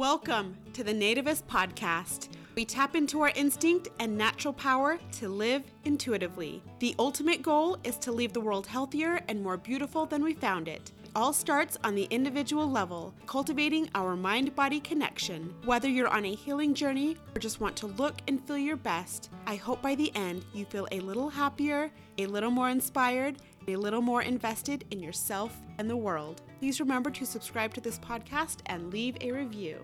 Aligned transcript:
Welcome 0.00 0.56
to 0.72 0.82
the 0.82 0.94
Nativist 0.94 1.42
Podcast. 1.42 2.30
We 2.56 2.64
tap 2.64 2.96
into 2.96 3.20
our 3.20 3.32
instinct 3.34 3.90
and 3.98 4.16
natural 4.16 4.54
power 4.54 4.98
to 5.18 5.28
live 5.28 5.62
intuitively. 5.84 6.62
The 6.78 6.94
ultimate 6.98 7.42
goal 7.42 7.76
is 7.84 7.98
to 7.98 8.10
leave 8.10 8.32
the 8.32 8.40
world 8.40 8.66
healthier 8.66 9.20
and 9.28 9.42
more 9.42 9.58
beautiful 9.58 10.06
than 10.06 10.24
we 10.24 10.32
found 10.32 10.68
it. 10.68 10.90
It 11.04 11.10
all 11.14 11.34
starts 11.34 11.76
on 11.84 11.94
the 11.94 12.08
individual 12.08 12.70
level, 12.70 13.12
cultivating 13.26 13.90
our 13.94 14.16
mind 14.16 14.56
body 14.56 14.80
connection. 14.80 15.54
Whether 15.66 15.90
you're 15.90 16.08
on 16.08 16.24
a 16.24 16.34
healing 16.34 16.72
journey 16.72 17.18
or 17.36 17.38
just 17.38 17.60
want 17.60 17.76
to 17.76 17.86
look 17.88 18.22
and 18.26 18.42
feel 18.46 18.56
your 18.56 18.76
best, 18.76 19.28
I 19.46 19.56
hope 19.56 19.82
by 19.82 19.96
the 19.96 20.16
end 20.16 20.46
you 20.54 20.64
feel 20.64 20.88
a 20.92 21.00
little 21.00 21.28
happier, 21.28 21.90
a 22.16 22.24
little 22.24 22.50
more 22.50 22.70
inspired, 22.70 23.36
a 23.68 23.76
little 23.76 24.00
more 24.00 24.22
invested 24.22 24.84
in 24.90 25.00
yourself 25.00 25.56
and 25.78 25.88
the 25.88 25.96
world. 25.96 26.42
Please 26.58 26.80
remember 26.80 27.10
to 27.10 27.26
subscribe 27.26 27.74
to 27.74 27.80
this 27.80 27.98
podcast 27.98 28.58
and 28.66 28.92
leave 28.92 29.16
a 29.20 29.32
review. 29.32 29.78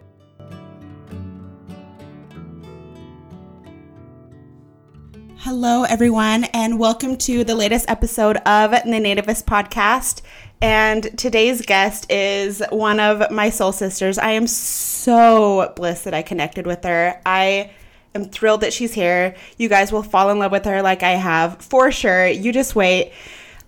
Hello, 5.38 5.84
everyone, 5.84 6.44
and 6.44 6.78
welcome 6.78 7.16
to 7.18 7.44
the 7.44 7.54
latest 7.54 7.88
episode 7.88 8.38
of 8.38 8.70
the 8.70 8.78
Nativist 8.78 9.44
Podcast. 9.44 10.22
And 10.60 11.16
today's 11.18 11.60
guest 11.60 12.10
is 12.10 12.62
one 12.70 12.98
of 12.98 13.30
my 13.30 13.50
soul 13.50 13.72
sisters. 13.72 14.18
I 14.18 14.32
am 14.32 14.46
so 14.46 15.72
blessed 15.76 16.04
that 16.04 16.14
I 16.14 16.22
connected 16.22 16.66
with 16.66 16.82
her. 16.84 17.20
I 17.26 17.70
am 18.14 18.24
thrilled 18.24 18.62
that 18.62 18.72
she's 18.72 18.94
here. 18.94 19.36
You 19.58 19.68
guys 19.68 19.92
will 19.92 20.02
fall 20.02 20.30
in 20.30 20.38
love 20.38 20.50
with 20.50 20.64
her 20.64 20.82
like 20.82 21.02
I 21.02 21.12
have 21.12 21.60
for 21.60 21.92
sure. 21.92 22.26
You 22.26 22.52
just 22.52 22.74
wait. 22.74 23.12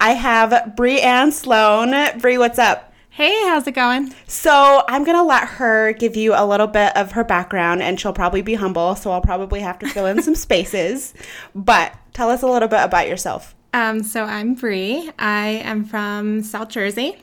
I 0.01 0.11
have 0.11 0.51
Brianne 0.77 1.33
Sloan. 1.33 1.93
Brie, 2.21 2.39
what's 2.39 2.59
up? 2.59 2.93
Hey, 3.11 3.33
how's 3.47 3.67
it 3.67 3.73
going? 3.73 4.15
So, 4.29 4.85
I'm 4.87 5.03
going 5.03 5.17
to 5.17 5.25
let 5.25 5.49
her 5.49 5.93
give 5.93 6.15
you 6.15 6.35
a 6.37 6.47
little 6.47 6.69
bit 6.69 6.97
of 6.97 7.13
her 7.13 7.25
background, 7.25 7.83
and 7.83 7.99
she'll 7.99 8.13
probably 8.13 8.43
be 8.43 8.55
humble, 8.55 8.95
so 8.95 9.11
I'll 9.11 9.21
probably 9.21 9.59
have 9.59 9.77
to 9.81 9.89
fill 9.89 10.07
in 10.07 10.23
some 10.23 10.37
spaces. 10.37 11.15
But 11.53 11.93
tell 12.13 12.31
us 12.31 12.43
a 12.43 12.47
little 12.47 12.69
bit 12.69 12.81
about 12.81 13.09
yourself. 13.09 13.57
Um, 13.75 14.05
so, 14.05 14.23
I'm 14.23 14.55
Brie. 14.55 15.11
I 15.19 15.49
am 15.65 15.85
from 15.85 16.45
South 16.45 16.69
Jersey, 16.69 17.21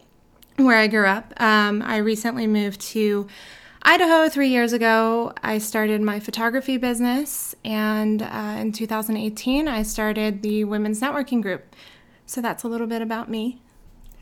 where 0.58 0.78
I 0.78 0.88
grew 0.88 1.06
up. 1.06 1.32
Um, 1.38 1.82
I 1.82 1.98
recently 1.98 2.46
moved 2.46 2.82
to 2.82 3.26
Idaho 3.84 4.28
three 4.28 4.50
years 4.50 4.74
ago. 4.74 5.32
I 5.42 5.60
started 5.60 6.02
my 6.02 6.20
photography 6.20 6.76
business, 6.76 7.56
and 7.64 8.22
uh, 8.22 8.58
in 8.60 8.74
2018, 8.74 9.70
I 9.70 9.84
started 9.84 10.42
the 10.42 10.66
Women's 10.66 11.00
Networking 11.00 11.42
Group. 11.42 11.74
So, 12.26 12.42
that's 12.42 12.64
a 12.64 12.68
little 12.68 12.88
bit 12.88 13.02
about 13.02 13.30
me. 13.30 13.62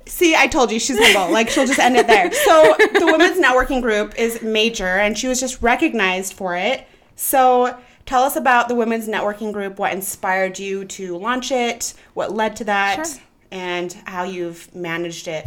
See, 0.05 0.35
I 0.35 0.47
told 0.47 0.71
you 0.71 0.79
she's 0.79 0.99
humble. 0.99 1.31
Like 1.31 1.49
she'll 1.49 1.65
just 1.65 1.79
end 1.79 1.95
it 1.95 2.07
there. 2.07 2.31
So 2.31 2.75
the 2.77 3.05
women's 3.05 3.39
networking 3.39 3.81
group 3.81 4.13
is 4.17 4.41
major, 4.41 4.85
and 4.85 5.17
she 5.17 5.27
was 5.27 5.39
just 5.39 5.61
recognized 5.61 6.33
for 6.33 6.55
it. 6.55 6.85
So 7.15 7.79
tell 8.05 8.23
us 8.23 8.35
about 8.35 8.67
the 8.67 8.75
women's 8.75 9.07
networking 9.07 9.53
group. 9.53 9.79
What 9.79 9.93
inspired 9.93 10.59
you 10.59 10.85
to 10.85 11.17
launch 11.17 11.51
it? 11.51 11.93
What 12.13 12.33
led 12.33 12.55
to 12.57 12.65
that? 12.65 13.07
Sure. 13.07 13.21
And 13.51 13.93
how 14.05 14.23
you've 14.23 14.73
managed 14.75 15.27
it. 15.27 15.45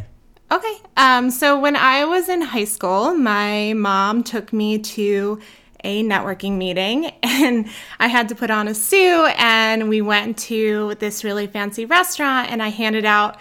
Okay. 0.51 0.77
Um, 0.97 1.31
so 1.31 1.59
when 1.59 1.75
I 1.75 2.05
was 2.05 2.29
in 2.29 2.41
high 2.41 2.65
school, 2.65 3.15
my 3.15 3.73
mom 3.75 4.23
took 4.23 4.53
me 4.53 4.79
to 4.79 5.41
a 5.87 6.03
networking 6.03 6.57
meeting 6.57 7.07
and 7.23 7.69
I 8.01 8.09
had 8.09 8.29
to 8.31 8.35
put 8.35 8.51
on 8.51 8.67
a 8.67 8.75
suit 8.75 9.33
and 9.39 9.89
we 9.89 10.03
went 10.03 10.37
to 10.39 10.97
this 10.99 11.23
really 11.23 11.47
fancy 11.47 11.87
restaurant 11.87 12.51
and 12.51 12.61
I 12.63 12.69
handed 12.69 13.05
out 13.05 13.39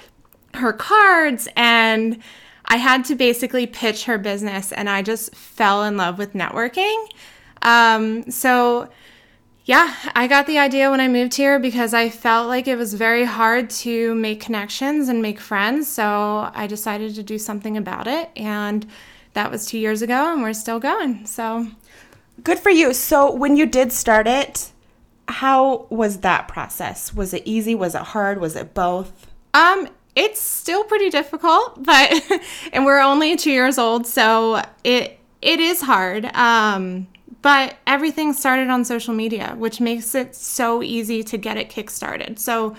her 0.53 0.71
cards 0.71 1.49
and 1.55 2.21
I 2.65 2.77
had 2.77 3.03
to 3.05 3.15
basically 3.15 3.65
pitch 3.65 4.05
her 4.05 4.17
business 4.17 4.71
and 4.71 4.89
I 4.89 5.01
just 5.01 5.35
fell 5.35 5.83
in 5.83 5.97
love 5.97 6.19
with 6.19 6.33
networking. 6.33 7.07
Um, 7.63 8.29
so, 8.29 8.89
yeah, 9.65 9.95
I 10.13 10.27
got 10.27 10.45
the 10.45 10.59
idea 10.59 10.91
when 10.91 10.99
I 10.99 11.07
moved 11.07 11.33
here 11.33 11.57
because 11.59 11.93
I 11.93 12.09
felt 12.09 12.47
like 12.47 12.67
it 12.67 12.75
was 12.75 12.93
very 12.93 13.25
hard 13.25 13.71
to 13.71 14.13
make 14.13 14.39
connections 14.39 15.09
and 15.09 15.21
make 15.21 15.39
friends. 15.39 15.87
So, 15.87 16.51
I 16.53 16.67
decided 16.67 17.15
to 17.15 17.23
do 17.23 17.37
something 17.37 17.75
about 17.75 18.07
it. 18.07 18.29
And 18.35 18.85
that 19.35 19.51
was 19.51 19.65
two 19.65 19.77
years 19.77 20.01
ago, 20.01 20.33
and 20.33 20.41
we're 20.41 20.53
still 20.53 20.79
going. 20.79 21.25
So, 21.25 21.67
good 22.43 22.59
for 22.59 22.69
you. 22.69 22.93
So, 22.93 23.33
when 23.33 23.55
you 23.57 23.65
did 23.65 23.91
start 23.91 24.27
it, 24.27 24.71
how 25.27 25.87
was 25.89 26.19
that 26.19 26.47
process? 26.47 27.13
Was 27.13 27.33
it 27.33 27.43
easy? 27.45 27.75
Was 27.75 27.95
it 27.95 28.01
hard? 28.01 28.39
Was 28.39 28.55
it 28.55 28.73
both? 28.73 29.27
Um, 29.53 29.89
it's 30.15 30.41
still 30.41 30.83
pretty 30.83 31.09
difficult, 31.09 31.83
but 31.83 32.23
and 32.73 32.85
we're 32.85 32.99
only 32.99 33.35
two 33.35 33.51
years 33.51 33.77
old, 33.77 34.07
so 34.07 34.61
it 34.83 35.19
it 35.41 35.59
is 35.59 35.81
hard. 35.81 36.25
Um, 36.35 37.07
but 37.41 37.75
everything 37.85 38.33
started 38.33 38.69
on 38.69 38.83
social 38.85 39.13
media, 39.13 39.53
which 39.57 39.79
makes 39.79 40.15
it 40.15 40.35
so 40.35 40.81
easy 40.81 41.23
to 41.23 41.37
get 41.37 41.57
it 41.57 41.69
kickstarted. 41.69 42.39
So 42.39 42.75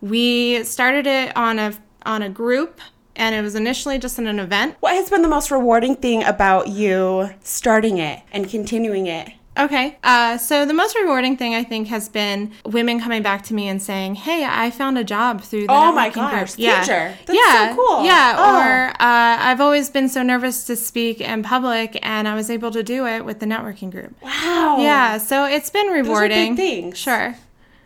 we 0.00 0.64
started 0.64 1.06
it 1.06 1.36
on 1.36 1.58
a 1.58 1.74
on 2.04 2.22
a 2.22 2.30
group 2.30 2.80
and 3.16 3.34
it 3.34 3.42
was 3.42 3.54
initially 3.54 3.98
just 3.98 4.18
in 4.18 4.26
an 4.26 4.38
event. 4.38 4.76
What 4.80 4.94
has 4.94 5.10
been 5.10 5.22
the 5.22 5.28
most 5.28 5.50
rewarding 5.50 5.96
thing 5.96 6.22
about 6.24 6.68
you 6.68 7.30
starting 7.42 7.98
it 7.98 8.22
and 8.32 8.48
continuing 8.48 9.06
it? 9.06 9.32
Okay. 9.58 9.96
Uh, 10.04 10.36
so 10.36 10.66
the 10.66 10.74
most 10.74 10.94
rewarding 10.96 11.36
thing 11.36 11.54
I 11.54 11.64
think 11.64 11.88
has 11.88 12.08
been 12.08 12.52
women 12.64 13.00
coming 13.00 13.22
back 13.22 13.42
to 13.44 13.54
me 13.54 13.68
and 13.68 13.80
saying, 13.80 14.16
"Hey, 14.16 14.44
I 14.44 14.70
found 14.70 14.98
a 14.98 15.04
job 15.04 15.40
through 15.40 15.66
the 15.66 15.72
oh 15.72 15.92
my 15.92 16.10
gosh, 16.10 16.56
group. 16.56 16.66
yeah, 16.66 16.84
That's 16.84 17.30
yeah, 17.30 17.70
so 17.70 17.76
cool. 17.76 18.04
Yeah. 18.04 18.36
Oh. 18.38 18.60
Or 18.60 18.88
uh, 18.90 18.94
I've 19.00 19.60
always 19.60 19.88
been 19.88 20.08
so 20.08 20.22
nervous 20.22 20.64
to 20.64 20.76
speak 20.76 21.20
in 21.20 21.42
public, 21.42 21.98
and 22.02 22.28
I 22.28 22.34
was 22.34 22.50
able 22.50 22.70
to 22.72 22.82
do 22.82 23.06
it 23.06 23.24
with 23.24 23.40
the 23.40 23.46
networking 23.46 23.90
group. 23.90 24.14
Wow. 24.22 24.76
Yeah. 24.80 25.18
So 25.18 25.46
it's 25.46 25.70
been 25.70 25.86
rewarding. 25.86 26.30
Those 26.30 26.48
are 26.48 26.50
big 26.50 26.56
things. 26.56 26.98
Sure. 26.98 27.36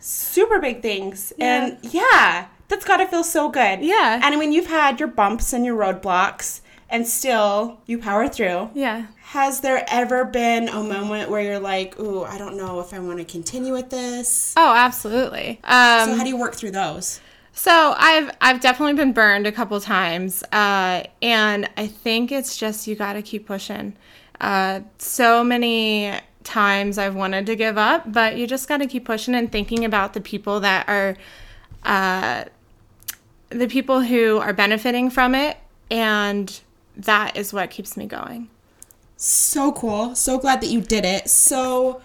Super 0.01 0.59
big 0.59 0.83
things, 0.83 1.33
yeah. 1.37 1.67
and 1.67 1.79
yeah, 1.83 2.47
that's 2.71 2.85
got 2.85 2.99
to 2.99 3.07
feel 3.07 3.25
so 3.25 3.51
good. 3.51 3.81
Yeah. 3.81 4.21
And 4.23 4.35
I 4.35 4.37
mean, 4.37 4.53
you've 4.53 4.69
had 4.69 4.99
your 4.99 5.09
bumps 5.09 5.53
and 5.53 5.65
your 5.65 5.77
roadblocks 5.77 6.61
and 6.89 7.07
still 7.07 7.81
you 7.87 7.99
power 7.99 8.29
through. 8.29 8.71
Yeah. 8.75 9.07
Has 9.23 9.61
there 9.61 9.85
ever 9.89 10.25
been 10.25 10.69
a 10.69 10.83
moment 10.83 11.31
where 11.31 11.41
you're 11.43 11.61
like, 11.61 11.99
"Ooh, 12.01 12.25
I 12.25 12.37
don't 12.39 12.57
know 12.57 12.81
if 12.81 12.93
I 12.93 12.99
want 12.99 13.19
to 13.19 13.25
continue 13.25 13.73
with 13.73 13.91
this"? 13.91 14.55
Oh, 14.57 14.75
absolutely. 14.75 15.61
Um, 15.65 16.09
so 16.09 16.15
how 16.17 16.25
do 16.25 16.29
you 16.31 16.39
work 16.39 16.55
through 16.55 16.73
those? 16.73 17.21
So 17.53 17.95
I've 17.97 18.31
I've 18.41 18.61
definitely 18.61 18.95
been 18.95 19.13
burned 19.13 19.47
a 19.47 19.53
couple 19.53 19.79
times, 19.81 20.43
uh, 20.53 21.03
and 21.23 21.69
I 21.77 21.87
think 21.87 22.33
it's 22.33 22.57
just 22.57 22.87
you 22.87 22.95
got 22.97 23.13
to 23.13 23.23
keep 23.23 23.47
pushing. 23.47 23.97
Uh, 24.41 24.81
so 24.99 25.45
many 25.45 26.13
times 26.43 26.99
I've 26.99 27.15
wanted 27.15 27.47
to 27.47 27.57
give 27.57 27.77
up, 27.77 28.11
but 28.11 28.37
you 28.37 28.47
just 28.47 28.69
got 28.69 28.79
to 28.79 28.87
keep 28.87 29.05
pushing 29.05 29.35
and 29.35 29.53
thinking 29.53 29.85
about 29.85 30.15
the 30.15 30.21
people 30.21 30.61
that 30.61 30.89
are, 30.89 31.17
uh, 31.85 32.45
the 33.50 33.69
people 33.69 34.00
who 34.00 34.38
are 34.38 34.53
benefiting 34.53 35.11
from 35.11 35.34
it, 35.34 35.59
and 35.91 36.61
that 36.97 37.37
is 37.37 37.53
what 37.53 37.71
keeps 37.71 37.97
me 37.97 38.06
going. 38.06 38.49
So 39.16 39.72
cool. 39.72 40.15
So 40.15 40.38
glad 40.38 40.61
that 40.62 40.69
you 40.69 40.81
did 40.81 41.05
it. 41.05 41.28
So 41.28 42.00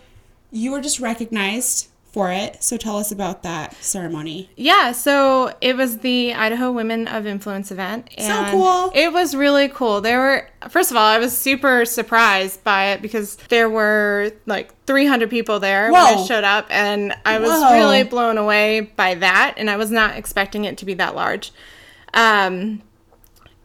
you 0.51 0.71
were 0.71 0.81
just 0.81 0.99
recognized 0.99 1.87
for 2.15 2.31
it. 2.31 2.63
So 2.63 2.77
tell 2.77 2.97
us 2.97 3.11
about 3.11 3.43
that 3.43 3.75
ceremony. 3.83 4.49
Yeah, 4.55 4.93
so 4.93 5.53
it 5.59 5.75
was 5.75 5.97
the 5.97 6.33
Idaho 6.33 6.71
Women 6.71 7.09
of 7.09 7.27
Influence 7.27 7.71
event. 7.71 8.07
And 8.17 8.25
so 8.25 8.51
cool. 8.51 8.91
It 8.95 9.11
was 9.11 9.35
really 9.35 9.67
cool. 9.67 9.99
There 9.99 10.17
were, 10.17 10.69
first 10.69 10.91
of 10.91 10.95
all, 10.95 11.03
I 11.03 11.17
was 11.19 11.37
super 11.37 11.83
surprised 11.83 12.63
by 12.63 12.93
it 12.93 13.01
because 13.01 13.35
there 13.49 13.69
were 13.69 14.31
like 14.45 14.73
300 14.85 15.29
people 15.29 15.59
there 15.59 15.91
Whoa. 15.91 16.05
when 16.05 16.17
I 16.19 16.25
showed 16.25 16.45
up, 16.45 16.67
and 16.69 17.13
I 17.25 17.37
was 17.37 17.49
Whoa. 17.49 17.73
really 17.73 18.03
blown 18.03 18.37
away 18.37 18.79
by 18.79 19.15
that, 19.15 19.55
and 19.57 19.69
I 19.69 19.75
was 19.75 19.91
not 19.91 20.15
expecting 20.15 20.63
it 20.63 20.77
to 20.77 20.85
be 20.85 20.93
that 20.93 21.15
large. 21.15 21.51
Um, 22.13 22.81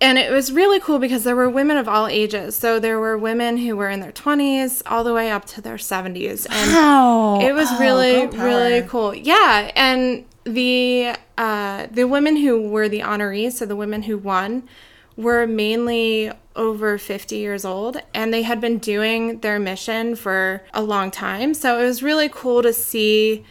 and 0.01 0.19
it 0.19 0.31
was 0.31 0.53
really 0.53 0.81
cool 0.81 0.99
because 0.99 1.25
there 1.25 1.37
were 1.37 1.51
women 1.51 1.77
of 1.77 1.89
all 1.89 2.07
ages. 2.07 2.57
So 2.57 2.79
there 2.79 2.99
were 2.99 3.19
women 3.19 3.59
who 3.59 3.77
were 3.77 3.91
in 3.91 4.01
their 4.01 4.13
20s 4.13 4.83
all 4.87 5.05
the 5.05 5.13
way 5.13 5.31
up 5.31 5.45
to 5.47 5.61
their 5.61 5.77
70s. 5.77 6.47
And 6.51 6.73
wow. 6.73 7.41
it 7.41 7.53
was 7.53 7.69
oh, 7.71 7.79
really 7.79 8.27
really 8.27 8.83
cool. 8.89 9.15
Yeah, 9.15 9.71
and 9.77 10.25
the 10.45 11.15
uh, 11.37 11.87
the 11.91 12.05
women 12.05 12.37
who 12.37 12.69
were 12.69 12.89
the 12.89 13.01
honorees, 13.01 13.53
so 13.53 13.67
the 13.67 13.77
women 13.77 14.03
who 14.03 14.17
won, 14.19 14.69
were 15.17 15.47
mainly 15.47 16.33
over 16.57 16.99
50 16.99 17.37
years 17.37 17.65
old 17.65 17.99
and 18.13 18.35
they 18.35 18.43
had 18.43 18.61
been 18.61 18.79
doing 18.79 19.39
their 19.41 19.59
mission 19.59 20.17
for 20.17 20.63
a 20.75 20.83
long 20.83 21.11
time. 21.11 21.55
So 21.55 21.81
it 21.81 21.85
was 21.85 22.03
really 22.03 22.29
cool 22.29 22.63
to 22.63 22.73
see 22.73 23.45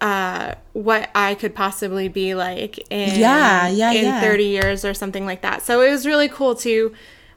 uh, 0.00 0.54
what 0.72 1.10
I 1.14 1.34
could 1.34 1.54
possibly 1.54 2.08
be 2.08 2.34
like 2.34 2.78
in 2.90 3.18
yeah, 3.18 3.66
yeah, 3.68 3.92
in 3.92 4.04
yeah. 4.04 4.20
30 4.20 4.44
years 4.44 4.84
or 4.84 4.92
something 4.94 5.24
like 5.24 5.42
that. 5.42 5.62
So 5.62 5.80
it 5.80 5.90
was 5.90 6.06
really 6.06 6.28
cool 6.28 6.54
to 6.56 6.94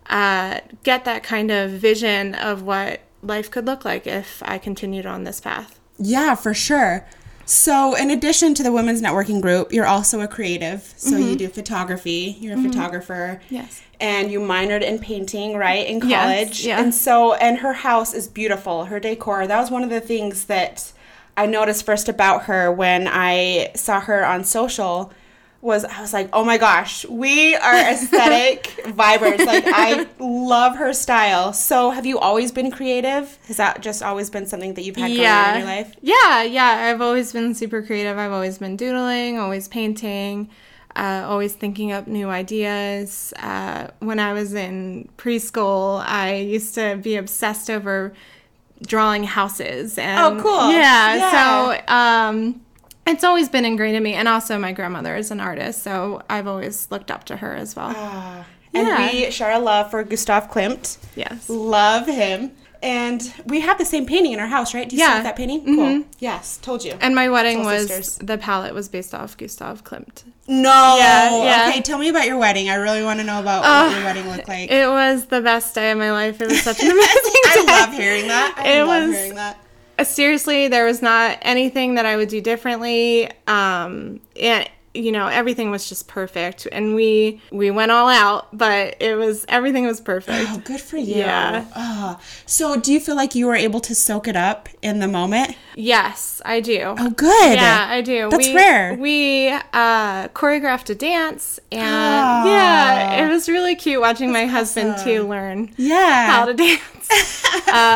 uh, 0.09 0.59
get 0.83 1.05
that 1.05 1.23
kind 1.23 1.51
of 1.51 1.71
vision 1.71 2.35
of 2.35 2.61
what 2.63 2.99
life 3.21 3.49
could 3.49 3.65
look 3.65 3.85
like 3.85 4.07
if 4.07 4.41
I 4.45 4.57
continued 4.57 5.05
on 5.05 5.23
this 5.23 5.39
path. 5.39 5.79
Yeah, 5.97 6.35
for 6.35 6.53
sure. 6.53 7.05
So, 7.45 7.95
in 7.95 8.11
addition 8.11 8.53
to 8.55 8.63
the 8.63 8.71
women's 8.71 9.01
networking 9.01 9.41
group, 9.41 9.73
you're 9.73 9.87
also 9.87 10.21
a 10.21 10.27
creative. 10.27 10.93
So, 10.97 11.15
Mm-hmm. 11.15 11.29
you 11.29 11.35
do 11.35 11.47
photography, 11.47 12.37
you're 12.39 12.57
a 12.57 12.61
photographer. 12.61 13.41
Yes. 13.49 13.81
And 13.99 14.31
you 14.31 14.39
minored 14.39 14.83
in 14.83 14.99
painting, 14.99 15.55
right, 15.57 15.85
in 15.87 15.99
Yes, 16.07 16.45
college. 16.45 16.65
yeah. 16.65 16.79
And 16.79 16.93
so, 16.93 17.33
and 17.33 17.57
her 17.57 17.73
house 17.73 18.13
is 18.13 18.27
beautiful, 18.27 18.85
her 18.85 18.99
decor. 18.99 19.47
That 19.47 19.59
was 19.59 19.71
one 19.71 19.83
of 19.83 19.89
the 19.89 19.99
things 19.99 20.45
that 20.45 20.93
I 21.39 21.45
noticed 21.45 21.85
first 21.85 22.09
about 22.09 22.43
her 22.43 22.69
when 22.69 23.07
I 23.07 23.71
saw 23.73 24.01
her 24.01 24.25
on 24.25 24.43
social 24.43 25.13
was 25.61 25.85
I 25.85 26.01
was 26.01 26.11
like, 26.11 26.29
oh 26.33 26.43
my 26.43 26.57
gosh, 26.57 27.05
we 27.05 27.55
are 27.55 27.75
aesthetic 27.93 28.63
vibers. 28.83 29.45
Like 29.45 29.63
I 29.65 30.05
love 30.19 30.75
her 30.75 30.91
style. 30.91 31.53
So 31.53 31.91
have 31.91 32.05
you 32.05 32.19
always 32.19 32.51
been 32.51 32.69
creative? 32.71 33.39
Has 33.47 33.55
that 33.55 33.79
just 33.79 34.03
always 34.03 34.29
been 34.29 34.47
something 34.47 34.73
that 34.73 34.81
you've 34.83 34.97
had 34.97 35.15
going 35.15 35.25
on 35.25 35.53
in 35.53 35.59
your 35.59 35.67
life? 35.67 35.95
Yeah, 36.01 36.43
yeah. 36.43 36.91
I've 36.91 36.99
always 36.99 37.31
been 37.31 37.55
super 37.55 37.83
creative. 37.83 38.17
I've 38.17 38.33
always 38.33 38.57
been 38.57 38.75
doodling, 38.75 39.39
always 39.39 39.69
painting, 39.69 40.49
uh, 40.97 41.23
always 41.25 41.53
thinking 41.53 41.93
up 41.93 42.05
new 42.05 42.27
ideas. 42.27 43.33
Uh, 43.37 43.91
when 43.99 44.19
I 44.19 44.33
was 44.33 44.53
in 44.53 45.07
preschool, 45.15 46.03
I 46.05 46.35
used 46.35 46.75
to 46.75 46.97
be 46.97 47.15
obsessed 47.15 47.69
over 47.69 48.13
drawing 48.85 49.23
houses. 49.23 49.97
And, 49.97 50.19
Oh, 50.39 50.41
cool. 50.41 50.71
Yeah, 50.71 51.15
Yeah. 51.15 51.31
so 51.85 51.93
um, 51.93 52.61
it's 53.07 53.23
always 53.23 53.49
been 53.49 53.65
ingrained 53.65 53.95
in 53.97 54.03
me. 54.03 54.13
And 54.13 54.27
also, 54.27 54.57
my 54.59 54.71
grandmother 54.71 55.15
is 55.15 55.31
an 55.31 55.39
artist, 55.39 55.83
so 55.83 56.21
I've 56.29 56.47
always 56.47 56.89
looked 56.91 57.11
up 57.11 57.23
to 57.25 57.37
her 57.37 57.53
as 57.55 57.75
well. 57.75 57.93
Ah. 57.95 58.45
And 58.73 58.87
Yeah. 58.87 59.11
we 59.11 59.31
share 59.31 59.51
a 59.51 59.59
love 59.59 59.89
for 59.89 60.03
Gustav 60.03 60.49
Klimt. 60.51 60.97
yes. 61.15 61.49
Love 61.49 62.05
him. 62.07 62.51
And 62.81 63.33
we 63.45 63.59
have 63.59 63.77
the 63.77 63.83
same 63.83 64.05
painting 64.05 64.31
in 64.31 64.39
our 64.39 64.47
house, 64.47 64.73
right? 64.73 64.87
Do 64.87 64.95
you 64.95 65.01
Yeah. 65.01 65.15
have 65.15 65.23
that 65.23 65.35
painting? 65.35 65.65
Cool. 65.65 66.03
Yes, 66.19 66.57
told 66.61 66.85
you. 66.85 66.93
And 67.01 67.13
my 67.13 67.27
wedding 67.29 67.57
Soul 67.63 67.73
was 67.73 67.87
Sisters. 67.87 68.17
the 68.25 68.37
palette 68.37 68.73
was 68.73 68.87
based 68.87 69.13
off 69.13 69.35
Gustav 69.35 69.83
Klimt. 69.83 70.23
No. 70.49 70.95
Yeah, 70.97 71.43
yeah. 71.43 71.69
Okay, 71.69 71.81
tell 71.81 71.97
me 71.97 72.09
about 72.09 72.25
your 72.25 72.37
wedding. 72.37 72.69
I 72.69 72.75
really 72.75 73.03
want 73.03 73.19
to 73.19 73.25
know 73.25 73.39
about 73.39 73.61
what 73.63 73.95
your 73.95 74.03
wedding 74.03 74.27
looked 74.27 74.47
like. 74.47 74.69
It 74.69 74.87
was 74.87 75.25
the 75.27 75.41
best 75.41 75.73
day 75.75 75.91
of 75.91 75.97
my 75.97 76.11
life. 76.11 76.41
It 76.41 76.49
was 76.49 76.61
such 76.61 76.81
an 76.81 76.91
amazing 76.91 77.05
day. 77.05 77.39
I 77.45 77.65
love 77.85 77.93
hearing 77.93 78.27
that. 78.27 78.55
I 78.57 78.67
It 78.79 78.83
love 78.83 79.07
was- 79.07 79.15
hearing 79.17 79.35
that. 79.35 79.57
Seriously 80.03 80.69
there 80.69 80.85
was 80.85 81.01
not 81.01 81.37
anything 81.41 81.95
that 81.95 82.05
i 82.05 82.15
would 82.15 82.29
do 82.29 82.39
differently 82.39 83.29
um 83.47 84.21
and 84.41 84.69
you 84.93 85.11
know 85.11 85.27
everything 85.27 85.69
was 85.69 85.87
just 85.87 86.07
perfect 86.07 86.67
and 86.71 86.95
we 86.95 87.39
we 87.51 87.69
went 87.69 87.91
all 87.91 88.09
out 88.09 88.47
but 88.57 88.95
it 88.99 89.15
was 89.15 89.45
everything 89.47 89.85
was 89.85 90.01
perfect 90.01 90.47
Oh, 90.49 90.61
good 90.65 90.81
for 90.81 90.97
you. 90.97 91.15
Yeah. 91.15 91.65
Oh. 91.75 92.19
So, 92.47 92.79
do 92.79 92.91
you 92.91 92.99
feel 92.99 93.15
like 93.15 93.35
you 93.35 93.45
were 93.45 93.55
able 93.55 93.79
to 93.81 93.93
soak 93.93 94.27
it 94.27 94.35
up 94.35 94.67
in 94.81 94.99
the 94.99 95.07
moment? 95.07 95.55
yes 95.75 96.41
i 96.43 96.59
do 96.59 96.95
Oh, 96.97 97.09
good. 97.11 97.53
yeah 97.55 97.85
i 97.89 98.01
do 98.01 98.29
That's 98.29 98.47
we, 98.47 98.55
rare. 98.55 98.95
we 98.99 99.47
uh 99.49 100.27
choreographed 100.29 100.89
a 100.89 100.95
dance 100.95 101.59
and 101.71 101.81
Ah. 101.87 102.45
yeah 102.45 103.23
it 103.25 103.29
was 103.29 103.47
really 103.47 103.75
cute 103.75 104.01
watching 104.01 104.31
my 104.31 104.45
husband 104.45 104.97
too 105.03 105.27
learn 105.27 105.71
Yeah. 105.77 106.27
how 106.31 106.45
to 106.45 106.53
dance 106.53 106.98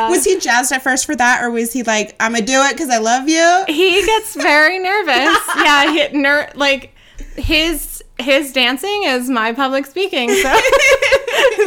was 0.10 0.24
he 0.26 0.40
jazzed 0.40 0.72
at 0.72 0.84
first 0.84 1.06
for 1.06 1.16
that, 1.16 1.44
or 1.44 1.50
was 1.52 1.74
he 1.74 1.84
like, 1.84 2.16
"I'm 2.20 2.34
gonna 2.34 2.46
do 2.46 2.62
it 2.64 2.74
because 2.74 2.90
I 2.90 2.98
love 2.98 3.30
you"? 3.30 3.64
he 3.68 4.06
gets 4.06 4.36
very 4.36 4.80
nervous. 4.80 5.38
yeah, 5.58 5.92
he, 5.92 6.18
ner- 6.18 6.52
like 6.56 6.94
his 7.36 8.04
his 8.20 8.54
dancing 8.54 9.04
is 9.06 9.30
my 9.30 9.54
public 9.54 9.86
speaking, 9.86 10.30
so 10.30 10.50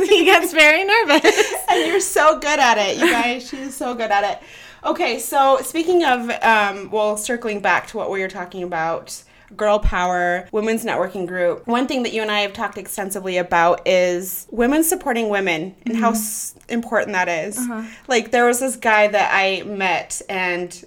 he 0.05 0.25
gets 0.25 0.53
very 0.53 0.85
nervous. 0.85 1.55
and 1.69 1.87
you're 1.87 2.01
so 2.01 2.39
good 2.39 2.59
at 2.59 2.79
it, 2.79 2.97
you 2.99 3.11
guys. 3.11 3.49
She's 3.49 3.75
so 3.77 3.95
good 3.95 4.11
at 4.11 4.25
it. 4.25 4.43
Okay, 4.85 5.19
so 5.19 5.59
speaking 5.63 6.05
of, 6.05 6.31
um, 6.43 6.91
well, 6.91 7.17
circling 7.17 7.61
back 7.61 7.89
to 7.89 7.97
what 7.97 8.11
we 8.11 8.21
were 8.21 8.29
talking 8.29 8.63
about, 8.63 9.23
girl 9.55 9.79
power, 9.79 10.49
women's 10.53 10.85
networking 10.85 11.27
group. 11.27 11.67
One 11.67 11.87
thing 11.87 12.03
that 12.03 12.13
you 12.13 12.23
and 12.23 12.31
I 12.31 12.41
have 12.41 12.53
talked 12.53 12.79
extensively 12.79 13.37
about 13.37 13.87
is 13.87 14.47
women 14.51 14.83
supporting 14.83 15.29
women 15.29 15.75
and 15.85 15.97
how 15.97 16.09
mm-hmm. 16.09 16.17
s- 16.17 16.55
important 16.69 17.13
that 17.13 17.29
is. 17.29 17.59
Uh-huh. 17.59 17.83
Like 18.09 18.31
there 18.31 18.47
was 18.47 18.61
this 18.61 18.77
guy 18.77 19.09
that 19.09 19.31
I 19.33 19.63
met, 19.65 20.23
and 20.29 20.85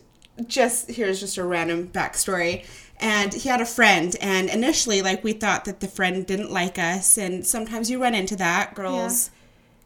just 0.48 0.90
here's 0.90 1.20
just 1.20 1.38
a 1.38 1.44
random 1.44 1.88
backstory. 1.88 2.66
And 3.02 3.34
he 3.34 3.48
had 3.48 3.62
a 3.62 3.66
friend, 3.66 4.14
and 4.20 4.50
initially, 4.50 5.02
like 5.02 5.24
we 5.24 5.32
thought 5.32 5.64
that 5.66 5.80
the 5.80 5.88
friend 5.88 6.26
didn't 6.26 6.52
like 6.52 6.78
us, 6.78 7.18
and 7.18 7.46
sometimes 7.46 7.90
you 7.90 8.02
run 8.02 8.14
into 8.14 8.36
that. 8.36 8.76
Girls 8.76 9.32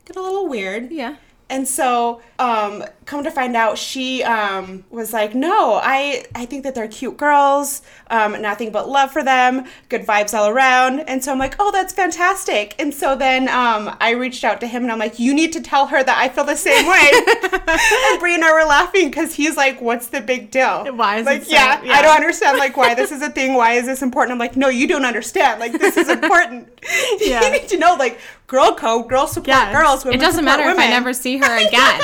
get 0.05 0.15
a 0.15 0.21
little 0.21 0.47
weird. 0.47 0.91
Yeah. 0.91 1.17
And 1.53 1.67
so, 1.67 2.19
um, 2.39 2.83
come 3.05 3.23
to 3.23 3.29
find 3.29 3.55
out, 3.55 3.77
she 3.77 4.23
um, 4.23 4.83
was 4.89 5.13
like, 5.13 5.35
"No, 5.35 5.79
I 5.83 6.25
I 6.33 6.47
think 6.47 6.63
that 6.63 6.73
they're 6.73 6.87
cute 6.87 7.15
girls. 7.15 7.83
Um, 8.09 8.41
nothing 8.41 8.71
but 8.71 8.89
love 8.89 9.11
for 9.11 9.23
them. 9.23 9.65
Good 9.87 10.03
vibes 10.03 10.33
all 10.33 10.49
around." 10.49 11.01
And 11.01 11.23
so 11.23 11.31
I'm 11.31 11.37
like, 11.37 11.55
"Oh, 11.59 11.71
that's 11.71 11.93
fantastic." 11.93 12.73
And 12.79 12.91
so 12.91 13.15
then 13.15 13.47
um, 13.49 13.95
I 14.01 14.11
reached 14.11 14.43
out 14.43 14.59
to 14.61 14.67
him 14.67 14.81
and 14.81 14.91
I'm 14.91 14.97
like, 14.97 15.19
"You 15.19 15.31
need 15.31 15.53
to 15.53 15.61
tell 15.61 15.85
her 15.87 16.03
that 16.03 16.17
I 16.17 16.27
feel 16.27 16.43
the 16.43 16.55
same 16.55 16.87
way." 16.87 17.07
and 18.09 18.19
Brie 18.19 18.33
and 18.33 18.43
I 18.43 18.51
were 18.51 18.67
laughing 18.67 19.09
because 19.09 19.35
he's 19.35 19.55
like, 19.55 19.79
"What's 19.79 20.07
the 20.07 20.21
big 20.21 20.49
deal? 20.49 20.85
Why 20.95 21.17
is 21.17 21.27
it 21.27 21.29
like, 21.29 21.43
so- 21.43 21.51
yeah, 21.51 21.83
yeah. 21.83 21.93
I 21.93 22.01
don't 22.01 22.15
understand 22.15 22.57
like 22.57 22.75
why 22.77 22.95
this 22.95 23.11
is 23.11 23.21
a 23.21 23.29
thing. 23.29 23.53
Why 23.53 23.73
is 23.73 23.85
this 23.85 24.01
important?" 24.01 24.31
I'm 24.31 24.39
like, 24.39 24.57
"No, 24.57 24.69
you 24.69 24.87
don't 24.87 25.05
understand. 25.05 25.59
Like, 25.59 25.73
this 25.73 25.97
is 25.97 26.09
important. 26.09 26.69
Yeah. 27.19 27.43
you 27.45 27.51
need 27.51 27.67
to 27.69 27.77
know 27.77 27.95
like." 27.95 28.19
Girl 28.53 28.75
code, 28.75 29.09
girl 29.09 29.25
support 29.25 29.47
Yeah. 29.47 29.71
girls. 29.73 30.05
Women 30.05 30.19
it 30.19 30.23
doesn't 30.23 30.45
matter 30.45 30.69
if 30.69 30.77
I 30.77 30.87
never 30.87 31.11
see 31.11 31.37
her 31.37 31.57
again. 31.67 31.99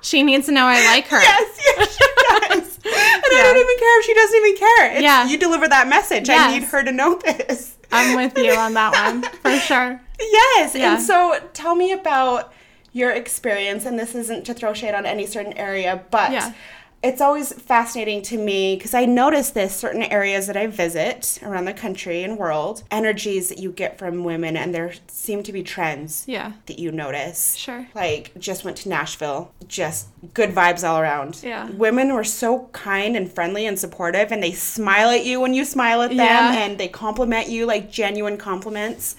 she 0.00 0.22
needs 0.22 0.46
to 0.46 0.52
know 0.52 0.64
I 0.64 0.78
like 0.86 1.08
her. 1.08 1.20
Yes, 1.20 1.58
yes, 1.76 1.96
she 1.98 2.04
does. 2.48 2.76
And 2.84 2.94
I 2.94 3.42
don't 3.42 3.56
even 3.56 3.78
care 3.78 3.98
if 3.98 4.04
she 4.06 4.14
doesn't 4.14 4.36
even 4.36 4.56
care. 4.56 4.92
It's, 4.92 5.02
Yeah. 5.02 5.26
You 5.26 5.36
deliver 5.36 5.66
that 5.66 5.88
message. 5.88 6.30
I 6.30 6.52
need 6.56 6.62
her 6.68 6.84
to 6.84 6.92
know 6.92 7.16
this. 7.18 7.76
I'm 7.90 8.14
with 8.16 8.38
you 8.38 8.52
on 8.52 8.74
that 8.74 8.92
one 8.92 9.22
for 9.42 9.58
sure. 9.66 10.00
Yes. 10.20 10.76
Yeah. 10.76 10.94
And 10.94 11.02
so 11.02 11.40
tell 11.52 11.74
me 11.74 11.90
about 11.90 12.52
your 12.92 13.10
experience. 13.10 13.84
And 13.84 13.98
this 13.98 14.14
isn't 14.14 14.44
to 14.46 14.54
throw 14.54 14.74
shade 14.74 14.94
on 14.94 15.04
any 15.04 15.26
certain 15.26 15.54
area, 15.54 16.04
but 16.12 16.30
Yeah. 16.30 16.52
It's 17.00 17.20
always 17.20 17.52
fascinating 17.52 18.22
to 18.22 18.36
me 18.36 18.74
because 18.74 18.92
I 18.92 19.04
notice 19.04 19.50
this 19.50 19.74
certain 19.76 20.02
areas 20.02 20.48
that 20.48 20.56
I 20.56 20.66
visit 20.66 21.38
around 21.44 21.66
the 21.66 21.72
country 21.72 22.24
and 22.24 22.36
world, 22.36 22.82
energies 22.90 23.48
that 23.50 23.58
you 23.58 23.70
get 23.70 23.98
from 23.98 24.24
women, 24.24 24.56
and 24.56 24.74
there 24.74 24.92
seem 25.06 25.44
to 25.44 25.52
be 25.52 25.62
trends 25.62 26.24
Yeah. 26.26 26.52
that 26.66 26.80
you 26.80 26.90
notice. 26.90 27.54
Sure. 27.54 27.86
Like, 27.94 28.32
just 28.38 28.64
went 28.64 28.78
to 28.78 28.88
Nashville, 28.88 29.52
just 29.68 30.08
good 30.34 30.50
vibes 30.52 30.82
all 30.86 30.98
around. 31.00 31.38
Yeah. 31.42 31.70
Women 31.70 32.14
were 32.14 32.24
so 32.24 32.68
kind 32.72 33.16
and 33.16 33.30
friendly 33.32 33.64
and 33.64 33.78
supportive, 33.78 34.32
and 34.32 34.42
they 34.42 34.52
smile 34.52 35.10
at 35.10 35.24
you 35.24 35.38
when 35.38 35.54
you 35.54 35.64
smile 35.64 36.02
at 36.02 36.10
them, 36.10 36.18
Yeah. 36.18 36.52
and 36.54 36.78
they 36.78 36.88
compliment 36.88 37.48
you 37.48 37.64
like 37.64 37.92
genuine 37.92 38.36
compliments. 38.38 39.14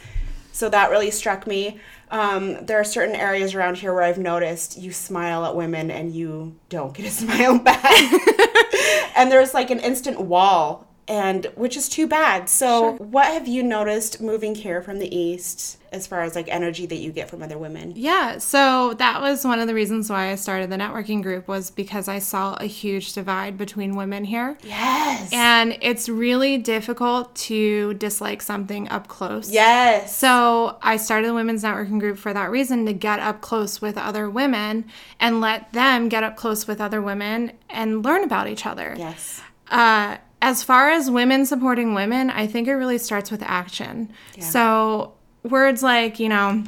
So 0.52 0.68
that 0.68 0.92
really 0.92 1.12
struck 1.12 1.48
me. 1.48 1.80
Um, 2.12 2.66
there 2.66 2.80
are 2.80 2.84
certain 2.84 3.16
areas 3.16 3.54
around 3.54 3.78
here 3.78 3.94
where 3.94 4.04
I've 4.04 4.18
noticed 4.18 4.78
you 4.78 4.92
smile 4.92 5.46
at 5.46 5.56
women 5.56 5.92
and 5.92 6.14
you 6.14 6.56
don't 6.70 6.94
get 6.94 7.06
a 7.06 7.10
smile 7.12 7.60
back. 7.60 7.84
and 9.16 9.32
there's 9.32 9.54
like 9.54 9.70
an 9.70 9.80
instant 9.80 10.20
wall 10.20 10.89
and 11.10 11.48
which 11.56 11.76
is 11.76 11.90
too 11.90 12.08
bad. 12.08 12.48
So, 12.48 12.94
what 12.98 13.26
have 13.26 13.48
you 13.48 13.64
noticed 13.64 14.22
moving 14.22 14.54
here 14.54 14.82
from 14.82 15.00
the 15.00 15.14
east 15.14 15.78
as 15.92 16.06
far 16.06 16.22
as 16.22 16.36
like 16.36 16.48
energy 16.50 16.86
that 16.86 16.98
you 16.98 17.12
get 17.12 17.28
from 17.32 17.42
other 17.42 17.58
women? 17.58 17.94
Yeah, 17.96 18.38
so 18.38 18.94
that 18.94 19.20
was 19.20 19.44
one 19.44 19.60
of 19.60 19.68
the 19.68 19.74
reasons 19.74 20.08
why 20.08 20.30
I 20.30 20.36
started 20.36 20.70
the 20.70 20.76
networking 20.78 21.24
group 21.24 21.48
was 21.48 21.72
because 21.72 22.08
I 22.08 22.20
saw 22.20 22.54
a 22.60 22.66
huge 22.66 23.14
divide 23.14 23.58
between 23.58 23.96
women 23.96 24.24
here. 24.24 24.56
Yes. 24.64 25.34
And 25.34 25.80
it's 25.82 26.08
really 26.08 26.60
difficult 26.60 27.36
to 27.38 27.96
dislike 27.96 28.44
something 28.44 28.88
up 28.90 29.08
close. 29.08 29.50
yes. 29.52 30.16
So 30.16 30.78
I 30.84 30.98
started 30.98 31.28
the 31.30 31.34
women's 31.34 31.64
networking 31.64 32.00
group 32.00 32.20
for 32.20 32.34
that 32.34 32.52
reason 32.52 32.86
to 32.86 32.94
get 32.94 33.20
up 33.20 33.42
close 33.42 33.82
with 33.82 33.98
other 33.98 34.30
women 34.30 34.86
and 35.20 35.42
let 35.42 35.74
them 35.74 36.08
get 36.08 36.24
up 36.24 36.36
close 36.36 36.68
with 36.68 36.80
other 36.80 37.02
women 37.02 37.54
and 37.68 38.06
learn 38.06 38.24
about 38.24 38.48
each 38.48 38.68
other. 38.68 38.94
yes. 38.96 39.42
Uh, 39.72 40.18
as 40.42 40.64
far 40.64 40.90
as 40.90 41.12
women 41.12 41.46
supporting 41.46 41.94
women, 41.94 42.30
I 42.30 42.48
think 42.48 42.68
it 42.68 42.76
really 42.76 42.98
starts 42.98 43.30
with 43.32 43.44
action. 43.44 44.12
So 44.40 45.14
words 45.44 45.84
like, 45.84 46.20
you 46.20 46.30
know, 46.30 46.64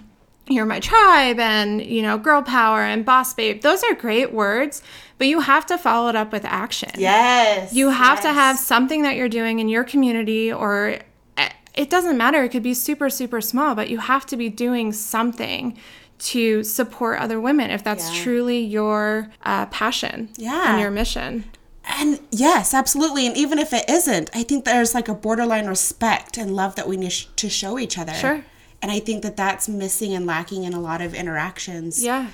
you're 0.48 0.66
my 0.66 0.80
tribe 0.82 1.40
and, 1.40 1.82
you 1.82 2.01
know, 2.01 2.18
girl 2.18 2.42
power 2.42 2.82
and 2.82 3.06
boss 3.06 3.34
babe, 3.34 3.62
those 3.62 3.84
are 3.84 3.94
great 3.94 4.34
words, 4.34 4.82
but 5.18 5.28
you 5.28 5.40
have 5.40 5.66
to 5.68 5.78
follow 5.78 6.10
it 6.10 6.16
up 6.16 6.32
with 6.34 6.44
action. 6.44 6.90
Yes. 6.98 7.74
You 7.74 7.90
have 7.90 8.22
to 8.22 8.34
have 8.34 8.58
something 8.58 9.04
that 9.04 9.16
you're 9.16 9.30
doing 9.30 9.60
in 9.60 9.70
your 9.70 9.84
community 9.86 10.51
or 10.51 10.98
eh, 11.38 11.50
it 11.75 11.90
doesn't 11.90 12.18
matter. 12.18 12.44
It 12.44 12.50
could 12.50 12.63
be 12.63 12.74
super, 12.74 13.10
super 13.10 13.40
small, 13.40 13.75
but 13.75 13.90
you 13.90 14.00
have 14.00 14.25
to 14.28 14.36
be 14.36 14.50
doing 14.50 14.92
something 14.92 15.78
to 16.20 16.63
support 16.63 17.20
other 17.20 17.40
women 17.40 17.72
if 17.72 17.84
that's 17.84 18.13
Yeah. 18.13 18.24
truly 18.24 18.60
your 18.60 19.30
uh, 19.44 19.68
passion 19.68 20.30
Yeah. 20.38 20.72
and 20.74 20.82
your 20.82 20.92
mission. 20.92 21.46
And 21.83 22.19
yes, 22.31 22.73
absolutely. 22.73 23.25
And 23.27 23.35
even 23.35 23.57
if 23.59 23.73
it 23.73 23.89
isn't, 23.89 24.29
I 24.33 24.43
think 24.43 24.65
there's 24.65 24.93
like 24.93 25.07
a 25.07 25.13
borderline 25.15 25.67
respect 25.67 26.38
and 26.38 26.55
love 26.55 26.75
that 26.75 26.88
we 26.88 26.95
need 26.97 27.11
sh- 27.11 27.25
to 27.38 27.50
show 27.50 27.79
each 27.79 27.97
other. 27.97 28.13
Sure. 28.13 28.45
And 28.81 28.91
I 28.91 29.00
think 29.00 29.23
that 29.23 29.35
that's 29.38 29.67
missing 29.67 30.13
and 30.13 30.25
lacking 30.25 30.63
in 30.63 30.73
a 30.73 30.79
lot 30.79 31.01
of 31.01 31.13
interactions 31.13 32.03
Yeah. 32.03 32.27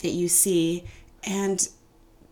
that 0.00 0.10
you 0.10 0.28
see. 0.28 0.84
And 1.24 1.68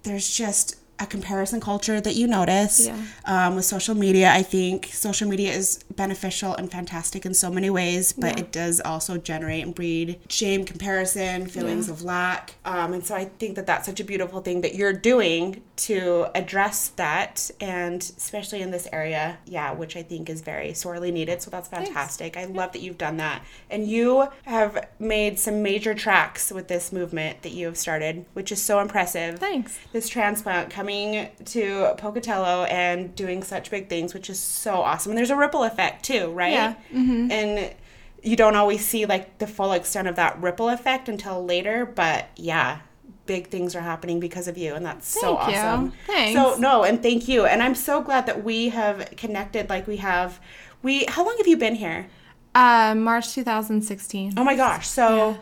there's 0.02 0.30
just, 0.34 0.76
a 1.02 1.06
comparison 1.06 1.60
culture 1.62 1.98
that 1.98 2.14
you 2.14 2.26
notice 2.26 2.86
Yeah. 2.86 2.94
um, 3.24 3.56
with 3.56 3.64
social 3.64 3.94
media. 3.94 4.30
I 4.34 4.42
think 4.42 4.90
social 4.92 5.26
media 5.26 5.50
is 5.50 5.82
beneficial 6.00 6.54
and 6.54 6.72
fantastic 6.72 7.26
in 7.26 7.34
so 7.34 7.50
many 7.50 7.68
ways, 7.68 8.14
but 8.14 8.40
it 8.40 8.50
does 8.50 8.80
also 8.80 9.18
generate 9.18 9.62
and 9.62 9.74
breed 9.74 10.18
shame, 10.30 10.64
comparison, 10.64 11.46
feelings 11.46 11.90
of 11.90 12.02
lack. 12.02 12.54
Um, 12.64 12.94
and 12.94 13.04
so 13.04 13.14
I 13.14 13.26
think 13.26 13.54
that 13.56 13.66
that's 13.66 13.84
such 13.84 14.00
a 14.00 14.04
beautiful 14.04 14.40
thing 14.40 14.62
that 14.62 14.74
you're 14.74 14.94
doing 14.94 15.62
to 15.76 16.26
address 16.34 16.88
that, 16.96 17.50
and 17.60 18.00
especially 18.16 18.62
in 18.62 18.70
this 18.70 18.88
area, 18.94 19.36
yeah, 19.44 19.72
which 19.72 19.94
I 19.94 20.02
think 20.02 20.30
is 20.30 20.40
very 20.40 20.72
sorely 20.72 21.10
needed. 21.10 21.42
So 21.42 21.50
that's 21.50 21.68
fantastic. 21.68 22.34
I 22.34 22.46
love 22.46 22.72
that 22.72 22.80
you've 22.80 22.96
done 22.96 23.18
that. 23.18 23.44
And 23.68 23.86
you 23.86 24.28
have 24.44 24.88
made 24.98 25.38
some 25.38 25.62
major 25.62 25.92
tracks 25.92 26.50
with 26.50 26.68
this 26.68 26.94
movement 26.94 27.42
that 27.42 27.52
you 27.52 27.66
have 27.66 27.76
started, 27.76 28.24
which 28.32 28.50
is 28.50 28.62
so 28.62 28.80
impressive 28.80 29.38
Thanks. 29.38 29.78
this 29.92 30.08
transplant 30.08 30.70
coming 30.70 31.28
to 31.44 31.94
Pocatello 31.98 32.64
and 32.64 33.14
doing 33.14 33.42
such 33.42 33.70
big 33.70 33.90
things, 33.90 34.14
which 34.14 34.30
is 34.30 34.40
so 34.40 34.76
awesome. 34.76 35.12
And 35.12 35.18
there's 35.18 35.30
a 35.30 35.36
ripple 35.36 35.64
effect 35.64 35.89
too, 36.02 36.30
right? 36.32 36.52
Yeah. 36.52 36.74
Mm-hmm. 36.92 37.30
And 37.30 37.74
you 38.22 38.36
don't 38.36 38.56
always 38.56 38.84
see 38.84 39.06
like 39.06 39.38
the 39.38 39.46
full 39.46 39.72
extent 39.72 40.08
of 40.08 40.16
that 40.16 40.40
ripple 40.40 40.68
effect 40.68 41.08
until 41.08 41.44
later, 41.44 41.86
but 41.86 42.28
yeah, 42.36 42.80
big 43.26 43.48
things 43.48 43.74
are 43.74 43.80
happening 43.80 44.20
because 44.20 44.48
of 44.48 44.58
you, 44.58 44.74
and 44.74 44.84
that's 44.84 45.08
so 45.08 45.36
Thank 45.36 45.52
you. 45.52 45.60
awesome. 45.60 45.92
Thanks. 46.06 46.40
So 46.40 46.58
no, 46.58 46.84
and 46.84 47.02
thank 47.02 47.28
you, 47.28 47.46
and 47.46 47.62
I'm 47.62 47.74
so 47.74 48.02
glad 48.02 48.26
that 48.26 48.44
we 48.44 48.70
have 48.70 49.12
connected 49.16 49.68
like 49.68 49.86
we 49.86 49.98
have. 49.98 50.40
We 50.82 51.04
how 51.06 51.24
long 51.24 51.36
have 51.38 51.46
you 51.46 51.56
been 51.56 51.76
here? 51.76 52.08
Uh, 52.54 52.94
March 52.96 53.32
2016. 53.34 54.34
Oh 54.36 54.44
my 54.44 54.56
gosh. 54.56 54.88
So, 54.88 55.30
yeah, 55.30 55.36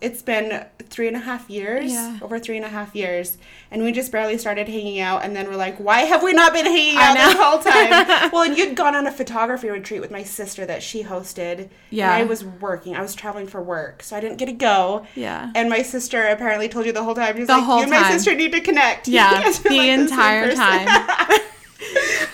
it's 0.00 0.22
been 0.22 0.64
three 0.88 1.06
and 1.06 1.16
a 1.16 1.20
half 1.20 1.48
years, 1.48 1.92
Yeah. 1.92 2.18
over 2.20 2.38
three 2.40 2.56
and 2.56 2.64
a 2.64 2.68
half 2.68 2.94
years. 2.96 3.38
And 3.70 3.82
we 3.84 3.92
just 3.92 4.10
barely 4.10 4.36
started 4.38 4.68
hanging 4.68 4.98
out. 4.98 5.24
And 5.24 5.36
then 5.36 5.46
we're 5.46 5.56
like, 5.56 5.76
why 5.78 6.00
have 6.00 6.22
we 6.22 6.32
not 6.32 6.52
been 6.52 6.66
hanging 6.66 6.96
out 6.96 7.14
this 7.14 7.34
whole 7.38 7.58
time? 7.60 8.30
well, 8.32 8.42
and 8.42 8.58
you'd 8.58 8.74
gone 8.76 8.96
on 8.96 9.06
a 9.06 9.12
photography 9.12 9.68
retreat 9.70 10.00
with 10.00 10.10
my 10.10 10.24
sister 10.24 10.66
that 10.66 10.82
she 10.82 11.04
hosted. 11.04 11.68
Yeah. 11.90 12.12
And 12.12 12.22
I 12.22 12.24
was 12.26 12.44
working, 12.44 12.96
I 12.96 13.02
was 13.02 13.14
traveling 13.14 13.46
for 13.46 13.62
work. 13.62 14.02
So 14.02 14.16
I 14.16 14.20
didn't 14.20 14.38
get 14.38 14.46
to 14.46 14.52
go. 14.52 15.06
Yeah. 15.14 15.52
And 15.54 15.70
my 15.70 15.82
sister 15.82 16.26
apparently 16.26 16.68
told 16.68 16.86
you 16.86 16.92
the 16.92 17.04
whole 17.04 17.14
time. 17.14 17.36
She's 17.36 17.46
The 17.46 17.54
like, 17.54 17.64
whole 17.64 17.76
you 17.78 17.82
and 17.82 17.90
my 17.92 17.98
time. 18.02 18.12
sister 18.12 18.34
need 18.34 18.52
to 18.52 18.60
connect. 18.60 19.06
Yeah, 19.06 19.30
the 19.52 19.68
like 19.70 19.88
entire 19.88 20.48
person." 20.48 20.58
time. 20.64 21.40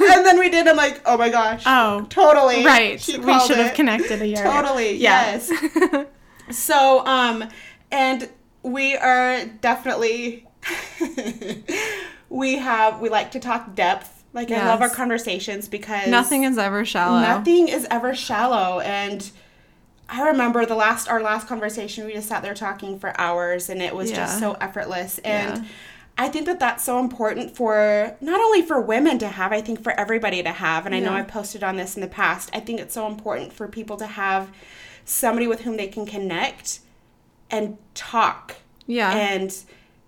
and 0.00 0.24
then 0.26 0.38
we 0.38 0.48
did. 0.48 0.66
I'm 0.66 0.76
like, 0.76 1.00
oh 1.04 1.16
my 1.18 1.28
gosh. 1.28 1.62
Oh, 1.66 2.06
Totally. 2.08 2.64
right. 2.64 2.92
We 3.06 3.38
should 3.40 3.56
have 3.58 3.74
connected 3.74 4.22
a 4.22 4.26
year. 4.26 4.40
ago. 4.40 4.50
Totally. 4.62 4.96
Yeah. 4.96 5.32
Yes. 5.32 6.06
so, 6.50 7.04
um, 7.06 7.44
and 7.90 8.28
we 8.62 8.96
are 8.96 9.44
definitely, 9.46 10.46
we 12.28 12.56
have, 12.56 13.00
we 13.00 13.08
like 13.08 13.32
to 13.32 13.40
talk 13.40 13.74
depth. 13.74 14.24
Like, 14.32 14.50
I 14.50 14.66
love 14.66 14.82
our 14.82 14.90
conversations 14.90 15.66
because 15.68 16.08
Nothing 16.08 16.44
is 16.44 16.58
ever 16.58 16.84
shallow. 16.84 17.20
nothing 17.20 17.68
is 17.68 17.86
ever 17.90 18.14
shallow. 18.14 18.80
And 18.80 19.30
I 20.10 20.28
remember 20.28 20.66
the 20.66 20.74
last, 20.74 21.08
our 21.08 21.22
last 21.22 21.48
conversation, 21.48 22.04
we 22.04 22.12
just 22.12 22.28
sat 22.28 22.42
there 22.42 22.52
talking 22.54 22.98
for 22.98 23.18
hours 23.18 23.70
and 23.70 23.80
it 23.80 23.94
was 23.94 24.10
just 24.12 24.38
so 24.38 24.52
effortless. 24.60 25.18
And 25.20 25.58
Yeah. 25.62 25.64
I 26.18 26.28
think 26.28 26.46
that 26.46 26.58
that's 26.60 26.82
so 26.84 26.98
important 26.98 27.56
for 27.56 28.16
not 28.22 28.40
only 28.40 28.62
for 28.62 28.80
women 28.80 29.18
to 29.18 29.28
have, 29.28 29.52
I 29.52 29.60
think 29.60 29.82
for 29.82 29.92
everybody 29.98 30.42
to 30.42 30.50
have. 30.50 30.86
And 30.86 30.94
I 30.94 31.00
know 31.00 31.12
I've 31.12 31.28
posted 31.28 31.62
on 31.62 31.76
this 31.76 31.94
in 31.94 32.00
the 32.00 32.08
past. 32.08 32.48
I 32.54 32.60
think 32.60 32.80
it's 32.80 32.94
so 32.94 33.06
important 33.06 33.52
for 33.52 33.68
people 33.68 33.96
to 33.98 34.06
have 34.06 34.50
somebody 35.06 35.46
with 35.46 35.60
whom 35.62 35.78
they 35.78 35.86
can 35.86 36.04
connect 36.04 36.80
and 37.50 37.78
talk 37.94 38.56
Yeah. 38.86 39.12
and 39.16 39.56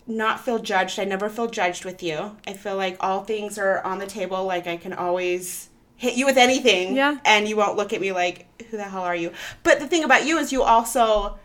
not 0.07 0.40
feel 0.45 0.59
judged. 0.59 0.99
I 0.99 1.05
never 1.05 1.31
feel 1.31 1.47
judged 1.47 1.85
with 1.87 2.02
you. 2.02 2.37
I 2.47 2.52
feel 2.52 2.76
like 2.76 2.97
all 3.00 3.23
things 3.25 3.59
are 3.59 3.83
on 3.85 3.99
the 3.99 4.07
table. 4.07 4.45
Like 4.45 4.67
I 4.67 4.76
can 4.76 4.93
always 4.93 5.69
hit 5.97 6.14
you 6.17 6.26
with 6.26 6.37
anything. 6.37 6.97
Yeah. 6.97 7.19
And 7.25 7.49
you 7.49 7.57
won't 7.57 7.76
look 7.76 7.93
at 7.93 8.00
me 8.00 8.12
like, 8.12 8.47
who 8.71 8.76
the 8.76 8.85
hell 8.85 9.02
are 9.05 9.14
you? 9.17 9.33
But 9.62 9.78
the 9.81 9.87
thing 9.87 10.05
about 10.05 10.26
you 10.26 10.38
is 10.38 10.52
you 10.52 10.62
also 10.62 11.38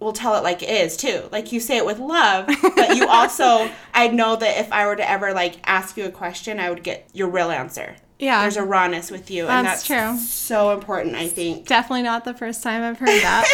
will 0.00 0.12
tell 0.12 0.36
it 0.36 0.42
like 0.44 0.62
it 0.62 0.68
is 0.70 0.96
too. 0.96 1.28
Like 1.30 1.52
you 1.52 1.60
say 1.60 1.76
it 1.76 1.86
with 1.86 1.98
love, 1.98 2.46
but 2.76 2.96
you 2.96 3.06
also 3.08 3.70
I 3.94 4.08
know 4.08 4.36
that 4.36 4.58
if 4.58 4.72
I 4.72 4.86
were 4.86 4.96
to 4.96 5.08
ever 5.08 5.32
like 5.32 5.56
ask 5.64 5.96
you 5.96 6.04
a 6.06 6.10
question, 6.10 6.58
I 6.58 6.70
would 6.70 6.82
get 6.82 7.08
your 7.12 7.28
real 7.28 7.50
answer. 7.50 7.96
Yeah. 8.18 8.42
There's 8.42 8.56
a 8.56 8.64
rawness 8.64 9.10
with 9.10 9.30
you. 9.30 9.46
and 9.46 9.66
That's 9.66 9.86
that's 9.86 10.16
true. 10.18 10.26
so 10.26 10.70
important, 10.72 11.14
I 11.14 11.28
think. 11.28 11.66
Definitely 11.66 12.02
not 12.02 12.24
the 12.24 12.34
first 12.34 12.62
time 12.62 12.82
I've 12.82 12.98
heard 12.98 13.08
that. 13.08 13.44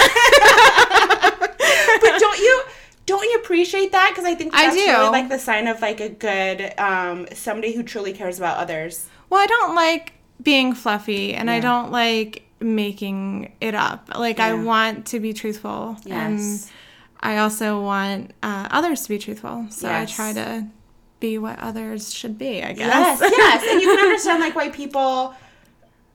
but 2.00 2.18
don't 2.18 2.38
you 2.38 2.62
don't 3.06 3.24
you 3.24 3.36
appreciate 3.36 3.92
that 3.92 4.08
because 4.10 4.24
i 4.24 4.34
think 4.34 4.54
I 4.54 4.70
do. 4.70 4.76
really 4.76 5.10
like 5.10 5.28
the 5.28 5.38
sign 5.38 5.66
of 5.68 5.82
like 5.82 6.00
a 6.00 6.08
good 6.08 6.72
um 6.78 7.26
somebody 7.34 7.74
who 7.74 7.82
truly 7.82 8.14
cares 8.14 8.38
about 8.38 8.56
others 8.56 9.08
well, 9.30 9.42
I 9.42 9.46
don't 9.46 9.74
like 9.74 10.12
being 10.42 10.74
fluffy 10.74 11.34
and 11.34 11.50
I 11.50 11.58
don't 11.58 11.90
like 11.90 12.44
making 12.60 13.52
it 13.60 13.74
up. 13.74 14.10
Like, 14.14 14.38
I 14.38 14.54
want 14.54 15.06
to 15.06 15.18
be 15.18 15.32
truthful. 15.32 15.96
And 16.08 16.40
I 17.18 17.38
also 17.38 17.82
want 17.82 18.32
uh, 18.42 18.68
others 18.70 19.02
to 19.02 19.08
be 19.08 19.18
truthful. 19.18 19.66
So 19.70 19.90
I 19.92 20.04
try 20.04 20.32
to 20.34 20.66
be 21.24 21.38
what 21.38 21.58
others 21.58 22.12
should 22.12 22.36
be, 22.36 22.62
I 22.62 22.72
guess. 22.72 23.20
yes 23.20 23.20
yes. 23.36 23.64
and 23.70 23.80
you 23.80 23.88
can 23.88 23.98
understand 24.04 24.40
like 24.40 24.54
why 24.54 24.68
people 24.68 25.34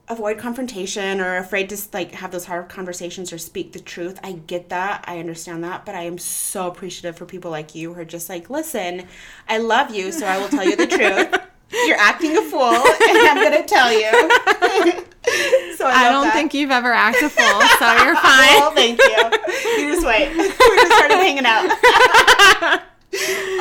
avoid 0.08 0.38
confrontation 0.38 1.20
or 1.20 1.36
afraid 1.36 1.68
to 1.70 1.76
like 1.92 2.12
have 2.12 2.30
those 2.30 2.44
hard 2.44 2.68
conversations 2.68 3.32
or 3.32 3.38
speak 3.38 3.72
the 3.72 3.78
truth 3.78 4.18
i 4.24 4.32
get 4.32 4.68
that 4.70 5.04
i 5.06 5.20
understand 5.20 5.62
that 5.62 5.86
but 5.86 5.94
i 5.94 6.02
am 6.02 6.18
so 6.18 6.66
appreciative 6.66 7.16
for 7.16 7.26
people 7.26 7.48
like 7.48 7.76
you 7.76 7.94
who 7.94 8.00
are 8.00 8.04
just 8.04 8.28
like 8.28 8.50
listen 8.50 9.06
i 9.48 9.56
love 9.58 9.94
you 9.94 10.10
so 10.10 10.26
i 10.26 10.36
will 10.36 10.48
tell 10.48 10.64
you 10.64 10.74
the 10.74 10.86
truth 10.86 11.32
you're 11.86 11.96
acting 11.96 12.36
a 12.36 12.42
fool 12.42 12.60
and 12.64 13.18
i'm 13.28 13.36
gonna 13.40 13.64
tell 13.64 13.92
you 13.92 14.10
so 15.76 15.86
i, 15.86 16.06
I 16.06 16.10
don't 16.10 16.24
that. 16.24 16.32
think 16.34 16.54
you've 16.54 16.72
ever 16.72 16.92
acted 16.92 17.26
a 17.26 17.30
fool, 17.30 17.60
so 17.78 18.04
you're 18.04 18.16
fine. 18.16 18.58
Well, 18.58 18.72
thank 18.72 18.98
you. 18.98 19.84
You 19.84 19.94
just 19.94 20.04
wait. 20.04 20.36
we 20.36 20.48
just 20.48 20.92
started 20.92 21.18
hanging 21.18 21.46
out. 21.46 21.70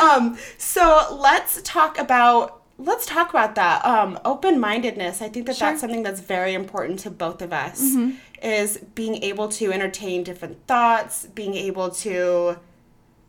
um, 0.01 0.37
so 0.73 1.17
let's 1.19 1.61
talk 1.63 1.97
about 1.97 2.61
let's 2.77 3.05
talk 3.05 3.29
about 3.29 3.55
that. 3.55 3.83
Um, 3.85 4.17
open-mindedness. 4.23 5.21
I 5.21 5.27
think 5.27 5.45
that 5.47 5.57
Sure. 5.57 5.67
that's 5.69 5.81
something 5.81 6.03
that's 6.03 6.21
very 6.21 6.53
important 6.53 6.99
to 7.01 7.09
both 7.09 7.41
of 7.41 7.51
us. 7.51 7.81
Mm-hmm. 7.81 8.11
Is 8.41 8.77
being 8.95 9.21
able 9.23 9.49
to 9.49 9.73
entertain 9.73 10.23
different 10.23 10.65
thoughts, 10.65 11.25
being 11.25 11.55
able 11.55 11.89
to 12.05 12.57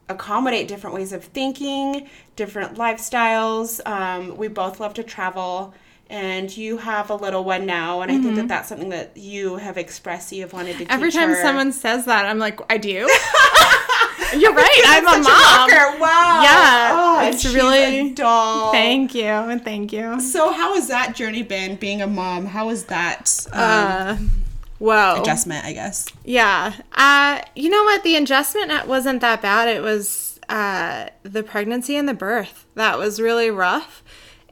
accommodate 0.09 0.69
different 0.69 0.95
ways 0.95 1.13
of 1.13 1.25
thinking, 1.25 2.09
different 2.37 2.77
lifestyles. 2.77 3.81
Um, 3.87 4.37
we 4.37 4.47
both 4.49 4.79
love 4.79 4.95
to 4.95 5.03
travel. 5.03 5.75
And 6.11 6.55
you 6.57 6.77
have 6.79 7.09
a 7.11 7.15
little 7.15 7.45
one 7.45 7.67
now, 7.67 8.01
and 8.01 8.11
I 8.11 8.19
think 8.21 8.35
that 8.35 8.49
that's 8.49 8.69
something 8.69 8.89
that 8.89 9.17
you 9.17 9.57
have 9.59 9.79
expressed 9.79 10.33
you've 10.33 10.53
wanted 10.53 10.77
to 10.79 10.85
Mm-hmm. 10.85 10.93
Every 10.93 11.13
time 11.13 11.29
her. 11.29 11.41
someone 11.41 11.71
says 11.71 12.05
that, 12.07 12.27
I'm 12.27 12.41
like, 12.41 12.59
I 12.69 12.79
do. 12.79 12.91
You're 14.37 14.53
right. 14.55 14.83
I'm 14.87 15.07
a 15.07 15.23
mom. 15.23 15.25
rocker. 15.25 16.01
Wow. 16.01 16.41
Yeah, 16.43 16.91
Oh, 16.93 17.29
it's 17.29 17.45
really- 17.55 18.11
doll. 18.13 18.73
Thank 18.73 19.15
you. 19.15 19.25
and 19.25 19.65
Thank 19.65 19.93
you. 19.93 20.21
So 20.21 20.51
how 20.53 20.75
has 20.75 20.89
that 20.89 21.15
journey 21.15 21.43
been 21.45 21.77
being 21.77 22.03
a 22.03 22.07
mom? 22.09 22.47
How 22.47 22.67
was 22.67 22.85
that 22.87 23.47
um, 23.53 23.61
Uh, 23.61 24.17
whoa. 24.79 25.21
adjustment? 25.23 25.65
I 25.65 25.73
guess. 25.73 26.09
Yeah. 26.25 26.75
Uh, 26.93 27.41
you 27.55 27.71
know 27.71 27.83
what? 27.85 28.03
The 28.03 28.17
adjustment 28.17 28.87
wasn't 28.89 29.21
that 29.21 29.43
bad. 29.43 29.69
It 29.69 29.83
was 29.83 30.39
uh, 30.49 31.07
the 31.23 31.43
pregnancy 31.45 31.97
and 31.97 32.09
the 32.09 32.15
birth 32.15 32.67
that 32.75 32.99
was 32.99 33.21
really 33.21 33.51
rough. 33.51 34.03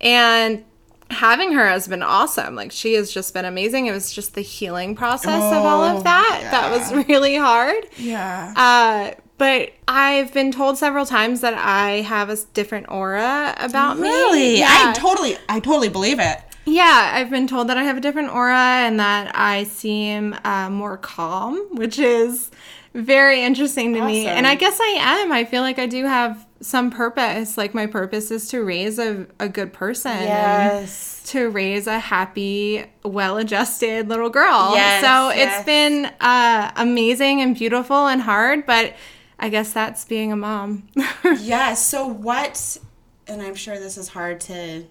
And 0.00 0.65
having 1.11 1.53
her 1.53 1.67
has 1.67 1.88
been 1.88 2.03
awesome. 2.03 2.55
Like, 2.55 2.73
she 2.73 2.95
has 2.95 3.11
just 3.12 3.33
been 3.35 3.45
amazing. 3.45 3.87
It 3.87 3.93
was 3.93 4.12
just 4.12 4.35
the 4.35 4.41
healing 4.43 4.95
process 4.95 5.43
of 5.43 5.65
all 5.65 5.83
Oh, 5.85 5.97
of 5.97 6.05
that 6.05 6.49
that 6.50 6.71
was 6.71 7.07
really 7.09 7.37
hard. 7.37 7.87
Yeah. 7.97 8.53
Uh, 8.57 9.21
but 9.38 9.73
I've 9.87 10.33
been 10.35 10.50
told 10.53 10.79
several 10.79 11.07
times 11.07 11.41
that 11.43 11.55
I 11.55 12.00
have 12.03 12.29
a 12.29 12.37
different 12.55 12.87
aura 12.91 13.55
about 13.59 13.97
me. 13.99 14.09
really? 14.09 14.59
Yeah. 14.59 14.93
I 14.95 14.99
totally, 14.99 15.37
I 15.49 15.61
totally 15.61 15.88
believe 15.88 16.19
it. 16.19 16.38
Yeah, 16.67 17.12
I've 17.15 17.31
been 17.31 17.47
told 17.47 17.69
that 17.69 17.79
I 17.79 17.85
have 17.85 17.97
a 17.97 18.00
different 18.00 18.31
aura 18.31 18.55
and 18.59 19.00
that 19.00 19.31
I 19.35 19.65
seem 19.65 20.37
uh, 20.45 20.69
more 20.69 20.99
calm, 20.99 21.57
which 21.77 21.99
is 21.99 22.50
very 22.99 23.43
interesting 23.43 23.95
to 23.95 24.05
me. 24.05 24.26
And 24.26 24.47
I 24.47 24.55
guess 24.55 24.78
I 24.81 24.97
am. 25.00 25.33
I 25.33 25.45
feel 25.45 25.62
like 25.62 25.78
I 25.78 25.87
do 25.87 26.05
have 26.05 26.47
some 26.61 26.90
purpose. 26.90 27.57
Like, 27.57 27.73
my 27.75 27.87
purpose 27.87 28.31
is 28.31 28.49
to 28.49 28.62
raise 28.64 28.99
a, 28.99 29.26
a 29.38 29.49
good 29.49 29.73
person. 29.73 30.11
Yes. 30.23 31.23
to 31.26 31.49
raise 31.50 31.87
a 31.87 31.99
happy, 31.99 32.85
well 33.05 33.37
adjusted 33.38 34.09
little 34.09 34.31
girl. 34.31 34.73
Yes, 34.75 35.02
so 35.02 35.31
yes. 35.31 35.59
it's 35.59 35.67
been 35.67 36.07
uh, 36.21 36.73
amazing 36.76 37.40
and 37.40 37.55
beautiful 37.57 38.07
and 38.09 38.21
hard, 38.23 38.67
but 38.67 38.95
I 39.38 39.49
guess 39.50 39.73
that's 39.73 40.05
being 40.05 40.33
a 40.33 40.37
mom. 40.37 40.88
Yeah. 41.40 41.75
So 41.75 42.07
what? 42.07 42.78
And 43.26 43.40
I'm 43.43 43.55
sure 43.55 43.78
this 43.78 43.97
is 43.99 44.09
hard 44.09 44.40
to 44.43 44.85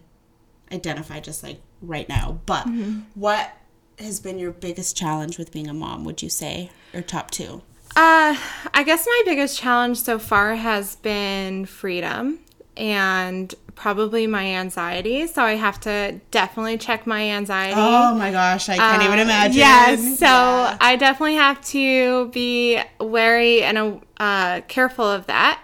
identify 0.72 1.20
just 1.20 1.44
like 1.44 1.60
right 1.82 2.08
now, 2.08 2.40
but 2.46 2.66
Mm-hmm. 2.68 3.00
what 3.16 3.52
has 4.00 4.20
been 4.20 4.38
your 4.38 4.52
biggest 4.52 4.96
challenge 4.96 5.38
with 5.40 5.52
being 5.52 5.68
a 5.68 5.74
mom? 5.74 6.04
Would 6.06 6.22
you 6.22 6.30
say, 6.30 6.70
or 6.94 7.02
top 7.02 7.32
two? 7.32 7.62
Uh, 7.98 8.38
I 8.75 8.84
guess 8.84 9.08
my 9.08 9.22
biggest 9.25 9.58
challenge 9.58 10.00
so 10.00 10.20
far 10.20 10.54
has 10.56 10.98
been 10.98 11.66
freedom 11.66 12.38
and 12.77 13.56
probably 13.74 14.27
my 14.27 14.46
anxiety. 14.46 15.25
So 15.25 15.42
I 15.42 15.54
have 15.54 15.80
to 15.82 16.22
definitely 16.30 16.77
check 16.77 17.08
my 17.08 17.24
anxiety. 17.32 17.74
Oh 17.75 18.13
my 18.13 18.30
gosh, 18.30 18.70
I 18.70 18.77
can't 18.77 19.01
even 19.01 19.18
Uh, 19.18 19.24
imagine. 19.24 19.58
Yes, 19.58 20.20
so 20.20 20.27
Yeah. 20.27 20.77
I 20.80 20.96
definitely 20.96 21.38
have 21.38 21.60
to 21.70 22.27
be 22.27 22.80
wary 23.00 23.63
and 23.63 24.00
uh, 24.18 24.62
careful 24.68 25.06
of 25.06 25.25
that. 25.25 25.63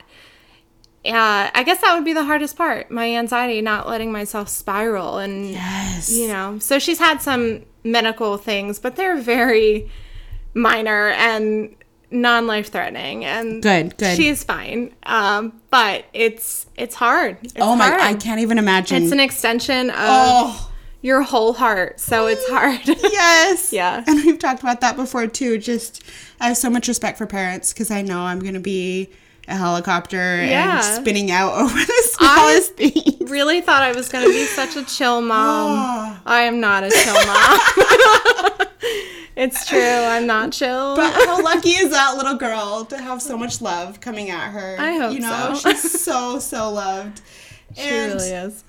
Uh, 1.05 1.51
I 1.53 1.61
guess 1.63 1.81
that 1.81 1.93
would 1.93 2.05
be 2.05 2.13
the 2.13 2.23
hardest 2.23 2.55
part 2.57 2.89
my 2.89 3.15
anxiety, 3.15 3.61
not 3.61 3.87
letting 3.87 4.11
myself 4.11 4.49
spiral. 4.49 5.19
And, 5.19 5.51
yes. 5.51 6.11
you 6.11 6.27
know, 6.29 6.57
so 6.57 6.79
she's 6.79 6.97
had 6.97 7.21
some 7.21 7.61
medical 7.83 8.37
things, 8.37 8.79
but 8.79 8.95
they're 8.95 9.17
very 9.17 9.91
minor 10.55 11.09
and 11.09 11.75
non 12.13 12.47
life 12.47 12.71
threatening. 12.71 13.25
And 13.25 13.61
Good, 13.61 13.97
good. 13.97 14.15
She's 14.15 14.43
fine. 14.43 14.93
Um, 15.03 15.59
but 15.69 16.05
it's 16.13 16.67
it's 16.77 16.95
hard. 16.95 17.37
It's 17.41 17.53
oh 17.57 17.75
my, 17.75 17.87
hard. 17.87 18.01
I 18.01 18.13
can't 18.13 18.39
even 18.39 18.57
imagine. 18.57 19.03
It's 19.03 19.11
an 19.11 19.19
extension 19.19 19.89
of 19.89 19.97
oh. 19.97 20.71
your 21.01 21.21
whole 21.21 21.53
heart, 21.53 21.99
so 21.99 22.27
it's 22.27 22.47
hard. 22.49 22.81
Yes. 22.87 23.73
Yeah. 23.73 24.03
And 24.07 24.23
we've 24.25 24.39
talked 24.39 24.61
about 24.61 24.81
that 24.81 24.95
before 24.95 25.27
too. 25.27 25.57
Just 25.57 26.03
I 26.39 26.47
have 26.47 26.57
so 26.57 26.69
much 26.69 26.87
respect 26.87 27.17
for 27.17 27.25
parents 27.25 27.73
because 27.73 27.91
I 27.91 28.01
know 28.01 28.21
I'm 28.21 28.39
gonna 28.39 28.59
be 28.59 29.09
a 29.47 29.55
helicopter 29.55 30.43
Yeah. 30.43 30.75
and 30.77 30.83
spinning 31.01 31.31
out 31.31 31.53
over 31.61 31.73
the 31.77 32.03
smallest 32.11 32.75
thing. 32.75 33.27
really 33.27 33.61
thought 33.61 33.83
I 33.83 33.91
was 33.93 34.09
going 34.09 34.25
to 34.25 34.31
be 34.31 34.45
such 34.45 34.75
a 34.75 34.83
chill 34.85 35.21
mom. 35.33 35.77
Oh. 35.79 36.21
I 36.25 36.41
am 36.43 36.59
not 36.59 36.83
a 36.83 36.89
chill 36.89 37.13
mom. 37.13 38.67
it's 39.35 39.67
true. 39.67 39.79
I'm 39.81 40.25
not 40.27 40.51
chill. 40.51 40.95
But 40.95 41.11
how 41.13 41.43
lucky 41.43 41.71
is 41.71 41.89
that 41.91 42.15
little 42.17 42.35
girl 42.35 42.85
to 42.85 42.97
have 42.97 43.21
so 43.21 43.37
much 43.37 43.61
love 43.61 43.99
coming 43.99 44.29
at 44.29 44.51
her? 44.51 44.75
I 44.79 44.97
hope 44.97 45.13
you 45.13 45.19
know, 45.19 45.53
so. 45.55 45.71
she's 45.71 46.01
so 46.01 46.39
so 46.39 46.71
loved. 46.71 47.21
she 47.75 47.81
and 47.81 48.13
really 48.13 48.29
is. 48.29 48.63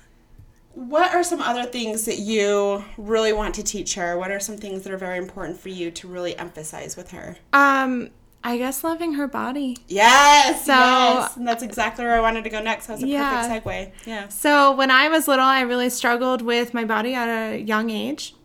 what 0.73 1.13
are 1.13 1.23
some 1.23 1.41
other 1.41 1.65
things 1.65 2.05
that 2.05 2.17
you 2.19 2.83
really 2.97 3.31
want 3.33 3.55
to 3.55 3.63
teach 3.63 3.95
her? 3.95 4.17
What 4.17 4.31
are 4.31 4.39
some 4.39 4.57
things 4.57 4.81
that 4.83 4.91
are 4.91 4.97
very 4.97 5.17
important 5.19 5.59
for 5.59 5.69
you 5.69 5.91
to 5.91 6.07
really 6.07 6.37
emphasize 6.37 6.97
with 6.97 7.11
her? 7.11 7.37
Um, 7.53 8.09
I 8.45 8.57
guess 8.57 8.83
loving 8.83 9.13
her 9.13 9.27
body. 9.27 9.75
Yes, 9.87 10.65
So- 10.65 10.71
yes. 10.73 11.35
And 11.35 11.47
that's 11.47 11.63
exactly 11.63 12.05
where 12.05 12.13
I 12.15 12.19
wanted 12.21 12.43
to 12.43 12.49
go 12.51 12.61
next. 12.61 12.85
That 12.87 12.93
was 12.93 13.03
a 13.03 13.07
Yeah. 13.07 13.41
perfect 13.47 13.65
segue. 13.65 13.91
Yeah. 14.05 14.27
So 14.27 14.71
when 14.71 14.91
I 14.91 15.09
was 15.09 15.27
little, 15.27 15.43
I 15.45 15.61
really 15.61 15.89
struggled 15.89 16.43
with 16.43 16.71
my 16.73 16.85
body 16.85 17.15
at 17.15 17.27
a 17.27 17.57
young 17.59 17.89
age. 17.89 18.35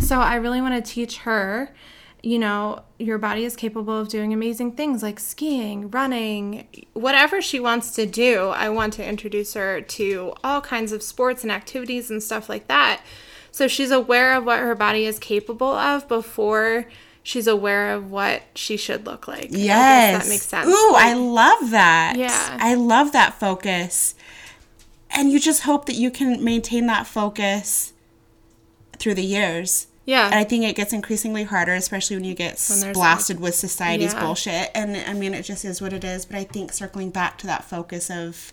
So 0.00 0.20
I 0.20 0.36
really 0.36 0.62
want 0.62 0.74
to 0.82 0.90
teach 0.92 1.18
her, 1.18 1.74
you 2.22 2.38
know, 2.38 2.80
your 2.98 3.18
body 3.18 3.44
is 3.44 3.54
capable 3.54 3.98
of 3.98 4.08
doing 4.08 4.32
amazing 4.32 4.72
things 4.72 5.02
like 5.02 5.20
skiing, 5.20 5.90
running, 5.90 6.66
whatever 6.94 7.42
she 7.42 7.60
wants 7.60 7.90
to 7.96 8.06
do. 8.06 8.48
I 8.56 8.70
want 8.70 8.94
to 8.94 9.06
introduce 9.06 9.52
her 9.52 9.82
to 9.82 10.32
all 10.42 10.62
kinds 10.62 10.92
of 10.92 11.02
sports 11.02 11.42
and 11.42 11.52
activities 11.52 12.10
and 12.10 12.22
stuff 12.22 12.48
like 12.48 12.68
that. 12.68 13.02
So 13.50 13.68
she's 13.68 13.90
aware 13.90 14.32
of 14.32 14.46
what 14.46 14.60
her 14.60 14.74
body 14.74 15.04
is 15.04 15.18
capable 15.18 15.74
of 15.74 16.08
before 16.08 16.86
she's 17.22 17.46
aware 17.46 17.92
of 17.92 18.10
what 18.10 18.42
she 18.54 18.76
should 18.76 19.06
look 19.06 19.28
like. 19.28 19.48
Yes. 19.50 20.22
that 20.24 20.28
makes 20.28 20.46
sense. 20.46 20.68
Ooh, 20.68 20.92
Like, 20.92 21.04
I 21.04 21.14
love 21.14 21.70
that. 21.70 22.14
Yeah. 22.16 22.58
I 22.60 22.74
love 22.74 23.12
that 23.12 23.34
focus. 23.38 24.14
And 25.10 25.30
you 25.30 25.38
just 25.38 25.62
hope 25.62 25.86
that 25.86 25.94
you 25.96 26.10
can 26.10 26.42
maintain 26.42 26.86
that 26.86 27.06
focus 27.06 27.92
through 28.98 29.14
the 29.14 29.24
years. 29.24 29.86
yeah. 30.04 30.26
And 30.26 30.34
I 30.34 30.44
think 30.44 30.64
it 30.64 30.74
gets 30.74 30.92
increasingly 30.92 31.44
harder, 31.44 31.74
especially 31.74 32.16
when 32.16 32.24
you 32.24 32.34
get 32.34 32.58
When 32.82 32.92
blasted 32.92 33.38
with 33.40 33.54
society's 33.54 34.14
Yeah. 34.14 34.20
bullshit. 34.24 34.70
And 34.74 34.96
I 34.96 35.12
mean, 35.12 35.34
it 35.34 35.42
just 35.42 35.64
is 35.64 35.80
what 35.82 35.92
it 35.92 36.02
is. 36.04 36.24
But 36.24 36.36
I 36.38 36.44
think 36.44 36.72
circling 36.72 37.10
back 37.10 37.38
to 37.38 37.46
that 37.46 37.64
focus 37.64 38.10
of 38.10 38.52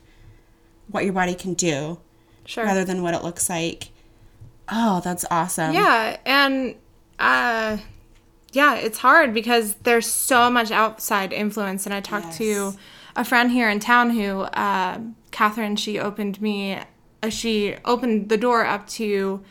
what 0.92 1.04
your 1.06 1.14
body 1.14 1.34
can 1.36 1.54
do 1.54 2.00
sure. 2.46 2.66
rather 2.66 2.84
than 2.86 3.02
what 3.04 3.14
it 3.14 3.24
looks 3.24 3.50
like. 3.50 3.90
Oh, 4.68 5.02
that's 5.04 5.26
awesome. 5.32 5.74
Yeah, 5.74 6.18
and 6.26 6.76
uh 7.20 7.78
yeah, 8.52 8.76
it's 8.76 8.98
hard 9.00 9.34
because 9.34 9.76
there's 9.84 10.08
so 10.08 10.50
much 10.50 10.72
outside 10.72 11.32
influence 11.34 11.86
and 11.86 11.94
I 11.94 12.02
talked 12.02 12.34
to 12.38 12.74
a 13.16 13.24
friend 13.24 13.52
here 13.52 13.70
in 13.70 13.80
town 13.80 14.12
who 14.12 14.42
uh 14.42 15.00
Catherine 15.32 15.76
she 15.76 16.00
opened 16.00 16.42
me 16.42 16.80
uh, 17.22 17.30
she 17.30 17.76
opened 17.86 18.30
the 18.30 18.38
door 18.38 18.66
up 18.66 18.88
to 18.88 19.42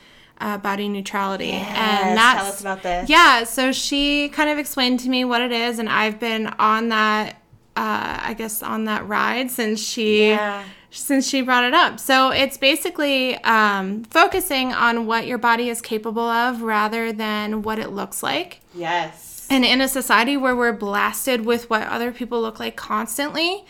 uh, 0.40 0.56
body 0.58 0.88
neutrality 0.88 1.50
and 1.50 2.16
that's 2.16 2.38
tell 2.40 2.46
us 2.52 2.60
about 2.60 2.82
this. 2.82 3.08
yeah 3.10 3.42
so 3.44 3.72
she 3.72 4.28
kind 4.30 4.48
of 4.48 4.56
explained 4.58 5.00
to 5.00 5.08
me 5.08 5.24
what 5.24 5.42
it 5.42 5.50
is 5.52 5.78
and 5.80 5.88
i've 5.88 6.18
been 6.20 6.46
on 6.58 6.88
that 6.90 7.42
uh, 7.76 8.18
i 8.22 8.34
guess 8.38 8.62
on 8.62 8.84
that 8.84 9.06
ride 9.08 9.50
since 9.50 9.80
she 9.82 10.30
Yeah. 10.30 10.62
Since 10.90 11.28
she 11.28 11.40
brought 11.42 11.64
it 11.64 11.74
up. 11.74 12.00
So 12.00 12.30
it's 12.30 12.56
basically 12.56 13.36
um, 13.44 14.04
focusing 14.04 14.72
on 14.72 15.06
what 15.06 15.26
your 15.26 15.38
body 15.38 15.68
is 15.68 15.80
capable 15.80 16.22
of 16.28 16.62
rather 16.62 17.12
than 17.12 17.62
what 17.62 17.78
it 17.78 17.90
looks 17.90 18.22
like. 18.22 18.60
Yes. 18.74 19.46
And 19.50 19.64
in 19.64 19.80
a 19.80 19.88
society 19.88 20.36
where 20.36 20.54
we're 20.56 20.72
blasted 20.72 21.44
with 21.44 21.68
what 21.70 21.82
other 21.88 22.12
people 22.12 22.40
look 22.40 22.58
like 22.60 22.76
constantly, 22.76 23.64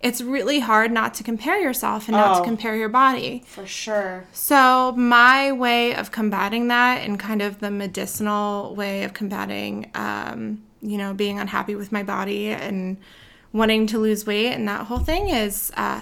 it's 0.00 0.20
really 0.20 0.58
hard 0.60 0.90
not 0.90 1.14
to 1.14 1.22
compare 1.22 1.60
yourself 1.60 2.08
and 2.08 2.16
not 2.16 2.36
Oh. 2.36 2.38
to 2.40 2.44
compare 2.44 2.74
your 2.76 2.88
body. 2.88 3.44
For 3.46 3.66
sure. 3.66 4.24
So, 4.32 4.92
my 4.92 5.52
way 5.52 5.94
of 5.94 6.10
combating 6.10 6.68
that 6.68 7.02
and 7.06 7.18
kind 7.20 7.40
of 7.40 7.60
the 7.60 7.70
medicinal 7.70 8.74
way 8.74 9.04
of 9.04 9.14
combating, 9.14 9.90
um, 9.94 10.62
you 10.80 10.98
know, 10.98 11.14
being 11.14 11.38
unhappy 11.38 11.76
with 11.76 11.92
my 11.92 12.02
body 12.02 12.48
and 12.48 12.96
wanting 13.52 13.86
to 13.86 13.98
lose 13.98 14.26
weight 14.26 14.48
and 14.52 14.66
that 14.66 14.86
whole 14.86 14.98
thing 14.98 15.28
is 15.28 15.70
uh, 15.76 16.00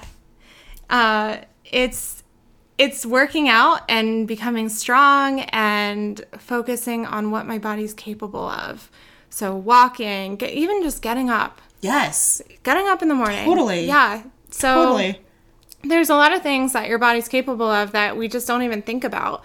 uh, 0.91 1.39
it's 1.65 2.23
it's 2.77 3.05
working 3.07 3.49
out 3.49 3.81
and 3.89 4.27
becoming 4.29 4.69
strong 4.69 5.41
and 5.51 6.25
focusing 6.39 7.05
on 7.07 7.31
what 7.31 7.47
my 7.47 7.59
body's 7.59 7.93
capable 7.95 8.49
of. 8.49 8.91
So 9.29 9.55
walking, 9.55 10.37
get, 10.37 10.53
even 10.55 10.83
just 10.83 11.03
getting 11.03 11.29
up, 11.31 11.61
Yes. 11.83 12.41
getting 12.63 12.89
up 12.89 13.01
in 13.03 13.09
the 13.09 13.15
morning. 13.15 13.45
Totally. 13.45 13.87
Yeah. 13.87 14.23
So 14.51 14.75
Totally. 14.75 15.21
there's 15.85 16.11
a 16.11 16.15
lot 16.17 16.33
of 16.33 16.43
things 16.43 16.73
that 16.73 16.89
your 16.89 16.99
body's 16.99 17.29
capable 17.29 17.71
of 17.71 17.93
that 17.93 18.17
we 18.17 18.29
just 18.29 18.47
don't 18.49 18.63
even 18.63 18.83
think 18.83 19.05
about 19.05 19.45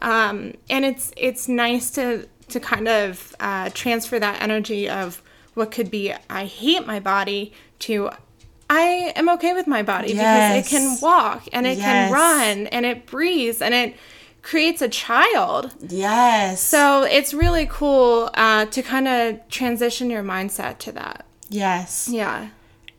um, 0.00 0.52
and 0.70 0.84
it's 0.84 1.12
it's 1.16 1.48
nice 1.48 1.90
to 1.92 2.28
to 2.48 2.60
kind 2.60 2.86
of 2.88 3.34
uh, 3.40 3.70
transfer 3.74 4.18
that 4.18 4.40
energy 4.42 4.88
of 4.88 5.22
what 5.54 5.70
could 5.70 5.90
be 5.90 6.12
i 6.30 6.44
hate 6.44 6.86
my 6.86 7.00
body 7.00 7.52
to 7.78 8.10
i 8.70 9.12
am 9.16 9.28
okay 9.28 9.52
with 9.52 9.66
my 9.66 9.82
body 9.82 10.12
Yes. 10.12 10.64
because 10.64 10.72
it 10.72 10.76
can 10.76 10.98
walk 11.00 11.42
and 11.52 11.66
it 11.66 11.78
Yes. 11.78 11.84
can 11.84 12.12
run 12.12 12.66
and 12.68 12.86
it 12.86 13.06
breathes 13.06 13.60
and 13.62 13.74
it 13.74 13.96
creates 14.42 14.82
a 14.82 14.88
child 14.88 15.72
Yes. 15.88 16.62
so 16.62 17.02
it's 17.02 17.32
really 17.34 17.66
cool 17.70 18.30
uh, 18.34 18.66
to 18.66 18.82
kind 18.82 19.08
of 19.08 19.46
transition 19.48 20.10
your 20.10 20.22
mindset 20.22 20.78
to 20.78 20.92
that 20.92 21.24
yes. 21.48 22.08
yeah 22.10 22.48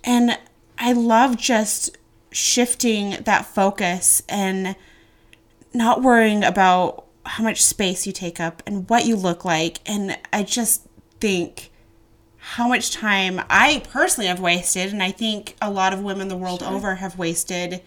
And 0.03 0.37
I 0.77 0.91
love 0.93 1.37
just 1.37 1.97
shifting 2.31 3.11
that 3.23 3.45
focus 3.45 4.21
and 4.27 4.75
not 5.73 6.01
worrying 6.01 6.43
about 6.43 7.05
how 7.25 7.43
much 7.43 7.63
space 7.63 8.05
you 8.05 8.13
take 8.13 8.39
up 8.39 8.61
and 8.67 8.87
what 8.89 9.05
you 9.05 9.15
look 9.15 9.43
like. 9.45 9.79
And 9.85 10.17
I 10.31 10.43
just 10.43 10.85
think 11.19 11.71
how 12.47 12.67
much 12.67 12.91
time 12.91 13.41
I 13.49 13.81
personally 13.91 14.27
have 14.27 14.39
wasted, 14.39 14.93
and 14.93 15.01
I 15.01 15.09
think 15.09 15.55
a 15.59 15.71
lot 15.71 15.93
of 15.93 16.03
women 16.03 16.27
the 16.27 16.37
world 16.37 16.61
over 16.61 16.95
have 16.95 17.17
wasted 17.17 17.81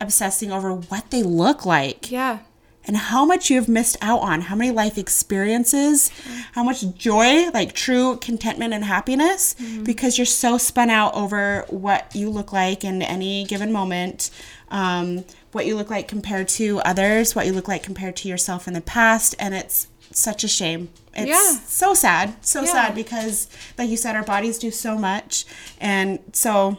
obsessing 0.00 0.52
over 0.52 0.72
what 0.72 1.10
they 1.10 1.24
look 1.24 1.66
like. 1.66 2.08
Yeah. 2.08 2.38
And 2.84 2.96
how 2.96 3.24
much 3.24 3.50
you 3.50 3.56
have 3.56 3.68
missed 3.68 3.96
out 4.00 4.20
on, 4.20 4.42
how 4.42 4.54
many 4.54 4.70
life 4.70 4.98
experiences, 4.98 6.10
how 6.52 6.62
much 6.62 6.84
joy, 6.94 7.48
like 7.50 7.74
true 7.74 8.18
contentment 8.18 8.72
and 8.72 8.84
happiness, 8.84 9.54
because 9.82 10.16
you're 10.16 10.26
so 10.26 10.58
spun 10.58 10.88
out 10.88 11.14
over 11.14 11.64
what 11.68 12.14
you 12.14 12.30
look 12.30 12.52
like 12.52 12.84
in 12.84 13.02
any 13.02 13.44
given 13.44 13.72
moment, 13.72 14.30
um, 14.70 15.24
what 15.52 15.66
you 15.66 15.76
look 15.76 15.90
like 15.90 16.08
compared 16.08 16.48
to 16.48 16.80
others, 16.80 17.34
what 17.34 17.46
you 17.46 17.52
look 17.52 17.68
like 17.68 17.82
compared 17.82 18.16
to 18.16 18.28
yourself 18.28 18.66
in 18.66 18.74
the 18.74 18.80
past, 18.80 19.34
and 19.38 19.54
it's 19.54 19.86
such 20.14 20.44
a 20.44 20.48
shame. 20.48 20.88
It's 21.14 21.28
Yeah. 21.28 21.58
so 21.66 21.94
sad, 21.94 22.34
so 22.40 22.62
Yeah. 22.62 22.72
sad 22.72 22.94
because, 22.94 23.48
like 23.78 23.90
you 23.90 23.96
said, 23.96 24.16
our 24.16 24.22
bodies 24.22 24.58
do 24.58 24.70
so 24.70 24.96
much, 24.96 25.44
and 25.80 26.18
so. 26.32 26.78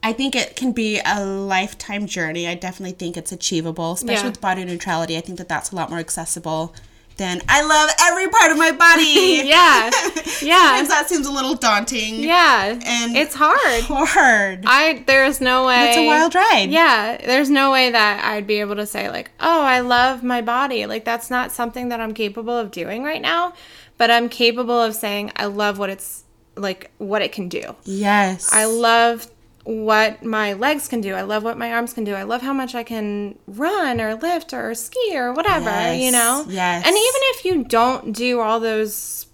I 0.00 0.12
think 0.12 0.36
it 0.36 0.54
can 0.54 0.70
be 0.70 1.00
a 1.04 1.24
lifetime 1.24 2.06
journey. 2.06 2.46
I 2.46 2.54
definitely 2.54 2.92
think 2.94 3.16
it's 3.16 3.32
achievable, 3.32 3.92
especially 3.94 4.14
Yeah. 4.22 4.28
with 4.30 4.40
body 4.40 4.64
neutrality. 4.64 5.16
I 5.16 5.20
think 5.20 5.38
that 5.38 5.48
that's 5.48 5.72
a 5.72 5.74
lot 5.76 5.90
more 5.90 5.98
accessible 5.98 6.72
than 7.18 7.42
I 7.48 7.62
love 7.62 7.90
every 8.00 8.28
part 8.28 8.50
of 8.50 8.56
my 8.58 8.72
body. 8.72 9.42
yeah 9.44 9.90
yeah 10.42 10.78
Sometimes 10.78 10.88
that 10.88 11.06
seems 11.08 11.26
a 11.26 11.32
little 11.32 11.54
daunting. 11.54 12.20
yeah 12.20 12.78
And 12.84 13.16
it's 13.16 13.34
hard 13.34 13.84
Hard. 13.84 14.64
I 14.66 15.04
there's 15.06 15.40
no 15.40 15.66
way 15.66 15.88
It's 15.88 15.98
a 15.98 16.06
wild 16.06 16.34
ride. 16.34 16.68
Yeah, 16.70 17.18
there's 17.18 17.50
no 17.50 17.70
way 17.70 17.90
that 17.90 18.24
I'd 18.24 18.46
be 18.46 18.60
able 18.60 18.76
to 18.76 18.86
say 18.86 19.10
like, 19.10 19.30
"Oh, 19.40 19.62
I 19.62 19.80
love 19.80 20.22
my 20.22 20.40
body." 20.40 20.86
Like 20.86 21.04
that's 21.04 21.30
not 21.30 21.52
something 21.52 21.90
that 21.90 22.00
I'm 22.00 22.14
capable 22.14 22.56
of 22.56 22.70
doing 22.70 23.02
right 23.02 23.20
now, 23.20 23.52
but 23.98 24.10
I'm 24.10 24.28
capable 24.28 24.80
of 24.80 24.94
saying 24.94 25.32
I 25.36 25.46
love 25.46 25.78
what 25.78 25.90
it's 25.90 26.24
like 26.56 26.90
what 26.98 27.22
it 27.22 27.32
can 27.32 27.48
do. 27.48 27.76
Yes. 27.84 28.50
I 28.52 28.64
love 28.66 29.26
what 29.68 30.24
my 30.24 30.54
legs 30.54 30.88
can 30.88 31.02
do. 31.02 31.12
I 31.12 31.20
love 31.20 31.42
what 31.44 31.58
my 31.58 31.70
arms 31.74 31.92
can 31.92 32.02
do. 32.02 32.14
I 32.14 32.22
love 32.22 32.40
how 32.40 32.54
much 32.54 32.74
I 32.74 32.82
can 32.82 33.38
run 33.46 34.00
or 34.00 34.14
lift 34.14 34.54
or 34.54 34.74
ski 34.74 35.10
or 35.14 35.34
whatever, 35.34 35.66
Yes, 35.68 36.02
you 36.02 36.10
know? 36.10 36.46
yes. 36.48 36.86
And 36.86 36.94
even 36.96 37.20
if 37.34 37.44
you 37.44 37.64
don't 37.64 38.14
do 38.14 38.40
all 38.40 38.60
those 38.60 39.26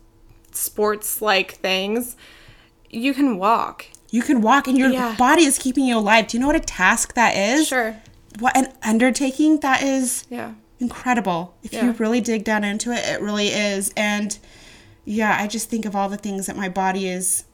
sports 0.51 1.23
like 1.23 1.53
things, 1.53 2.17
you 2.91 3.15
can 3.15 3.39
walk. 3.39 3.87
You 4.11 4.23
can 4.23 4.41
walk 4.43 4.67
and 4.67 4.77
your 4.77 4.91
Yeah. 4.91 5.15
body 5.17 5.45
is 5.45 5.57
keeping 5.57 5.85
you 5.85 5.99
alive. 5.99 6.27
Do 6.27 6.37
you 6.37 6.41
know 6.41 6.49
what 6.49 6.57
a 6.57 6.61
task 6.61 7.15
that 7.15 7.37
is? 7.37 7.69
Sure. 7.69 7.95
What 8.41 8.57
an 8.57 8.73
undertaking 8.83 9.59
that 9.61 9.85
is 9.85 10.25
Yeah. 10.29 10.55
incredible. 10.81 11.55
If 11.63 11.73
Yeah. 11.73 11.85
you 11.85 11.93
really 11.93 12.21
dig 12.21 12.43
down 12.43 12.65
into 12.65 12.91
it, 12.91 13.05
it 13.07 13.21
really 13.21 13.51
is. 13.51 13.93
And 13.97 14.37
yeah, 15.05 15.37
I 15.41 15.47
just 15.47 15.71
think 15.71 15.85
of 15.85 15.95
all 15.95 16.09
the 16.09 16.17
things 16.17 16.47
that 16.47 16.57
my 16.57 16.69
body 16.69 17.07
is 17.09 17.45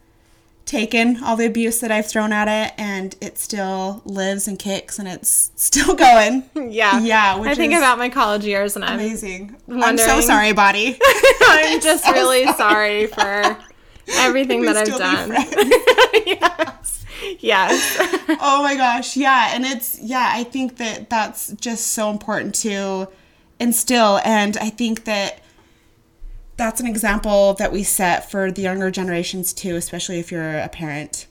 taken, 0.70 1.22
all 1.22 1.36
the 1.36 1.46
abuse 1.46 1.80
that 1.80 1.90
I've 1.90 2.06
thrown 2.06 2.32
at 2.32 2.46
it, 2.48 2.74
and 2.78 3.16
it 3.20 3.38
still 3.38 4.02
lives 4.04 4.46
and 4.46 4.58
kicks 4.58 4.98
and 4.98 5.08
it's 5.08 5.50
still 5.56 5.94
going. 6.06 6.44
Yeah. 6.54 7.00
Yeah, 7.00 7.36
which 7.38 7.50
I 7.50 7.54
think 7.54 7.72
is 7.72 7.80
about 7.80 7.98
my 7.98 8.08
college 8.08 8.44
years 8.44 8.76
and 8.76 8.84
I'm 8.84 8.94
Amazing. 8.94 9.56
I'm 9.68 9.98
so 9.98 10.20
sorry, 10.20 10.52
body. 10.52 10.98
I'm 11.42 11.80
just 11.90 12.04
so 12.04 12.12
really 12.12 12.46
sorry 12.52 13.06
for 13.08 13.58
everything 14.12 14.62
that 14.62 14.76
I've 14.76 14.86
done. 14.96 15.32
yes. 16.26 17.04
Yes. 17.40 17.96
oh 18.40 18.62
my 18.62 18.74
gosh 18.76 19.14
yeah 19.16 19.50
and 19.54 19.64
it's 19.64 20.00
yeah 20.00 20.30
i 20.32 20.42
think 20.42 20.78
that 20.78 21.10
that's 21.10 21.52
just 21.52 21.88
so 21.88 22.10
important 22.10 22.54
to 22.56 23.08
instill 23.60 24.20
and 24.24 24.56
i 24.56 24.70
think 24.70 25.04
that 25.04 25.42
that's 26.60 26.80
an 26.80 26.86
example 26.86 27.54
that 27.54 27.72
we 27.72 27.82
set 27.82 28.30
for 28.30 28.50
the 28.52 28.60
younger 28.62 28.90
generations 28.90 29.52
too 29.54 29.76
especially 29.76 30.18
if 30.18 30.30
you're 30.30 30.58
a 30.58 30.68
parent. 30.68 31.26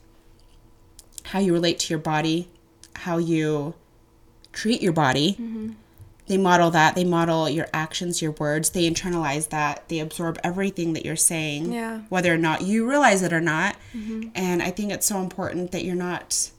How 1.26 1.38
you 1.40 1.54
relate 1.54 1.78
to 1.80 1.94
your 1.94 2.00
body 2.00 2.50
how 2.96 3.18
you 3.18 3.76
treat 4.52 4.82
your 4.82 4.92
body. 4.92 5.34
Mm-hmm. 5.34 5.72
They 6.28 6.38
model 6.38 6.70
that. 6.72 6.96
They 6.96 7.06
model 7.06 7.48
your 7.50 7.68
actions 7.74 8.22
your 8.22 8.32
words. 8.34 8.72
They 8.72 8.90
internalize 8.90 9.50
that. 9.50 9.88
They 9.88 10.00
absorb 10.00 10.38
everything 10.44 10.94
that 10.94 11.06
you're 11.06 11.16
saying 11.16 11.72
Yeah. 11.72 12.02
whether 12.10 12.34
or 12.34 12.38
not 12.38 12.62
you 12.64 12.88
realize 12.90 13.22
it 13.24 13.32
or 13.32 13.42
not. 13.42 13.76
Mm-hmm. 13.96 14.30
And 14.36 14.62
i 14.62 14.70
think 14.72 14.92
it's 14.92 15.06
so 15.06 15.20
important 15.22 15.72
that 15.72 15.84
you're 15.86 15.96
not 15.96 16.50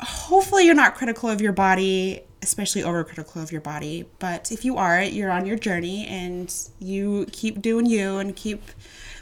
hopefully 0.00 0.64
you're 0.66 0.74
not 0.74 0.94
critical 0.94 1.28
of 1.28 1.40
your 1.40 1.52
body 1.52 2.22
especially 2.42 2.82
overcritical 2.82 3.42
of 3.42 3.52
your 3.52 3.60
body. 3.60 4.06
But 4.18 4.50
if 4.50 4.64
you 4.64 4.76
are 4.76 5.02
you're 5.02 5.30
on 5.30 5.46
your 5.46 5.58
journey 5.58 6.06
and 6.06 6.54
you 6.78 7.26
keep 7.32 7.60
doing 7.60 7.86
you 7.86 8.18
and 8.18 8.34
keep 8.34 8.62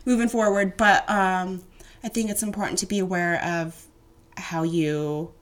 moving 0.05 0.29
forward. 0.29 0.77
But 0.77 1.09
um, 1.11 1.63
i 2.05 2.09
think 2.09 2.31
it's 2.31 2.43
important 2.43 2.79
to 2.79 2.87
be 2.87 3.01
aware 3.01 3.43
of 3.45 3.87
how 4.37 4.63
you 4.63 5.33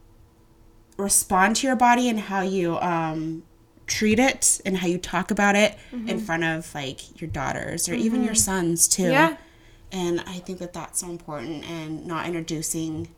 respond 0.96 1.54
to 1.56 1.66
your 1.66 1.76
body 1.76 2.08
and 2.08 2.18
how 2.18 2.40
you 2.40 2.78
um, 2.78 3.42
treat 3.86 4.18
it 4.18 4.60
and 4.64 4.78
how 4.78 4.86
you 4.86 4.96
talk 4.98 5.30
about 5.30 5.54
it 5.54 5.76
in 6.08 6.18
front 6.18 6.42
of 6.44 6.74
like 6.74 7.20
your 7.20 7.28
daughters 7.28 7.88
or 7.88 7.94
even 7.94 8.24
your 8.24 8.34
sons 8.34 8.88
too. 8.88 9.10
Yeah. 9.10 9.36
and 9.92 10.20
i 10.26 10.38
think 10.38 10.58
that 10.58 10.72
that's 10.72 11.00
so 11.00 11.10
important 11.10 11.68
and 11.70 12.06
not 12.06 12.26
introducing 12.26 13.08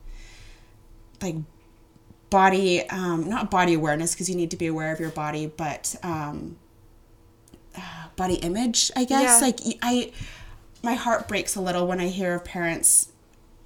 like 1.21 1.35
body 2.29 2.87
um 2.89 3.27
not 3.27 3.49
body 3.49 3.73
awareness 3.73 4.13
because 4.13 4.29
you 4.29 4.35
need 4.35 4.51
to 4.51 4.57
be 4.57 4.67
aware 4.67 4.91
of 4.93 4.99
your 4.99 5.09
body 5.09 5.47
but 5.47 5.95
um 6.03 6.57
uh, 7.77 7.81
body 8.15 8.35
image 8.35 8.91
i 8.95 9.03
guess 9.03 9.39
Yeah. 9.41 9.45
like 9.47 9.59
I, 9.81 10.11
my 10.83 10.93
heart 10.95 11.27
breaks 11.27 11.55
a 11.55 11.61
little 11.61 11.87
when 11.87 11.99
i 11.99 12.07
hear 12.07 12.35
of 12.35 12.45
parents 12.45 13.09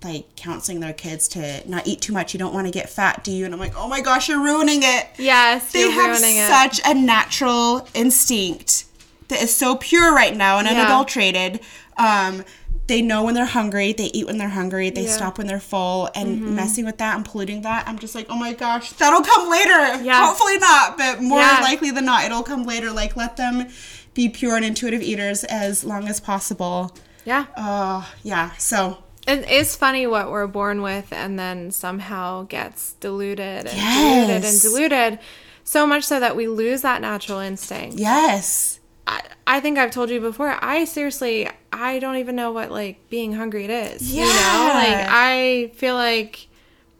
like 0.04 0.36
counseling 0.36 0.80
their 0.82 0.94
kids 0.94 1.28
to 1.30 1.68
not 1.70 1.88
eat 1.88 2.02
too 2.02 2.12
much 2.14 2.34
you 2.34 2.38
don't 2.38 2.54
want 2.54 2.68
to 2.68 2.72
get 2.72 2.90
fat 2.90 3.24
do 3.24 3.32
you 3.32 3.46
and 3.46 3.54
i'm 3.54 3.60
like 3.60 3.74
oh 3.78 3.88
my 3.88 4.02
gosh 4.02 4.28
you're 4.30 4.44
ruining 4.44 4.82
it 4.84 5.08
Yes. 5.18 5.72
they 5.72 5.82
you're 5.82 5.92
have 5.92 6.20
ruining 6.22 6.38
it. 6.38 6.48
such 6.50 6.82
a 6.86 6.94
natural 6.94 7.88
instinct 7.94 8.86
that 9.30 9.42
is 9.42 9.56
so 9.56 9.76
pure 9.78 10.14
right 10.14 10.36
now 10.36 10.58
and 10.60 10.68
Yeah. 10.68 10.74
unadulterated. 10.82 11.62
Um, 11.98 12.44
they 12.88 13.02
know 13.02 13.24
when 13.24 13.34
they're 13.34 13.46
hungry. 13.46 13.94
They 13.94 14.06
eat 14.14 14.26
when 14.28 14.38
they're 14.38 14.50
hungry. 14.50 14.90
They 14.90 15.02
Yeah. 15.04 15.08
Mm-hmm. 15.08 15.16
stop 15.18 15.38
when 15.38 15.48
they're 15.48 15.60
full. 15.60 16.10
And 16.16 16.56
messing 16.56 16.86
with 16.86 16.98
that 16.98 17.16
and 17.16 17.24
polluting 17.26 17.62
that, 17.62 17.88
I'm 17.88 17.98
just 17.98 18.14
like, 18.14 18.26
oh 18.30 18.36
my 18.38 18.54
gosh, 18.54 18.92
that'll 18.94 19.22
come 19.22 19.50
later. 19.50 20.04
Yeah. 20.04 20.26
Hopefully 20.26 20.58
not, 20.58 20.98
but 20.98 21.22
more 21.22 21.40
Yeah. 21.40 21.60
likely 21.62 21.92
than 21.92 22.06
not, 22.06 22.26
it'll 22.26 22.44
come 22.44 22.64
later. 22.66 22.92
Like 22.92 23.16
let 23.16 23.38
them 23.38 23.68
be 24.14 24.28
pure 24.30 24.56
and 24.56 24.66
intuitive 24.66 25.02
eaters 25.02 25.44
as 25.46 25.84
long 25.84 26.08
as 26.08 26.20
possible. 26.20 26.96
Yeah. 27.26 27.46
Oh 27.56 28.12
yeah. 28.22 28.52
So 28.58 28.98
It 29.26 29.50
is 29.50 29.76
funny 29.78 30.06
what 30.06 30.30
we're 30.30 30.48
born 30.48 30.82
with 30.82 31.14
and 31.14 31.40
then 31.40 31.72
somehow 31.72 32.44
gets 32.44 32.94
diluted 33.00 33.66
and 33.68 34.28
diluted 34.28 34.44
and 34.46 34.62
diluted. 34.62 35.20
So 35.64 35.88
much 35.88 36.04
so 36.04 36.20
that 36.20 36.36
we 36.36 36.50
lose 36.50 36.82
that 36.82 37.00
natural 37.00 37.40
instinct. 37.40 37.98
yes. 37.98 38.82
I, 39.08 39.22
I 39.48 39.60
think 39.62 39.78
I've 39.78 39.92
told 39.92 40.10
you 40.10 40.20
before, 40.22 40.58
I 40.62 40.86
seriously, 40.86 41.50
I 41.74 42.00
don't 42.00 42.18
even 42.18 42.36
know 42.36 42.52
what 42.52 42.72
like 42.72 43.10
being 43.10 43.34
hungry 43.34 43.66
it 43.66 43.72
is. 43.72 44.14
You 44.14 44.22
know? 44.22 44.30
Yeah. 44.30 44.72
Like 44.76 45.08
I 45.10 45.72
feel 45.76 45.96
like 45.96 46.48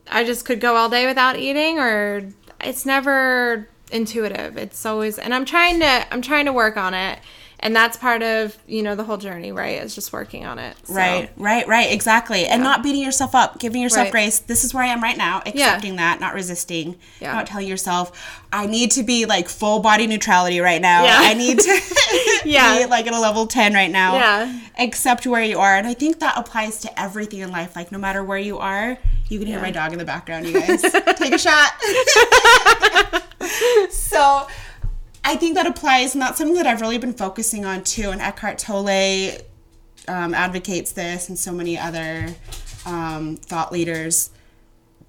I 0.10 0.24
just 0.24 0.46
could 0.46 0.60
go 0.60 0.76
all 0.76 0.90
day 0.90 1.06
without 1.06 1.38
eating 1.38 1.80
or 1.80 2.30
it's 2.60 2.86
never 2.86 3.70
intuitive. 3.92 4.58
It's 4.58 4.86
always 4.86 5.20
and 5.20 5.34
I'm 5.34 5.46
trying 5.46 5.80
to 5.80 6.14
I'm 6.14 6.22
trying 6.22 6.46
to 6.46 6.54
work 6.54 6.76
on 6.76 6.94
it. 6.94 7.20
And 7.64 7.74
that's 7.74 7.96
part 7.96 8.22
of, 8.22 8.58
you 8.68 8.84
know, 8.84 8.94
the 8.94 9.06
whole 9.06 9.16
journey, 9.16 9.54
right? 9.54 9.82
Is 9.82 9.96
just 9.96 10.12
working 10.12 10.46
on 10.46 10.60
it. 10.60 10.76
So, 10.84 10.94
Right, 10.96 11.32
right, 11.38 11.66
right, 11.66 11.90
exactly. 11.94 12.46
And 12.46 12.62
not 12.62 12.84
beating 12.84 13.02
yourself 13.02 13.34
up, 13.34 13.58
giving 13.58 13.82
yourself 13.82 14.08
Right. 14.08 14.12
grace. 14.12 14.40
This 14.40 14.66
is 14.66 14.74
where 14.74 14.84
I 14.84 14.88
am 14.88 15.02
right 15.02 15.16
now, 15.18 15.42
accepting 15.46 15.96
that, 15.96 16.20
not 16.20 16.34
resisting, 16.34 16.98
Yeah. 17.22 17.32
not 17.34 17.48
telling 17.48 17.66
yourself, 17.68 18.12
I 18.52 18.66
need 18.68 18.92
to 18.92 19.04
be 19.04 19.26
like 19.26 19.48
full 19.48 19.80
body 19.80 20.08
neutrality 20.08 20.60
right 20.60 20.82
now. 20.82 21.06
Yeah. 21.06 21.20
I 21.22 21.34
need 21.36 21.58
to 21.60 21.82
Yeah. 22.46 22.80
be 22.80 22.86
like 22.86 23.08
at 23.08 23.14
a 23.14 23.20
level 23.20 23.48
10 23.48 23.74
right 23.74 23.90
now. 23.90 24.16
Yeah. 24.16 24.60
Accept 24.78 25.26
where 25.26 25.42
you 25.42 25.58
are. 25.60 25.78
And 25.78 25.88
I 25.88 25.94
think 25.94 26.20
that 26.20 26.38
applies 26.38 26.80
to 26.82 27.00
everything 27.02 27.40
in 27.40 27.50
life. 27.52 27.78
Like, 27.78 27.94
no 27.94 27.98
matter 27.98 28.26
where 28.26 28.38
you 28.38 28.58
are, 28.58 28.98
you 29.30 29.40
can 29.40 29.48
hear 29.48 29.62
my 29.62 29.72
dog 29.72 29.94
in 29.94 30.00
the 30.00 30.06
background, 30.06 30.46
you 30.48 30.54
guys. 30.60 30.82
Take 31.16 31.32
a 31.34 31.38
shot. 31.38 31.72
so 33.90 34.48
I 35.24 35.36
think 35.36 35.56
that 35.56 35.66
applies, 35.66 36.14
and 36.14 36.22
that's 36.22 36.38
something 36.38 36.58
that 36.58 36.68
I've 36.68 36.82
really 36.82 36.98
been 36.98 37.14
focusing 37.14 37.66
on 37.66 37.84
too. 37.84 38.10
And 38.10 38.22
Eckhart 38.22 38.58
Tolle 38.58 39.38
um, 40.08 40.34
advocates 40.34 40.92
this, 40.92 41.30
and 41.30 41.40
so 41.40 41.52
many 41.52 41.78
other 41.78 42.36
um, 42.86 43.38
thought 43.38 43.72
leaders 43.72 44.32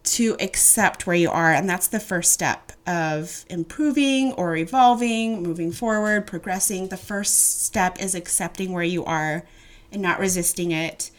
to 0.04 0.36
accept 0.38 1.06
where 1.06 1.16
you 1.16 1.30
are. 1.30 1.52
And 1.52 1.68
that's 1.68 1.88
the 1.88 1.98
first 1.98 2.32
step 2.32 2.72
of 2.86 3.44
improving 3.48 4.32
or 4.34 4.54
evolving, 4.56 5.42
moving 5.42 5.72
forward, 5.72 6.26
progressing. 6.26 6.88
The 6.88 6.96
first 6.96 7.62
step 7.64 8.00
is 8.00 8.14
accepting 8.14 8.72
where 8.72 8.84
you 8.84 9.04
are 9.04 9.44
and 9.90 10.02
not 10.02 10.20
resisting 10.20 10.72
it, 10.72 11.10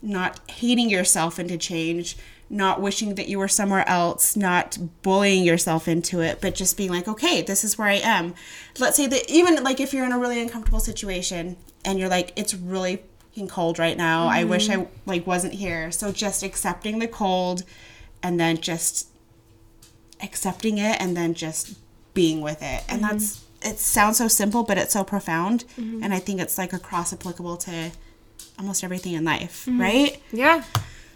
not 0.00 0.40
hating 0.50 0.88
yourself 0.88 1.38
into 1.38 1.58
change, 1.58 2.16
not 2.50 2.80
wishing 2.80 3.14
that 3.14 3.28
you 3.28 3.38
were 3.38 3.48
somewhere 3.48 3.88
else, 3.88 4.36
not 4.36 4.76
bullying 5.02 5.44
yourself 5.44 5.86
into 5.86 6.20
it, 6.20 6.40
but 6.40 6.54
just 6.54 6.76
being 6.76 6.90
like, 6.90 7.06
okay, 7.06 7.42
this 7.42 7.62
is 7.62 7.78
where 7.78 7.86
I 7.86 8.00
am. 8.02 8.34
Let's 8.78 8.96
say 8.96 9.06
that 9.06 9.30
even 9.30 9.62
like 9.62 9.78
if 9.78 9.94
you're 9.94 10.04
in 10.04 10.12
a 10.12 10.18
really 10.18 10.40
uncomfortable 10.42 10.80
situation 10.80 11.56
and 11.84 11.98
you're 11.98 12.08
like, 12.08 12.32
it's 12.36 12.52
really 12.52 13.04
cold 13.48 13.78
right 13.78 13.96
now. 13.96 14.26
I 14.26 14.44
wish 14.44 14.68
I 14.68 14.76
mm-hmm. 14.76 14.92
like 15.06 15.26
wasn't 15.26 15.54
here. 15.54 15.90
So 15.90 16.12
just 16.12 16.42
accepting 16.42 16.98
the 16.98 17.08
cold 17.08 17.62
and 18.22 18.38
then 18.38 18.58
just 18.58 19.08
accepting 20.22 20.76
it 20.76 21.00
and 21.00 21.16
then 21.16 21.32
just 21.32 21.78
being 22.12 22.42
with 22.42 22.62
it. 22.62 22.84
And 22.86 23.02
that's 23.02 23.38
mm-hmm. 23.38 23.70
it 23.70 23.78
sounds 23.78 24.18
so 24.18 24.28
simple, 24.28 24.62
but 24.62 24.76
it's 24.76 24.92
so 24.92 25.04
profound. 25.04 25.64
Mm-hmm. 25.78 26.02
And 26.02 26.12
I 26.12 26.18
think 26.18 26.40
it's 26.40 26.58
like 26.58 26.74
across 26.74 27.14
applicable 27.14 27.56
to 27.58 27.92
almost 28.58 28.84
everything 28.84 29.14
in 29.14 29.24
life, 29.24 29.66
right? 29.70 30.20
Yeah. 30.32 30.64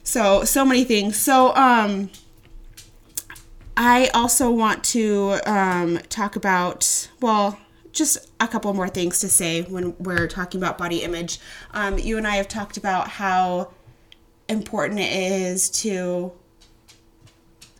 So 0.04 0.44
so 0.44 0.64
many 0.64 0.84
things. 0.84 1.16
So 1.16 1.54
um 1.56 2.10
I 3.76 4.08
also 4.14 4.50
want 4.50 4.84
to 4.84 5.40
um 5.46 5.98
talk 6.08 6.36
about 6.36 7.08
well 7.20 7.58
just 7.90 8.30
a 8.40 8.48
couple 8.48 8.72
more 8.74 8.88
things 8.88 9.20
to 9.20 9.28
say 9.28 9.62
when 9.62 9.96
we're 9.98 10.26
talking 10.26 10.60
about 10.60 10.76
body 10.76 10.98
image. 11.02 11.38
Um, 11.72 11.98
you 11.98 12.18
and 12.18 12.26
I 12.26 12.36
have 12.36 12.48
talked 12.48 12.76
about 12.76 13.08
how 13.08 13.72
important 14.48 15.00
it 15.00 15.12
is 15.12 15.70
to 15.70 16.32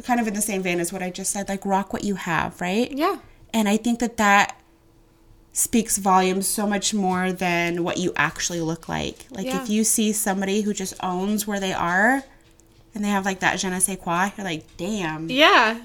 kind 0.04 0.20
of 0.20 0.28
in 0.28 0.34
the 0.34 0.40
same 0.40 0.62
vein 0.62 0.80
as 0.80 0.92
what 0.92 1.02
I 1.02 1.10
just 1.10 1.32
said, 1.32 1.48
like 1.48 1.66
rock 1.66 1.92
what 1.92 2.04
you 2.04 2.14
have, 2.14 2.60
right? 2.60 2.90
Yeah. 2.90 3.18
And 3.52 3.68
I 3.68 3.76
think 3.76 3.98
that 3.98 4.16
that 4.16 4.56
speaks 5.64 5.94
volumes 5.98 6.46
so 6.58 6.64
much 6.74 6.88
more 7.06 7.24
than 7.32 7.68
what 7.86 7.96
you 8.02 8.12
actually 8.16 8.60
look 8.70 8.84
like. 8.88 9.18
Like 9.30 9.46
Yeah. 9.46 9.60
if 9.60 9.68
you 9.74 9.82
see 9.84 10.12
somebody 10.12 10.58
who 10.64 10.72
just 10.82 10.94
owns 11.12 11.46
where 11.48 11.60
they 11.66 11.72
are 11.72 12.22
and 12.94 13.04
they 13.04 13.08
have 13.16 13.24
like 13.30 13.40
that 13.40 13.54
je 13.60 13.68
ne 13.70 13.80
sais 13.80 13.98
quoi, 14.04 14.30
you're 14.36 14.44
like, 14.52 14.64
damn. 14.76 15.22
Yeah. 15.30 15.78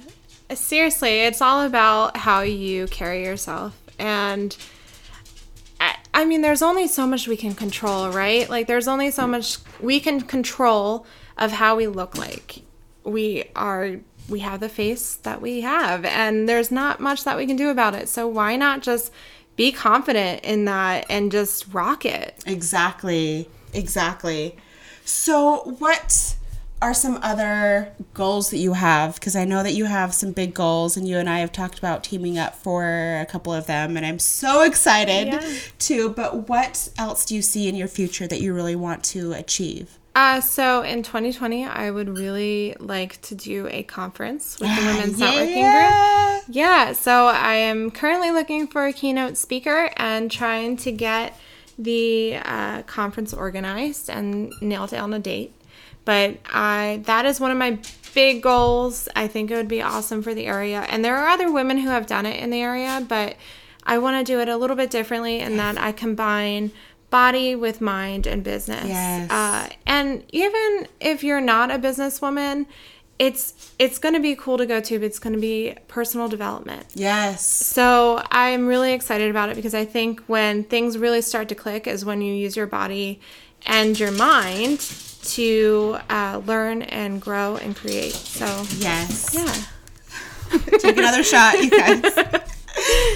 Seriously, 0.53 1.13
it's 1.27 1.41
all 1.41 1.61
about 1.71 2.17
how 2.17 2.41
you 2.41 2.87
carry 2.87 3.23
yourself. 3.23 3.71
And 3.97 4.55
I, 5.79 5.95
I 6.13 6.25
mean, 6.25 6.41
there's 6.41 6.61
only 6.61 6.87
so 6.87 7.05
much 7.07 7.27
we 7.27 7.37
can 7.37 7.53
control, 7.55 8.09
right? 8.23 8.49
Like, 8.49 8.65
there's 8.67 8.87
only 8.87 9.11
so 9.11 9.23
mm. 9.25 9.29
much 9.35 9.57
we 9.79 9.99
can 9.99 10.21
control 10.21 11.05
of 11.37 11.51
how 11.53 11.75
we 11.75 11.87
look 11.87 12.17
like. 12.17 12.63
we 13.03 13.45
are 13.55 13.97
we 14.27 14.39
have 14.41 14.59
the 14.59 14.69
face 14.69 15.15
that 15.27 15.41
we 15.41 15.61
have 15.61 16.05
and 16.05 16.47
there's 16.47 16.69
not 16.71 16.99
much 16.99 17.23
that 17.23 17.35
we 17.37 17.45
can 17.47 17.55
do 17.55 17.69
about 17.69 17.95
it. 17.95 18.07
So 18.07 18.27
why 18.27 18.55
not 18.55 18.81
just 18.81 19.11
be 19.59 19.73
confident 19.73 20.41
in 20.45 20.63
that 20.63 21.05
and 21.09 21.33
just 21.33 21.73
rock 21.73 22.05
it? 22.05 22.33
Exactly. 22.45 23.49
Exactly. 23.73 24.55
So, 25.03 25.75
what 25.79 26.35
are 26.81 26.93
some 26.93 27.19
other 27.21 27.91
goals 28.13 28.51
that 28.51 28.57
you 28.59 28.71
have? 28.71 29.15
Because 29.15 29.35
I 29.35 29.43
know 29.43 29.61
that 29.61 29.73
you 29.73 29.83
have 29.83 30.13
some 30.13 30.31
big 30.31 30.53
goals, 30.53 30.95
and 30.95 31.05
you 31.05 31.17
and 31.17 31.29
I 31.29 31.39
have 31.39 31.51
talked 31.51 31.77
about 31.77 32.05
teaming 32.05 32.37
up 32.37 32.55
for 32.55 32.85
a 33.19 33.25
couple 33.29 33.53
of 33.53 33.65
them, 33.67 33.97
and 33.97 34.05
I'm 34.05 34.17
so 34.17 34.61
excited 34.61 35.27
Yeah. 35.27 35.41
too. 35.77 36.09
But 36.11 36.47
what 36.47 36.87
else 36.97 37.25
do 37.25 37.35
you 37.35 37.41
see 37.41 37.67
in 37.67 37.75
your 37.75 37.89
future 37.89 38.27
that 38.27 38.39
you 38.39 38.53
really 38.53 38.77
want 38.77 39.03
to 39.05 39.33
achieve? 39.33 39.98
Uh, 40.15 40.41
so 40.41 40.81
in 40.81 41.03
2020, 41.03 41.65
I 41.65 41.91
would 41.91 42.17
really 42.17 42.75
like 42.79 43.21
to 43.23 43.35
do 43.35 43.67
a 43.69 43.83
conference 43.83 44.59
with 44.59 44.69
the 44.69 44.85
Women's 44.85 45.19
Networking 45.19 45.45
Group. 45.45 45.55
Yeah. 45.55 46.39
Yeah, 46.51 46.93
so 46.93 47.27
I 47.27 47.53
am 47.55 47.91
currently 47.91 48.31
looking 48.31 48.67
for 48.67 48.85
a 48.85 48.93
keynote 48.93 49.37
speaker 49.37 49.91
and 49.97 50.31
trying 50.31 50.77
to 50.77 50.91
get 50.91 51.37
the 51.77 52.37
uh, 52.43 52.81
conference 52.83 53.33
organized 53.33 54.09
and 54.09 54.51
nailed 54.61 54.89
down 54.89 55.13
a 55.13 55.19
date. 55.19 55.53
But 56.05 56.37
I 56.51 57.01
that 57.05 57.25
is 57.25 57.39
one 57.39 57.51
of 57.51 57.57
my 57.57 57.77
big 58.15 58.41
goals. 58.41 59.07
I 59.15 59.27
think 59.27 59.51
it 59.51 59.55
would 59.55 59.67
be 59.67 59.81
awesome 59.81 60.23
for 60.23 60.33
the 60.33 60.47
area. 60.47 60.81
And 60.89 61.05
there 61.05 61.15
are 61.17 61.27
other 61.27 61.51
women 61.51 61.77
who 61.77 61.89
have 61.89 62.07
done 62.07 62.25
it 62.25 62.41
in 62.41 62.49
the 62.49 62.61
area, 62.61 63.05
but 63.07 63.35
I 63.83 63.97
want 63.99 64.25
to 64.25 64.31
do 64.31 64.39
it 64.39 64.49
a 64.49 64.57
little 64.57 64.75
bit 64.75 64.89
differently 64.89 65.39
in 65.39 65.57
that 65.57 65.77
I 65.77 65.91
combine 65.91 66.71
body 67.09 67.55
with 67.55 67.81
mind 67.81 68.27
and 68.27 68.43
business. 68.43 68.87
Yes. 68.87 69.29
Uh, 69.31 69.69
and 69.85 70.23
even 70.29 70.87
if 70.99 71.23
you're 71.23 71.41
not 71.41 71.71
a 71.71 71.79
businesswoman, 71.79 72.65
it's 73.17 73.73
it's 73.79 73.97
going 73.97 74.13
to 74.13 74.19
be 74.21 74.35
cool 74.35 74.57
to 74.57 74.65
go 74.65 74.79
to, 74.79 74.99
but 74.99 75.05
it's 75.05 75.19
going 75.19 75.33
to 75.33 75.39
be 75.41 75.75
personal 75.87 76.27
development. 76.29 76.85
Yes. 76.93 77.45
So 77.45 78.21
I'm 78.31 78.65
really 78.67 78.93
excited 78.93 79.29
about 79.29 79.49
it 79.49 79.55
because 79.55 79.73
I 79.73 79.83
think 79.85 80.21
when 80.27 80.63
things 80.63 80.97
really 80.97 81.21
start 81.21 81.49
to 81.49 81.55
click 81.55 81.85
is 81.87 82.05
when 82.05 82.21
you 82.21 82.33
use 82.33 82.55
your 82.55 82.67
body 82.67 83.19
and 83.65 83.99
your 83.99 84.11
mind 84.11 84.79
to 85.21 85.97
uh, 86.09 86.41
learn 86.45 86.81
and 86.83 87.21
grow 87.21 87.57
and 87.57 87.75
create. 87.75 88.13
So 88.13 88.45
Yes. 88.77 89.33
yeah, 89.33 90.57
Take 90.79 90.97
another 90.97 91.23
shot, 91.23 91.61
you 91.61 91.69
guys. 91.69 92.03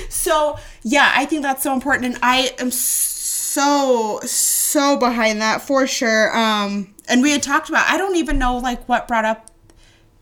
So, 0.09 0.57
yeah, 0.83 1.11
I 1.15 1.25
think 1.25 1.41
that's 1.41 1.63
so 1.63 1.73
important. 1.73 2.13
And 2.15 2.23
I 2.23 2.53
am 2.59 2.69
so, 2.69 3.12
so 3.53 4.19
so 4.23 4.97
behind 4.97 5.41
that 5.41 5.61
for 5.61 5.85
sure. 5.85 6.35
Um, 6.35 6.93
and 7.07 7.21
we 7.21 7.31
had 7.31 7.43
talked 7.43 7.69
about, 7.69 7.89
I 7.89 7.97
don't 7.97 8.15
even 8.15 8.39
know, 8.39 8.57
like, 8.57 8.87
what 8.87 9.07
brought 9.07 9.25
up 9.25 9.51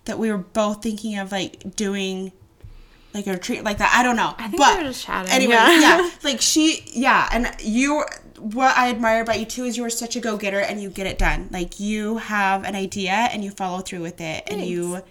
that 0.06 0.18
we 0.18 0.32
were 0.32 0.38
both 0.38 0.82
thinking 0.82 1.18
of, 1.18 1.32
like, 1.32 1.76
doing, 1.76 2.32
like, 3.14 3.28
a 3.28 3.32
retreat 3.32 3.64
like 3.64 3.78
that. 3.78 3.94
I 3.96 4.04
don't 4.04 4.16
know. 4.16 4.34
I 4.38 4.48
think 4.48 4.58
but 4.58 4.78
we 4.78 4.84
were 4.84 4.90
just 4.90 5.06
chatting, 5.06 5.32
Anyway, 5.32 5.54
yeah. 5.54 5.80
yeah. 5.80 6.10
Like, 6.24 6.42
she, 6.42 6.84
yeah. 6.88 7.30
And 7.32 7.56
you, 7.62 8.04
what 8.40 8.76
I 8.76 8.90
admire 8.90 9.22
about 9.22 9.40
you, 9.40 9.46
too, 9.46 9.64
is 9.64 9.78
you 9.78 9.86
are 9.86 9.90
such 9.90 10.16
a 10.16 10.20
go 10.20 10.38
getter 10.38 10.60
and 10.60 10.82
you 10.82 10.90
get 10.90 11.08
it 11.08 11.18
done. 11.20 11.48
Like, 11.52 11.80
you 11.80 12.18
have 12.18 12.64
an 12.64 12.76
idea 12.76 13.12
and 13.12 13.44
you 13.44 13.52
follow 13.52 13.80
through 13.80 14.02
with 14.02 14.20
it. 14.20 14.44
And 14.48 14.62
you, 14.62 15.04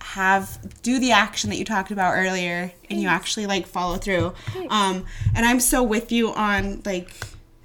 have 0.00 0.58
do 0.82 0.98
the 0.98 1.12
action 1.12 1.48
that 1.48 1.56
you 1.56 1.64
talked 1.64 1.90
about 1.90 2.12
earlier 2.14 2.70
and 2.90 3.00
you 3.00 3.08
actually 3.08 3.46
like 3.46 3.66
follow 3.66 3.96
through 3.96 4.34
um 4.68 5.06
and 5.34 5.46
i'm 5.46 5.58
so 5.58 5.82
with 5.82 6.12
you 6.12 6.30
on 6.34 6.82
like 6.84 7.10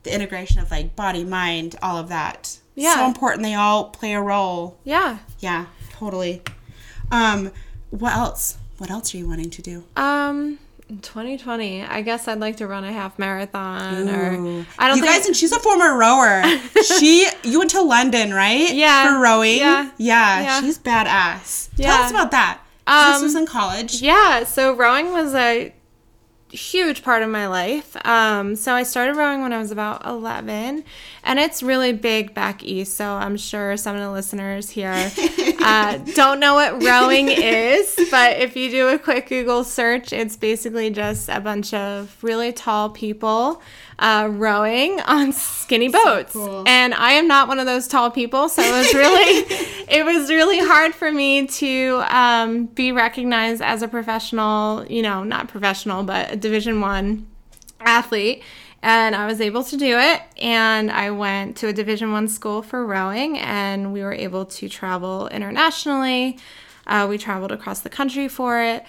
the 0.03 0.13
integration 0.13 0.59
of 0.59 0.71
like 0.71 0.95
body 0.95 1.23
mind 1.23 1.75
all 1.81 1.97
of 1.97 2.09
that 2.09 2.57
Yeah. 2.75 2.95
so 2.95 3.05
important 3.05 3.43
they 3.43 3.53
all 3.55 3.85
play 3.85 4.13
a 4.13 4.21
role 4.21 4.77
yeah. 4.83 5.19
yeah 5.39 5.65
totally 5.91 6.41
um 7.12 7.51
what 7.89 8.13
else 8.13 8.57
what 8.77 8.89
else 8.89 9.13
are 9.13 9.17
you 9.17 9.27
wanting 9.27 9.49
to 9.49 9.62
do 9.62 9.83
Um, 9.97 10.57
2020, 11.01 11.83
I 11.83 12.01
guess 12.01 12.27
I'd 12.27 12.39
like 12.39 12.57
to 12.57 12.67
run 12.67 12.83
a 12.83 12.91
half 12.91 13.19
marathon, 13.19 14.07
Ooh. 14.07 14.59
or 14.62 14.65
I 14.79 14.88
don't 14.88 14.97
you 14.97 15.03
guys 15.05 15.25
and 15.27 15.35
she's 15.35 15.51
a 15.51 15.59
former 15.59 15.95
rower 15.97 16.41
she 16.99 17.27
you 17.43 17.59
went 17.59 17.71
to 17.71 17.81
london 17.81 18.33
right 18.33 18.73
Yeah. 18.73 19.13
for 19.13 19.19
rowing 19.21 19.57
Yeah. 19.59 19.91
yeah, 19.97 20.41
Yeah. 20.41 20.62
she's 20.62 20.79
badass 20.79 21.69
tell 21.75 22.01
us 22.03 22.12
about 22.12 22.31
that 22.31 22.59
'Cause 22.88 23.07
this 23.13 23.17
Um, 23.17 23.23
was 23.23 23.35
in 23.35 23.45
college 23.45 24.01
Yeah, 24.01 24.43
so 24.45 24.73
rowing 24.73 25.12
was 25.12 25.35
a 25.35 25.71
huge 26.51 27.03
part 27.03 27.21
of 27.21 27.29
my 27.29 27.47
life. 27.47 27.95
Um, 28.05 28.55
so 28.55 28.73
I 28.73 28.83
started 28.83 29.15
rowing 29.15 29.41
when 29.41 29.53
I 29.53 29.59
was 29.59 29.71
about 29.71 30.05
11, 30.05 30.83
and 31.23 31.39
it's 31.39 31.62
really 31.62 31.93
big 31.93 32.33
back 32.33 32.63
east. 32.63 32.95
So 32.95 33.05
I'm 33.05 33.38
sure 33.38 33.77
some 33.77 33.95
of 33.95 34.01
the 34.01 34.12
listeners 34.12 34.69
here 34.69 35.12
uh, 35.59 35.97
don't 36.15 36.39
know 36.39 36.55
what 36.55 36.83
rowing 36.83 37.29
is, 37.29 37.95
but 38.12 38.38
if 38.38 38.55
you 38.55 38.69
do 38.69 38.88
a 38.89 38.99
quick 38.99 39.27
Google 39.29 39.63
search, 39.63 40.12
it's 40.13 40.35
basically 40.35 40.89
just 40.89 41.29
a 41.29 41.39
bunch 41.39 41.73
of 41.73 42.15
really 42.21 42.51
tall 42.51 42.89
people 42.89 43.62
uh, 43.99 44.27
rowing 44.31 44.99
on 45.01 45.31
skinny 45.33 45.89
boats. 45.89 46.33
cool. 46.33 46.63
And 46.67 46.93
I 46.93 47.13
am 47.13 47.27
not 47.27 47.47
one 47.47 47.59
of 47.59 47.65
those 47.65 47.88
tall 47.88 48.09
people, 48.09 48.49
so 48.49 48.62
it 48.62 48.71
was 48.71 48.93
really, 48.93 49.45
it 49.89 50.05
was 50.05 50.29
really 50.29 50.59
hard 50.59 50.95
for 50.95 51.12
me 51.12 51.47
to 51.47 52.03
um, 52.09 52.65
be 52.65 52.91
recognized 52.91 53.62
as 53.62 53.81
a 53.81 53.88
professional. 53.88 54.85
You 54.88 55.01
know, 55.01 55.23
not 55.23 55.47
professional, 55.47 56.03
but 56.03 56.31
a 56.31 56.35
Division 56.35 56.81
One 56.81 57.27
athlete. 57.79 58.43
And 58.81 59.13
I 59.13 59.25
was 59.25 59.41
able 59.41 59.65
to 59.65 59.75
do 59.75 59.97
it. 59.99 60.21
And 60.38 60.89
I 60.89 61.12
went 61.12 61.57
to 61.57 61.67
a 61.67 61.73
Division 61.73 62.12
One 62.12 62.27
school 62.27 62.62
for 62.62 62.85
rowing, 62.85 63.38
and 63.38 63.93
we 63.93 64.01
were 64.01 64.13
able 64.13 64.45
to 64.45 64.69
travel 64.69 65.27
internationally. 65.27 66.39
Uh, 66.88 67.05
we 67.07 67.17
traveled 67.17 67.51
across 67.51 67.81
the 67.81 67.89
country 67.89 68.27
for 68.27 68.59
it 68.62 68.83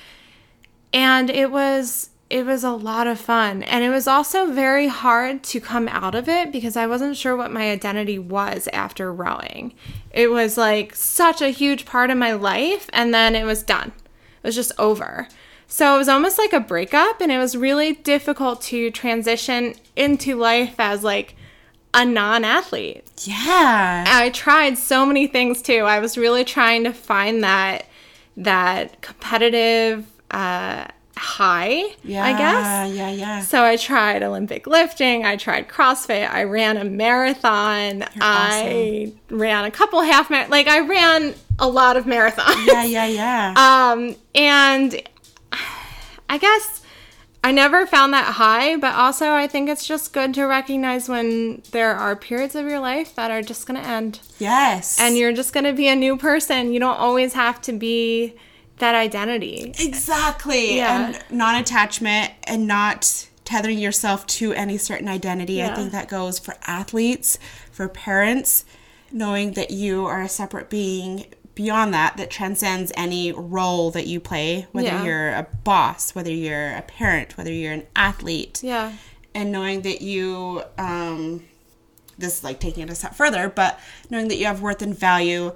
and 0.93 1.31
it 1.31 1.51
was 1.51 2.10
it 2.31 2.47
was 2.47 2.63
a 2.63 2.71
lot 2.71 3.09
of 3.09 3.21
fun. 3.21 3.65
And 3.65 3.83
it 3.83 3.91
was 3.91 4.07
also 4.07 4.53
very 4.53 4.87
hard 4.87 5.43
to 5.45 5.61
come 5.61 5.89
out 5.89 6.15
of 6.15 6.29
it 6.29 6.53
because 6.53 6.77
i 6.77 6.87
wasn't 6.87 7.17
sure 7.17 7.37
what 7.37 7.51
my 7.51 7.71
identity 7.71 8.19
was 8.19 8.69
after 8.73 9.13
rowing. 9.13 9.75
It 10.13 10.31
was 10.31 10.57
like 10.57 10.95
such 10.95 11.43
a 11.43 11.51
huge 11.51 11.85
part 11.85 12.09
of 12.09 12.17
my 12.17 12.33
life 12.33 12.89
and 12.93 13.13
then 13.13 13.35
it 13.35 13.45
was 13.45 13.65
done. 13.65 13.89
It 13.89 14.47
was 14.47 14.55
just 14.55 14.73
over. 14.79 15.27
So 15.67 15.95
it 15.95 15.99
was 15.99 16.09
almost 16.09 16.39
like 16.39 16.53
a 16.53 16.61
breakup 16.61 17.21
and 17.21 17.33
it 17.33 17.39
was 17.39 17.57
really 17.57 17.95
difficult 17.95 18.63
to 18.63 18.91
transition 18.93 19.75
into 19.97 20.37
life 20.37 20.77
as 20.79 21.03
like 21.03 21.35
a 21.93 22.05
non-athlete. 22.05 23.05
Yeah. 23.25 24.05
I 24.07 24.31
tried 24.31 24.79
so 24.79 25.05
many 25.05 25.27
things 25.27 25.63
too. 25.63 25.81
I 25.81 25.99
was 25.99 26.17
really 26.17 26.45
trying 26.45 26.85
to 26.85 26.93
find 26.93 27.43
that 27.43 27.87
that 28.37 29.01
competitive 29.03 30.07
uh, 30.31 30.87
high, 31.21 31.83
yeah 32.03 32.25
I 32.25 32.33
guess. 32.39 32.95
yeah 32.97 33.11
yeah 33.11 33.41
So 33.43 33.63
I 33.63 33.77
tried 33.77 34.23
Olympic 34.23 34.67
lifting, 34.67 35.25
I 35.25 35.37
tried 35.37 35.69
CrossFit, 35.69 36.29
I 36.31 36.45
ran 36.45 36.77
a 36.79 36.85
marathon, 36.85 38.05
I 38.21 39.13
ran 39.29 39.65
a 39.67 39.71
couple 39.71 40.01
half 40.01 40.31
mar- 40.31 40.49
like 40.49 40.67
I 40.67 40.81
ran 40.81 41.35
a 41.59 41.69
lot 41.69 41.97
of 41.99 42.05
marathons. 42.07 42.67
yeah 42.67 42.85
yeah 42.85 43.07
yeah 43.07 43.55
Um, 43.93 44.17
and 44.35 45.01
I 46.29 46.39
guess 46.39 46.83
I 47.43 47.53
never 47.53 47.87
found 47.87 48.13
that 48.13 48.35
high, 48.35 48.77
but 48.77 48.95
also 48.95 49.33
I 49.33 49.47
think 49.47 49.69
it's 49.69 49.87
just 49.87 50.13
good 50.13 50.35
to 50.35 50.45
recognize 50.45 51.09
when 51.09 51.63
there 51.73 51.95
are 51.95 52.15
periods 52.17 52.55
of 52.55 52.67
your 52.67 52.81
life 52.81 53.15
that 53.17 53.31
are 53.31 53.43
just 53.43 53.67
going 53.67 53.81
to 53.83 53.87
end 53.87 54.21
yes 54.39 54.99
and 55.01 55.17
you're 55.17 55.33
just 55.33 55.53
going 55.53 55.65
to 55.65 55.73
be 55.73 55.89
a 55.89 55.95
new 55.97 56.17
person. 56.17 56.73
You 56.73 56.81
don't 56.81 56.99
always 56.99 57.33
have 57.35 57.61
to 57.63 57.73
be 57.73 58.35
that 58.81 58.95
identity. 58.95 59.73
Exactly. 59.79 60.77
Yeah. 60.77 61.07
And 61.15 61.25
non 61.31 61.55
attachment 61.57 62.33
and 62.45 62.67
not 62.67 63.29
tethering 63.45 63.79
yourself 63.79 64.27
to 64.27 64.53
any 64.53 64.77
certain 64.79 65.09
identity. 65.09 65.63
I 65.63 65.75
think 65.75 65.93
that 65.93 66.09
goes 66.09 66.39
for 66.39 66.55
athletes, 66.67 67.39
for 67.73 67.89
parents, 67.89 68.65
knowing 69.11 69.53
that 69.53 69.71
you 69.71 70.07
are 70.07 70.23
a 70.23 70.29
separate 70.29 70.71
being 70.71 71.27
beyond 71.57 71.93
that, 71.93 72.17
that 72.17 72.31
transcends 72.31 72.93
any 72.97 73.33
role 73.33 73.91
that 73.91 74.07
you 74.07 74.21
play, 74.21 74.67
whether 74.73 74.87
Yeah. 74.87 75.05
you're 75.05 75.29
a 75.31 75.47
boss, 75.65 76.15
whether 76.15 76.31
you're 76.31 76.71
a 76.77 76.83
parent, 76.83 77.37
whether 77.37 77.53
you're 77.53 77.73
an 77.73 77.87
athlete. 77.97 78.61
Yeah. 78.63 78.93
And 79.35 79.51
knowing 79.51 79.83
that 79.83 80.01
you, 80.01 80.63
um, 80.79 81.45
this 82.19 82.39
is 82.39 82.45
like 82.45 82.61
taking 82.61 82.85
it 82.85 82.91
a 82.91 82.95
step 82.95 83.15
further, 83.15 83.49
but 83.49 83.81
knowing 84.11 84.29
that 84.29 84.37
you 84.37 84.47
have 84.47 84.63
worth 84.63 84.81
and 84.81 84.97
value 84.97 85.53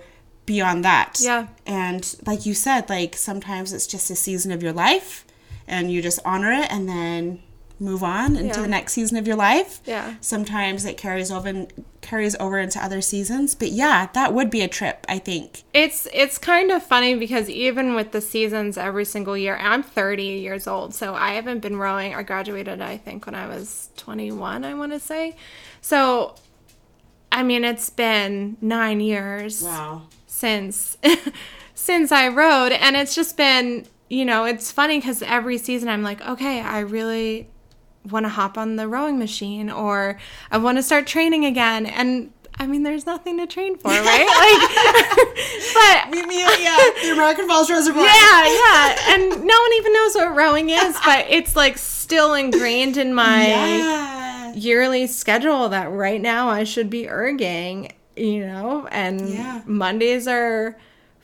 beyond 0.47 0.85
that. 0.85 1.19
Yeah. 1.21 1.47
And 1.67 2.15
like 2.27 2.45
you 2.47 2.55
said, 2.55 2.89
like 2.89 3.17
sometimes 3.17 3.73
it's 3.73 3.87
just 3.87 4.11
a 4.11 4.17
season 4.17 4.53
of 4.53 4.63
your 4.63 4.73
life 4.73 5.25
and 5.67 5.91
you 5.91 6.03
just 6.03 6.19
honor 6.25 6.53
it 6.53 6.71
and 6.71 6.89
then 6.89 7.41
move 7.81 8.05
on 8.05 8.37
into 8.37 8.57
Yeah. 8.59 8.63
the 8.63 8.69
next 8.69 8.93
season 8.93 9.17
of 9.17 9.27
your 9.27 9.35
life. 9.37 9.81
Yeah. 9.85 10.15
Sometimes 10.21 10.85
it 10.85 10.97
carries 10.97 11.31
over 11.31 11.67
carries 12.03 12.37
over 12.39 12.59
into 12.59 12.79
other 12.85 13.01
seasons. 13.01 13.55
But 13.55 13.71
yeah, 13.71 14.09
that 14.13 14.33
would 14.35 14.51
be 14.51 14.61
a 14.61 14.69
trip, 14.69 15.05
I 15.09 15.19
think. 15.19 15.63
It's 15.73 16.07
it's 16.13 16.37
kind 16.39 16.71
of 16.71 16.83
funny 16.85 17.15
because 17.17 17.49
even 17.49 17.95
with 17.95 18.13
the 18.13 18.21
seasons 18.21 18.77
every 18.77 19.07
single 19.07 19.37
year, 19.37 19.57
I'm 19.57 19.83
30 19.83 20.23
years 20.23 20.67
old, 20.67 20.95
so 20.95 21.15
I 21.15 21.31
haven't 21.33 21.61
been 21.61 21.77
rowing. 21.77 22.15
I 22.15 22.23
graduated, 22.23 22.81
I 22.83 22.99
think, 22.99 23.25
when 23.27 23.35
I 23.35 23.47
was 23.49 23.89
21. 23.97 24.65
I 24.65 24.75
want 24.75 24.93
to 24.93 25.01
say, 25.01 25.35
so. 25.81 26.35
I 27.33 27.43
mean, 27.43 27.65
it's 27.65 27.91
been 27.91 28.57
nine 28.61 29.01
years 29.01 29.61
Wow. 29.61 30.03
Since 30.45 30.99
since 31.75 32.13
I 32.13 32.29
rowed. 32.29 32.73
And 32.73 32.97
it's 32.97 33.15
just 33.15 33.39
been, 33.39 33.87
you 34.11 34.27
know, 34.27 34.45
it's 34.45 34.71
funny 34.71 34.99
because 35.01 35.23
every 35.23 35.57
season 35.57 35.89
I'm 35.89 36.03
like, 36.03 36.21
okay, 36.21 36.61
I 36.61 36.81
really 36.81 37.49
want 38.11 38.27
to 38.27 38.31
hop 38.31 38.59
on 38.59 38.77
the 38.77 38.87
rowing 38.87 39.19
machine 39.19 39.71
or 39.71 40.19
I 40.51 40.59
want 40.59 40.77
to 40.77 40.83
start 40.83 41.07
training 41.07 41.47
again. 41.47 41.87
And 41.87 42.31
I 42.59 42.67
mean, 42.67 42.83
there's 42.83 43.07
nothing 43.07 43.39
to 43.39 43.47
train 43.47 43.79
for, 43.79 43.89
right? 43.89 44.03
like, 44.05 45.75
but 45.75 46.11
We 46.13 46.27
mean, 46.27 46.47
yeah, 46.61 46.77
the 47.03 47.13
American 47.15 47.49
Falls 47.49 47.71
Reservoir. 47.71 48.05
yeah, 48.05 48.45
yeah. 48.45 49.15
And 49.15 49.31
no 49.31 49.37
one 49.61 49.73
even 49.79 49.93
knows 49.95 50.15
what 50.15 50.35
rowing 50.37 50.69
is, 50.69 50.95
but 51.07 51.25
it's 51.31 51.57
like 51.57 51.79
still 51.79 52.35
ingrained 52.35 52.99
in 52.99 53.15
my 53.15 53.47
Yeah. 53.49 54.53
yearly 54.53 55.07
schedule 55.07 55.71
that 55.71 55.91
right 55.91 56.21
now 56.21 56.51
I 56.51 56.65
should 56.65 56.91
be 56.91 57.05
erging, 57.07 57.93
you 58.17 58.47
know, 58.47 58.87
and 58.91 59.29
Yeah. 59.29 59.63
Mondays 59.67 60.27
are 60.29 60.77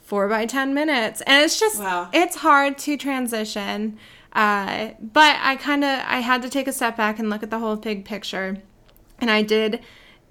four 0.04 0.28
by 0.28 0.46
10 0.46 0.74
minutes. 0.74 1.20
And 1.22 1.44
it's 1.44 1.58
just, 1.60 1.78
Wow. 1.78 2.08
it's 2.12 2.36
hard 2.36 2.78
to 2.78 2.96
transition. 2.96 3.98
Uh, 4.32 4.90
but 5.00 5.36
I 5.40 5.56
kind 5.56 5.84
of, 5.84 6.00
I 6.06 6.20
had 6.20 6.42
to 6.42 6.48
take 6.48 6.66
a 6.68 6.72
step 6.72 6.96
back 6.96 7.18
and 7.18 7.30
look 7.30 7.42
at 7.42 7.50
the 7.50 7.58
whole 7.58 7.76
big 7.76 8.04
picture. 8.04 8.58
And 9.20 9.30
I 9.30 9.42
did 9.42 9.80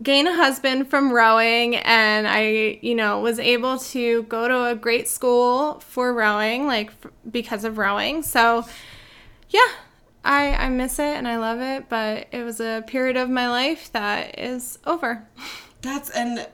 gain 0.02 0.28
a 0.28 0.34
husband 0.36 0.90
from 0.90 1.12
rowing 1.12 1.76
and 1.76 2.28
I, 2.28 2.80
you 2.82 2.96
know, 2.96 3.20
was 3.20 3.40
able 3.40 3.78
to 3.80 4.24
go 4.24 4.48
to 4.48 4.66
a 4.66 4.76
great 4.76 5.08
school 5.10 5.80
for 5.82 6.14
rowing, 6.14 6.66
like 6.68 6.92
f- 7.04 7.12
because 7.30 7.64
of 7.66 7.78
rowing. 7.78 8.24
So, 8.24 8.66
yeah, 9.50 9.60
I 10.24 10.52
I 10.56 10.70
miss 10.70 11.00
it 11.00 11.16
and 11.18 11.28
I 11.28 11.38
love 11.38 11.60
it, 11.62 11.90
but 11.90 12.28
it 12.32 12.44
was 12.44 12.60
a 12.62 12.84
period 12.88 13.18
of 13.18 13.30
my 13.30 13.50
life 13.50 13.92
that 13.94 14.40
is 14.40 14.80
over. 14.86 15.28
That's 15.82 16.10
and 16.10 16.48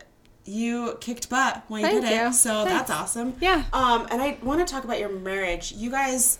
you 0.46 0.98
kicked 1.02 1.30
butt 1.30 1.64
when 1.68 1.82
you 1.82 1.88
Thank 1.88 2.02
did 2.04 2.12
it. 2.12 2.26
you. 2.26 2.34
So 2.34 2.64
Thanks. 2.66 2.72
that's 2.72 2.92
awesome. 2.92 3.36
Yeah. 3.42 3.64
Um, 3.74 4.08
and 4.12 4.22
I 4.22 4.38
want 4.44 4.66
to 4.66 4.72
talk 4.72 4.84
about 4.84 5.00
your 5.00 5.10
marriage. 5.10 5.72
You 5.72 5.90
guys 5.90 6.40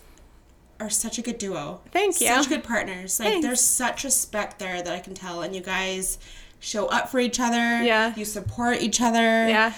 are 0.80 0.90
such 0.90 1.18
a 1.18 1.22
good 1.22 1.38
duo. 1.38 1.82
Thank 1.92 2.22
you. 2.22 2.28
Such 2.28 2.50
good 2.50 2.64
partners. 2.64 3.20
Like 3.20 3.30
Thanks. 3.30 3.46
there's 3.46 3.62
such 3.62 4.04
respect 4.04 4.60
there 4.60 4.82
that 4.82 4.94
I 4.94 5.00
can 5.00 5.14
tell, 5.14 5.42
and 5.42 5.56
you 5.56 5.62
guys 5.62 6.20
show 6.60 6.88
up 6.88 7.10
for 7.10 7.20
each 7.20 7.40
other. 7.40 7.82
Yeah. 7.82 8.14
You 8.16 8.26
support 8.26 8.82
each 8.82 9.02
other. 9.02 9.20
Yeah. 9.48 9.74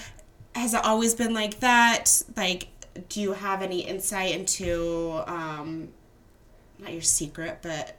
Has 0.54 0.74
it 0.74 0.84
always 0.84 1.14
been 1.14 1.34
like 1.34 1.60
that? 1.60 2.22
Like, 2.36 2.68
do 3.08 3.20
you 3.20 3.32
have 3.32 3.62
any 3.62 3.80
insight 3.80 4.34
into 4.34 5.22
um, 5.26 5.88
not 6.78 6.92
your 6.92 7.02
secret, 7.02 7.58
but 7.62 7.96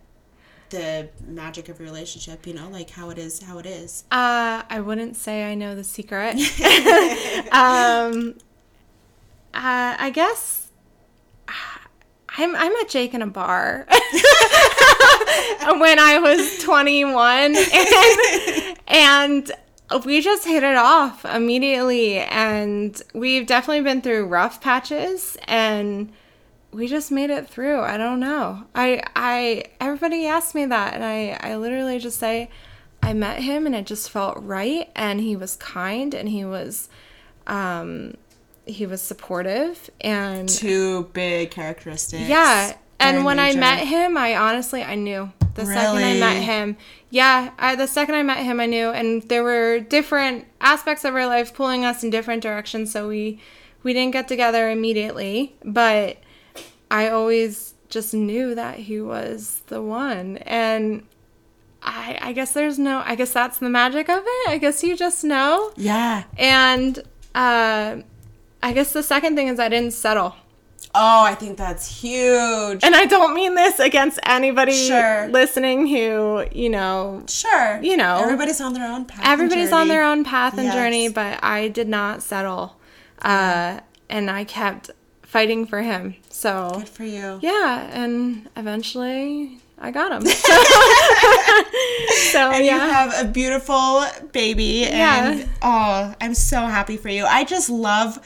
the 0.69 1.09
magic 1.25 1.69
of 1.69 1.79
your 1.79 1.87
relationship? 1.87 2.45
You 2.45 2.53
know, 2.53 2.69
like 2.69 2.89
how 2.89 3.09
it 3.09 3.17
is, 3.17 3.41
how 3.41 3.57
it 3.57 3.65
is. 3.65 4.03
Uh, 4.11 4.63
I 4.69 4.79
wouldn't 4.79 5.15
say 5.15 5.49
I 5.49 5.55
know 5.55 5.75
the 5.75 5.83
secret. 5.83 6.35
um, 7.51 8.35
uh, 9.53 9.95
I 9.99 10.11
guess 10.13 10.71
I'm 12.37 12.55
I 12.55 12.69
met 12.69 12.89
Jake 12.89 13.13
in 13.13 13.21
a 13.21 13.27
bar 13.27 13.85
when 15.79 15.99
I 15.99 16.19
was 16.21 16.63
21, 16.63 17.55
and, 17.55 18.77
and 18.87 19.51
we 20.05 20.21
just 20.21 20.45
hit 20.45 20.63
it 20.63 20.75
off 20.75 21.25
immediately. 21.25 22.19
And 22.19 23.01
we've 23.13 23.47
definitely 23.47 23.83
been 23.83 24.01
through 24.01 24.27
rough 24.27 24.61
patches, 24.61 25.37
and 25.47 26.11
we 26.71 26.87
just 26.87 27.11
made 27.11 27.29
it 27.29 27.47
through. 27.49 27.81
I 27.81 27.97
don't 27.97 28.19
know. 28.19 28.63
I 28.75 29.01
I 29.15 29.65
everybody 29.79 30.25
asks 30.27 30.53
me 30.55 30.65
that, 30.65 30.93
and 30.93 31.03
I 31.03 31.37
I 31.41 31.55
literally 31.57 31.99
just 31.99 32.19
say. 32.19 32.49
I 33.01 33.13
met 33.13 33.41
him 33.41 33.65
and 33.65 33.73
it 33.73 33.85
just 33.85 34.09
felt 34.09 34.43
right 34.43 34.89
and 34.93 35.21
he 35.21 35.37
was 35.37 35.55
kind 35.55 36.13
and 36.13 36.27
he 36.27 36.43
was 36.43 36.89
um 37.47 38.15
he 38.65 38.85
was 38.85 39.01
supportive 39.01 39.89
and 40.01 40.49
Two 40.49 41.03
big 41.13 41.49
characteristics. 41.49 42.27
yeah 42.27 42.75
and 42.99 43.23
when 43.23 43.39
I 43.39 43.55
met 43.55 43.87
him 43.87 44.17
I 44.17 44.35
honestly 44.35 44.83
I 44.83 44.95
knew 44.95 45.31
the 45.55 45.65
second 45.65 46.03
I 46.03 46.19
met 46.19 46.43
him 46.43 46.75
yeah 47.09 47.51
I, 47.57 47.75
the 47.75 47.87
second 47.87 48.15
I 48.15 48.23
met 48.23 48.39
him 48.43 48.59
I 48.59 48.65
knew 48.65 48.89
and 48.89 49.21
there 49.23 49.43
were 49.43 49.79
different 49.79 50.45
aspects 50.59 51.05
of 51.05 51.15
our 51.15 51.25
life 51.25 51.53
pulling 51.53 51.85
us 51.85 52.03
in 52.03 52.09
different 52.09 52.43
directions 52.43 52.91
so 52.91 53.07
we 53.07 53.39
we 53.81 53.93
didn't 53.93 54.11
get 54.11 54.27
together 54.27 54.69
immediately 54.69 55.55
but 55.63 56.17
I 56.91 57.09
always 57.09 57.75
just 57.89 58.13
knew 58.13 58.55
that 58.55 58.77
he 58.79 59.01
was 59.01 59.61
the 59.67 59.81
one 59.81 60.37
and 60.37 61.03
I, 61.81 62.17
I 62.21 62.33
guess 62.33 62.53
there's 62.53 62.77
no 62.77 63.01
I 63.05 63.15
guess 63.15 63.31
that's 63.31 63.57
the 63.59 63.69
magic 63.69 64.09
of 64.09 64.21
it. 64.25 64.49
I 64.49 64.57
guess 64.59 64.83
you 64.83 64.95
just 64.97 65.23
know. 65.23 65.71
Yeah. 65.77 66.23
And 66.37 66.99
uh 67.33 67.97
I 68.61 68.73
guess 68.73 68.91
the 68.93 69.03
second 69.03 69.35
thing 69.35 69.47
is 69.47 69.59
I 69.59 69.69
didn't 69.69 69.93
settle. 69.93 70.35
Oh, 70.95 71.23
I 71.23 71.35
think 71.35 71.57
that's 71.57 72.01
huge. 72.01 72.83
And 72.83 72.95
I 72.95 73.05
don't 73.05 73.33
mean 73.35 73.53
this 73.55 73.79
against 73.79 74.19
anybody 74.23 74.73
Sure. 74.87 75.27
listening 75.29 75.87
who, 75.87 76.45
you 76.51 76.69
know, 76.69 77.23
Sure. 77.27 77.79
You 77.81 77.95
know. 77.95 78.17
everybody's 78.21 78.59
on 78.59 78.73
their 78.73 78.91
own 78.91 79.05
path. 79.05 79.19
and 79.19 79.27
everybody's 79.27 79.71
on 79.71 79.87
their 79.87 80.03
own 80.03 80.23
path 80.23 80.55
and 80.55 80.63
Yes. 80.65 80.73
journey, 80.75 81.07
but 81.09 81.39
I 81.43 81.67
did 81.69 81.87
not 81.87 82.21
settle. 82.23 82.75
Uh 83.21 83.79
and 84.09 84.29
I 84.29 84.43
kept 84.43 84.89
fighting 85.29 85.65
for 85.65 85.81
him. 85.81 86.15
So 86.29 86.71
Good 86.73 86.89
for 86.89 87.03
you. 87.03 87.39
yeah, 87.41 87.89
and 87.93 88.49
eventually 88.57 89.59
I 89.77 89.91
got 89.91 90.11
him. 90.11 90.25
so 92.31 92.51
And 92.51 92.65
yeah. 92.65 92.85
you 92.85 92.91
have 92.91 93.25
a 93.25 93.27
beautiful 93.29 94.03
baby. 94.31 94.85
And 94.85 95.39
Yeah. 95.39 95.45
oh, 95.61 96.15
I'm 96.21 96.33
so 96.33 96.59
happy 96.65 96.97
for 96.97 97.09
you. 97.09 97.25
I 97.25 97.43
just 97.43 97.69
love 97.69 98.19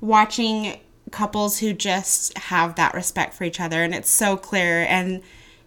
watching 0.00 0.78
couples 1.10 1.58
who 1.58 1.72
just 1.72 2.36
have 2.38 2.74
that 2.76 2.94
respect 2.94 3.34
for 3.34 3.44
each 3.44 3.60
other. 3.60 3.82
And 3.82 3.94
it's 3.94 4.10
so 4.10 4.36
clear. 4.36 4.84
And 4.88 5.22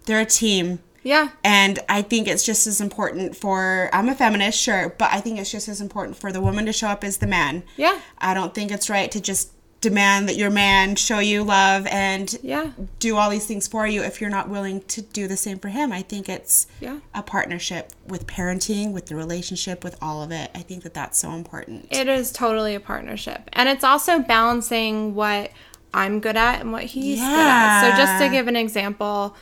they're 0.05 0.21
a 0.21 0.25
team. 0.25 0.79
yeah. 1.03 1.29
And 1.43 1.79
I 1.89 2.01
think 2.01 2.27
it's 2.27 2.43
just 2.45 2.67
as 2.67 2.81
important 2.81 3.35
for, 3.35 3.89
I'm 3.93 4.09
a 4.09 4.15
feminist, 4.15 4.59
sure, 4.59 4.95
but 4.97 5.09
I 5.11 5.19
think 5.21 5.39
it's 5.39 5.51
just 5.51 5.67
as 5.67 5.81
important 5.81 6.17
for 6.17 6.31
the 6.31 6.41
woman 6.41 6.65
to 6.65 6.73
show 6.73 6.87
up 6.87 7.03
as 7.03 7.17
the 7.17 7.27
man. 7.27 7.63
Yeah. 7.77 7.99
I 8.19 8.33
don't 8.33 8.53
think 8.53 8.71
it's 8.71 8.89
right 8.89 9.11
to 9.11 9.21
just 9.21 9.51
demand 9.89 10.27
that 10.27 10.35
your 10.35 10.49
man 10.49 10.95
show 10.95 11.19
you 11.19 11.43
love 11.43 11.85
and 11.87 12.35
Yeah. 12.41 12.71
do 12.99 13.17
all 13.17 13.29
these 13.29 13.45
things 13.45 13.67
for 13.67 13.85
you 13.85 14.01
if 14.01 14.19
you're 14.19 14.31
not 14.31 14.49
willing 14.49 14.81
to 14.87 15.01
do 15.01 15.27
the 15.27 15.37
same 15.37 15.59
for 15.59 15.67
him. 15.69 15.91
I 15.91 16.01
think 16.01 16.27
it's 16.27 16.65
Yeah. 16.79 16.97
a 17.13 17.21
partnership 17.21 17.91
with 18.07 18.25
parenting, 18.25 18.91
with 18.93 19.05
the 19.05 19.15
relationship, 19.15 19.83
with 19.83 19.95
all 20.01 20.23
of 20.23 20.31
it. 20.31 20.49
I 20.55 20.59
think 20.63 20.81
that 20.83 20.95
that's 20.95 21.19
so 21.19 21.31
important. 21.33 21.87
It 21.91 22.07
is 22.07 22.31
totally 22.31 22.73
a 22.73 22.79
partnership. 22.79 23.47
And 23.53 23.69
it's 23.69 23.83
also 23.83 24.17
balancing 24.19 25.13
what 25.13 25.51
I'm 25.93 26.19
good 26.19 26.35
at 26.35 26.61
and 26.61 26.71
what 26.71 26.83
he's 26.83 27.19
good 27.19 27.25
at. 27.29 27.81
So, 27.91 27.97
just 27.97 28.21
to 28.23 28.29
give 28.29 28.47
an 28.47 28.55
example, 28.55 29.35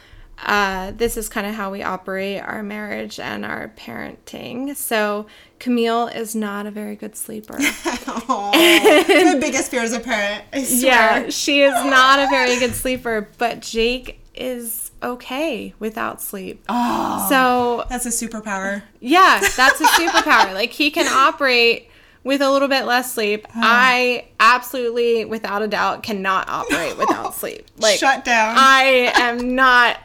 uh, 0.46 0.92
this 0.98 1.16
is 1.16 1.30
kind 1.30 1.48
of 1.48 1.56
how 1.56 1.72
we 1.72 1.82
operate 1.84 2.42
our 2.42 2.62
marriage 2.64 3.18
and 3.20 3.46
our 3.46 3.72
parenting. 3.78 4.76
So, 4.76 5.26
Camille 5.64 6.08
is 6.08 6.36
not 6.36 6.66
a 6.66 6.72
very 6.72 6.98
good 6.98 7.16
sleeper. 7.16 7.56
oh, 7.62 8.52
my 9.34 9.40
biggest 9.40 9.72
fear 9.72 9.82
as 9.82 9.94
a 9.94 10.00
parent. 10.02 10.44
Yeah, 10.54 11.30
she 11.30 11.62
is 11.62 11.72
not 11.86 12.20
a 12.20 12.28
very 12.30 12.60
good 12.60 12.76
sleeper, 12.76 13.30
but 13.38 13.62
Jake 13.62 14.20
is 14.36 14.92
okay 15.02 15.74
without 15.80 16.22
sleep. 16.22 16.66
Oh, 16.68 17.28
So, 17.30 17.86
that's 17.90 18.06
a 18.06 18.10
superpower. 18.10 18.84
Yeah, 19.00 19.40
that's 19.40 19.80
a 19.80 19.86
superpower. 19.86 20.54
like 20.54 20.72
he 20.72 20.92
can 20.92 21.08
operate 21.08 21.90
with 22.26 22.42
a 22.42 22.52
little 22.52 22.68
bit 22.68 22.84
less 22.84 23.14
sleep. 23.14 23.48
I 23.56 24.26
absolutely, 24.42 25.24
without 25.24 25.62
a 25.62 25.68
doubt, 25.70 26.04
cannot 26.04 26.50
operate 26.50 26.98
without 26.98 27.36
sleep. 27.36 27.68
Like 27.78 28.00
Shut 28.00 28.26
down. 28.26 28.56
I 28.60 29.14
am 29.16 29.56
not 29.56 29.98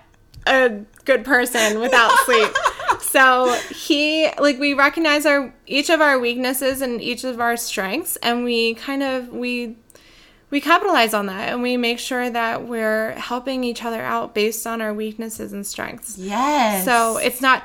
a 0.46 0.68
good 1.04 1.24
person 1.24 1.80
without 1.80 2.12
sleep. 2.26 2.48
So 3.10 3.58
he 3.74 4.28
like 4.38 4.58
we 4.58 4.74
recognize 4.74 5.24
our 5.26 5.52
each 5.66 5.90
of 5.90 6.00
our 6.00 6.18
weaknesses 6.18 6.82
and 6.82 7.00
each 7.00 7.24
of 7.24 7.40
our 7.40 7.56
strengths 7.56 8.16
and 8.16 8.44
we 8.44 8.74
kind 8.74 9.02
of 9.02 9.28
we 9.30 9.76
we 10.50 10.60
capitalize 10.60 11.14
on 11.14 11.26
that 11.26 11.50
and 11.52 11.62
we 11.62 11.76
make 11.76 11.98
sure 11.98 12.30
that 12.30 12.66
we're 12.66 13.12
helping 13.12 13.64
each 13.64 13.84
other 13.84 14.00
out 14.02 14.34
based 14.34 14.66
on 14.66 14.80
our 14.80 14.94
weaknesses 14.94 15.52
and 15.52 15.66
strengths. 15.66 16.16
yes. 16.18 16.84
So 16.84 17.18
it's 17.18 17.40
not, 17.40 17.64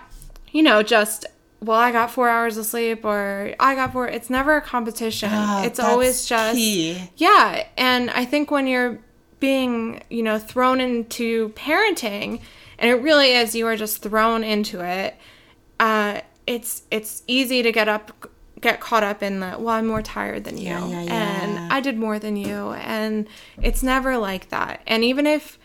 you 0.51 0.63
know, 0.63 0.84
just 0.84 1.25
well, 1.62 1.79
I 1.79 1.93
got 1.93 2.12
four 2.12 2.28
hours 2.28 2.57
of 2.57 2.65
sleep 2.65 3.05
or 3.05 3.55
I 3.59 3.76
got 3.76 3.93
four. 3.93 4.07
It's 4.07 4.30
never 4.30 4.57
a 4.57 4.61
competition. 4.61 5.30
Ah, 5.32 5.63
it's 5.63 5.80
always 5.80 6.26
just 6.26 6.55
key. 6.57 7.09
yeah. 7.15 7.65
And 7.78 8.09
I 8.11 8.26
think 8.26 8.51
when 8.51 8.68
you're 8.68 8.99
being, 9.39 10.03
you 10.09 10.24
know, 10.24 10.38
thrown 10.39 10.82
into 10.82 11.49
parenting, 11.49 12.41
and 12.80 12.89
it 12.89 13.01
really 13.01 13.32
is, 13.32 13.55
you 13.55 13.65
are 13.68 13.78
just 13.78 14.01
thrown 14.01 14.43
into 14.43 14.82
it. 14.82 15.15
Uh, 15.80 16.21
it's 16.47 16.84
it's 16.91 17.24
easy 17.28 17.63
to 17.63 17.71
get 17.71 17.88
up, 17.88 18.30
get 18.61 18.80
caught 18.80 19.03
up 19.03 19.24
in 19.24 19.39
the 19.39 19.55
well, 19.59 19.69
I'm 19.69 19.88
more 19.88 20.01
tired 20.01 20.43
than 20.43 20.57
you, 20.57 20.69
Yeah, 20.69 21.01
yeah, 21.03 21.43
and. 21.43 21.74
I 21.74 21.80
did 21.80 21.97
more 21.97 22.19
than 22.19 22.36
you, 22.38 22.71
and 22.74 23.28
it's 23.61 23.82
never 23.82 24.17
like 24.17 24.49
that. 24.49 24.82
And 24.86 25.03
even 25.03 25.26
if 25.26 25.57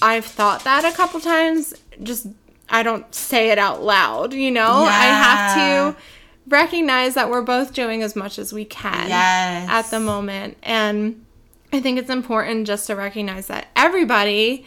I've 0.00 0.24
thought 0.24 0.64
that 0.64 0.84
a 0.84 0.96
couple 0.96 1.20
times, 1.20 1.74
just 2.02 2.26
I 2.68 2.82
don't 2.82 3.14
say 3.14 3.50
it 3.50 3.58
out 3.58 3.82
loud, 3.82 4.32
you 4.32 4.50
know? 4.50 4.84
I 4.88 5.04
have 5.04 5.94
to 5.94 6.00
recognize 6.48 7.14
that 7.14 7.30
we're 7.30 7.42
both 7.42 7.72
doing 7.74 8.02
as 8.02 8.16
much 8.16 8.38
as 8.38 8.52
we 8.52 8.64
can 8.64 9.08
Yes. 9.08 9.68
at 9.70 9.90
the 9.90 10.00
moment. 10.00 10.56
And 10.62 11.24
I 11.72 11.80
think 11.80 11.98
it's 11.98 12.10
important 12.10 12.66
just 12.66 12.86
to 12.88 12.96
recognize 12.96 13.46
that 13.48 13.68
everybody, 13.76 14.66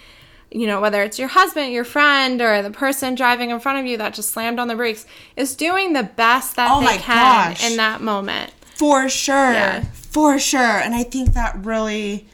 you 0.56 0.68
know, 0.68 0.80
whether 0.80 1.04
it's 1.04 1.20
your 1.20 1.28
husband, 1.28 1.74
your 1.74 1.84
friend, 1.84 2.42
or 2.42 2.62
the 2.62 2.72
person 2.72 3.14
driving 3.14 3.50
in 3.50 3.60
front 3.60 3.78
of 3.78 3.86
you 3.86 3.98
that 3.98 4.14
just 4.14 4.30
slammed 4.30 4.58
on 4.58 4.70
the 4.70 4.76
brakes, 4.76 5.06
is 5.36 5.54
doing 5.54 5.92
the 5.92 6.04
best 6.04 6.56
that 6.56 6.70
Oh 6.72 6.80
they 6.80 6.98
can 6.98 7.52
gosh. 7.52 7.70
in 7.70 7.76
that 7.76 8.00
moment. 8.02 8.52
For 8.76 9.10
sure. 9.10 9.52
Yeah. 9.52 9.84
For 9.84 10.40
sure. 10.40 10.62
And 10.62 10.96
I 10.96 11.04
think 11.04 11.34
that 11.34 11.58
really 11.66 12.28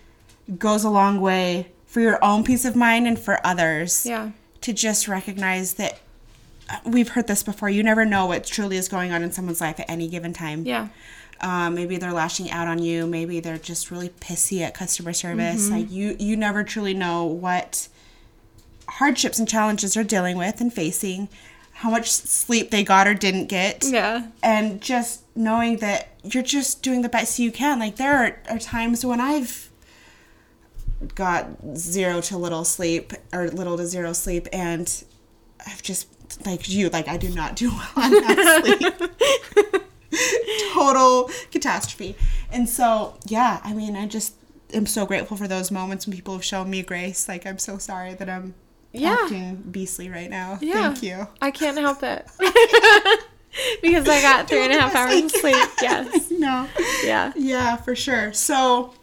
goes 0.59 0.83
a 0.83 0.89
long 0.91 1.19
way 1.19 1.71
for 1.87 1.99
your 1.99 2.23
own 2.23 2.43
peace 2.43 2.63
of 2.63 2.75
mind 2.75 3.07
and 3.07 3.17
for 3.17 3.39
others. 3.45 4.05
Yeah. 4.05 4.31
To 4.61 4.71
just 4.71 5.07
recognize 5.07 5.73
that 5.73 5.99
uh, 6.69 6.77
we've 6.85 7.09
heard 7.09 7.25
this 7.25 7.41
before. 7.41 7.71
You 7.71 7.81
never 7.81 8.05
know 8.05 8.27
what 8.27 8.45
truly 8.45 8.77
is 8.77 8.87
going 8.87 9.11
on 9.11 9.23
in 9.23 9.31
someone's 9.31 9.61
life 9.61 9.79
at 9.79 9.89
any 9.89 10.07
given 10.07 10.31
time. 10.31 10.63
Yeah. 10.63 10.89
Um, 11.39 11.73
maybe 11.73 11.97
they're 11.97 12.13
lashing 12.13 12.51
out 12.51 12.67
on 12.67 12.77
you. 12.77 13.07
Maybe 13.07 13.39
they're 13.39 13.57
just 13.57 13.89
really 13.89 14.09
pissy 14.09 14.61
at 14.61 14.75
customer 14.75 15.11
service. 15.11 15.65
Mm-hmm. 15.65 15.75
Like 15.75 15.91
you, 15.91 16.15
you 16.19 16.37
never 16.37 16.63
truly 16.63 16.93
know 16.93 17.23
what 17.25 17.87
hardships 18.97 19.39
and 19.39 19.47
challenges 19.47 19.93
they're 19.93 20.03
dealing 20.03 20.37
with 20.37 20.61
and 20.61 20.73
facing, 20.73 21.29
how 21.73 21.89
much 21.89 22.09
sleep 22.11 22.69
they 22.71 22.83
got 22.83 23.07
or 23.07 23.13
didn't 23.13 23.47
get 23.47 23.83
Yeah. 23.85 24.27
and 24.43 24.81
just 24.81 25.21
knowing 25.35 25.77
that 25.77 26.09
you're 26.23 26.43
just 26.43 26.83
doing 26.83 27.01
the 27.01 27.09
best 27.09 27.39
you 27.39 27.51
can. 27.51 27.79
Like 27.79 27.95
there 27.95 28.15
are, 28.17 28.37
are 28.49 28.59
times 28.59 29.05
when 29.05 29.19
I've 29.21 29.69
got 31.15 31.47
zero 31.75 32.21
to 32.21 32.37
little 32.37 32.63
sleep 32.63 33.13
or 33.33 33.49
little 33.49 33.77
to 33.77 33.85
zero 33.87 34.13
sleep 34.13 34.47
and 34.53 35.03
I've 35.65 35.81
just 35.81 36.07
like 36.45 36.69
you, 36.69 36.89
like 36.89 37.07
I 37.07 37.17
do 37.17 37.29
not 37.29 37.55
do 37.55 37.69
well 37.95 38.05
on 38.05 38.11
that 38.11 38.61
sleep. 38.63 39.81
Total 40.73 41.29
catastrophe. 41.51 42.15
And 42.51 42.67
so 42.69 43.15
yeah, 43.27 43.61
I 43.63 43.73
mean 43.73 43.95
I 43.95 44.05
just 44.07 44.33
am 44.73 44.85
so 44.85 45.05
grateful 45.05 45.37
for 45.37 45.47
those 45.47 45.71
moments 45.71 46.05
when 46.05 46.15
people 46.15 46.33
have 46.33 46.43
shown 46.43 46.69
me 46.69 46.83
grace. 46.83 47.27
Like 47.27 47.45
I'm 47.47 47.57
so 47.57 47.77
sorry 47.77 48.13
that 48.15 48.29
I'm 48.29 48.53
Yeah. 48.93 49.17
acting 49.21 49.55
beastly 49.71 50.09
right 50.09 50.29
now. 50.29 50.57
Yeah. 50.61 50.91
Thank 50.91 51.03
you. 51.03 51.27
I 51.41 51.51
can't 51.51 51.77
help 51.77 52.03
it. 52.03 52.25
because 53.81 54.07
I 54.07 54.21
got 54.21 54.47
three 54.47 54.63
and 54.63 54.73
a 54.73 54.79
half 54.79 54.95
hours 54.95 55.23
of 55.23 55.31
sleep. 55.31 55.55
Yes. 55.81 56.31
No. 56.31 56.67
Yeah. 57.03 57.33
Yeah, 57.35 57.75
for 57.77 57.95
sure. 57.95 58.33
So 58.33 58.93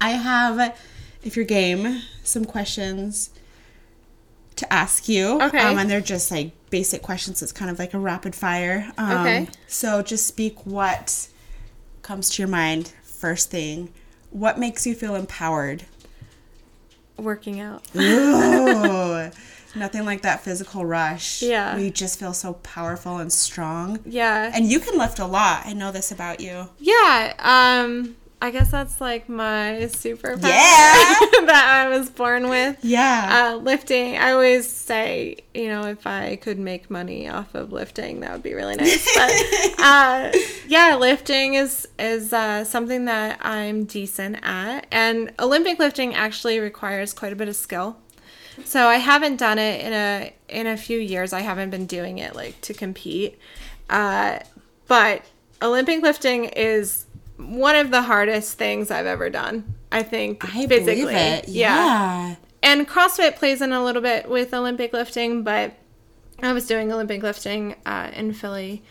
I 0.00 0.10
have, 0.10 0.76
if 1.22 1.36
you're 1.36 1.44
game, 1.44 2.02
some 2.22 2.44
questions 2.44 3.30
to 4.56 4.72
ask 4.72 5.08
you. 5.08 5.40
Okay. 5.40 5.58
Um, 5.58 5.78
and 5.78 5.90
they're 5.90 6.00
just 6.00 6.30
like 6.30 6.52
basic 6.70 7.02
questions. 7.02 7.42
It's 7.42 7.52
kind 7.52 7.70
of 7.70 7.78
like 7.78 7.94
a 7.94 7.98
rapid 7.98 8.34
fire. 8.34 8.92
Um, 8.98 9.10
Okay. 9.18 9.48
So 9.66 10.02
just 10.02 10.26
speak 10.26 10.64
what 10.66 11.28
comes 12.02 12.30
to 12.30 12.42
your 12.42 12.48
mind 12.48 12.92
first 13.02 13.50
thing. 13.50 13.92
What 14.30 14.58
makes 14.58 14.86
you 14.86 14.94
feel 14.94 15.14
empowered? 15.14 15.84
Working 17.18 17.60
out. 17.60 17.82
Ooh, 17.96 19.30
nothing 19.74 20.04
like 20.04 20.22
that 20.22 20.42
physical 20.44 20.84
rush. 20.84 21.42
Yeah. 21.42 21.74
where 21.74 21.84
you 21.84 21.90
just 21.90 22.18
feel 22.18 22.32
so 22.34 22.54
powerful 22.54 23.18
and 23.18 23.32
strong. 23.32 24.00
Yeah. 24.04 24.50
And 24.54 24.70
you 24.70 24.80
can 24.80 24.98
lift 24.98 25.18
a 25.18 25.26
lot. 25.26 25.62
I 25.64 25.72
know 25.72 25.92
this 25.92 26.10
about 26.12 26.40
you. 26.40 26.68
Yeah, 26.78 27.34
um, 27.38 28.16
I 28.40 28.50
guess 28.50 28.70
that's 28.70 29.00
like 29.00 29.30
my 29.30 29.78
superpower 29.88 30.42
Yeah. 30.42 30.46
that 31.46 31.84
I 31.86 31.88
was 31.88 32.10
born 32.10 32.50
with. 32.50 32.76
Yeah. 32.82 33.52
Uh, 33.54 33.56
lifting, 33.56 34.18
I 34.18 34.32
always 34.32 34.68
say, 34.68 35.38
you 35.54 35.68
know, 35.68 35.86
if 35.86 36.06
I 36.06 36.36
could 36.36 36.58
make 36.58 36.90
money 36.90 37.28
off 37.28 37.54
of 37.54 37.72
lifting, 37.72 38.20
that 38.20 38.32
would 38.32 38.42
be 38.42 38.52
really 38.52 38.76
nice. 38.76 39.08
But 39.14 39.32
uh, 39.78 40.38
yeah, 40.68 40.96
lifting 40.96 41.54
is 41.54 41.88
is 41.98 42.32
uh, 42.34 42.64
something 42.64 43.06
that 43.06 43.38
I'm 43.40 43.84
decent 43.84 44.38
at, 44.42 44.86
and 44.92 45.32
Olympic 45.38 45.78
lifting 45.78 46.14
actually 46.14 46.60
requires 46.60 47.14
quite 47.14 47.32
a 47.32 47.36
bit 47.36 47.48
of 47.48 47.56
skill. 47.56 47.96
So 48.64 48.86
I 48.86 48.96
haven't 48.96 49.36
done 49.36 49.58
it 49.58 49.80
in 49.80 49.92
a 49.94 50.32
in 50.48 50.66
a 50.66 50.76
few 50.76 50.98
years. 50.98 51.32
I 51.32 51.40
haven't 51.40 51.70
been 51.70 51.86
doing 51.86 52.18
it 52.18 52.36
like 52.36 52.60
to 52.62 52.74
compete, 52.74 53.38
uh, 53.88 54.40
but 54.88 55.22
Olympic 55.62 56.02
lifting 56.02 56.44
is 56.44 57.05
one 57.36 57.76
of 57.76 57.90
the 57.90 58.02
hardest 58.02 58.56
things 58.58 58.90
I've 58.90 59.06
ever 59.06 59.30
done. 59.30 59.74
I 59.92 60.02
think 60.02 60.44
I 60.44 60.66
physically, 60.66 60.94
believe 61.02 61.16
it. 61.16 61.48
yeah. 61.48 61.76
yeah. 62.28 62.34
And 62.62 62.88
CrossFit 62.88 63.36
plays 63.36 63.60
in 63.62 63.72
a 63.72 63.84
little 63.84 64.02
bit 64.02 64.28
with 64.28 64.52
Olympic 64.52 64.92
lifting, 64.92 65.42
but 65.44 65.74
I 66.42 66.52
was 66.52 66.66
doing 66.66 66.92
Olympic 66.92 67.22
lifting 67.22 67.76
uh, 67.86 68.10
in 68.14 68.32
Philly 68.32 68.82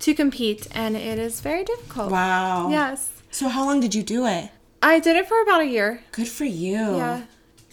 to 0.00 0.14
compete, 0.14 0.66
and 0.72 0.96
it 0.96 1.18
is 1.18 1.40
very 1.40 1.64
difficult. 1.64 2.10
Wow. 2.12 2.68
Yes, 2.70 3.10
So 3.30 3.48
how 3.48 3.64
long 3.64 3.80
did 3.80 3.94
you 3.94 4.02
do 4.02 4.26
it? 4.26 4.50
I 4.82 4.98
did 4.98 5.16
it 5.16 5.28
for 5.28 5.40
about 5.42 5.62
a 5.62 5.66
year. 5.66 6.02
Good 6.12 6.28
for 6.28 6.44
you. 6.44 6.72
Yeah. 6.74 7.22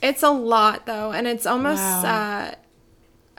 It's 0.01 0.23
a 0.23 0.29
lot 0.29 0.85
though, 0.85 1.11
and 1.11 1.27
it's 1.27 1.45
almost 1.45 1.81
Wow. 1.81 2.05
uh 2.05 2.55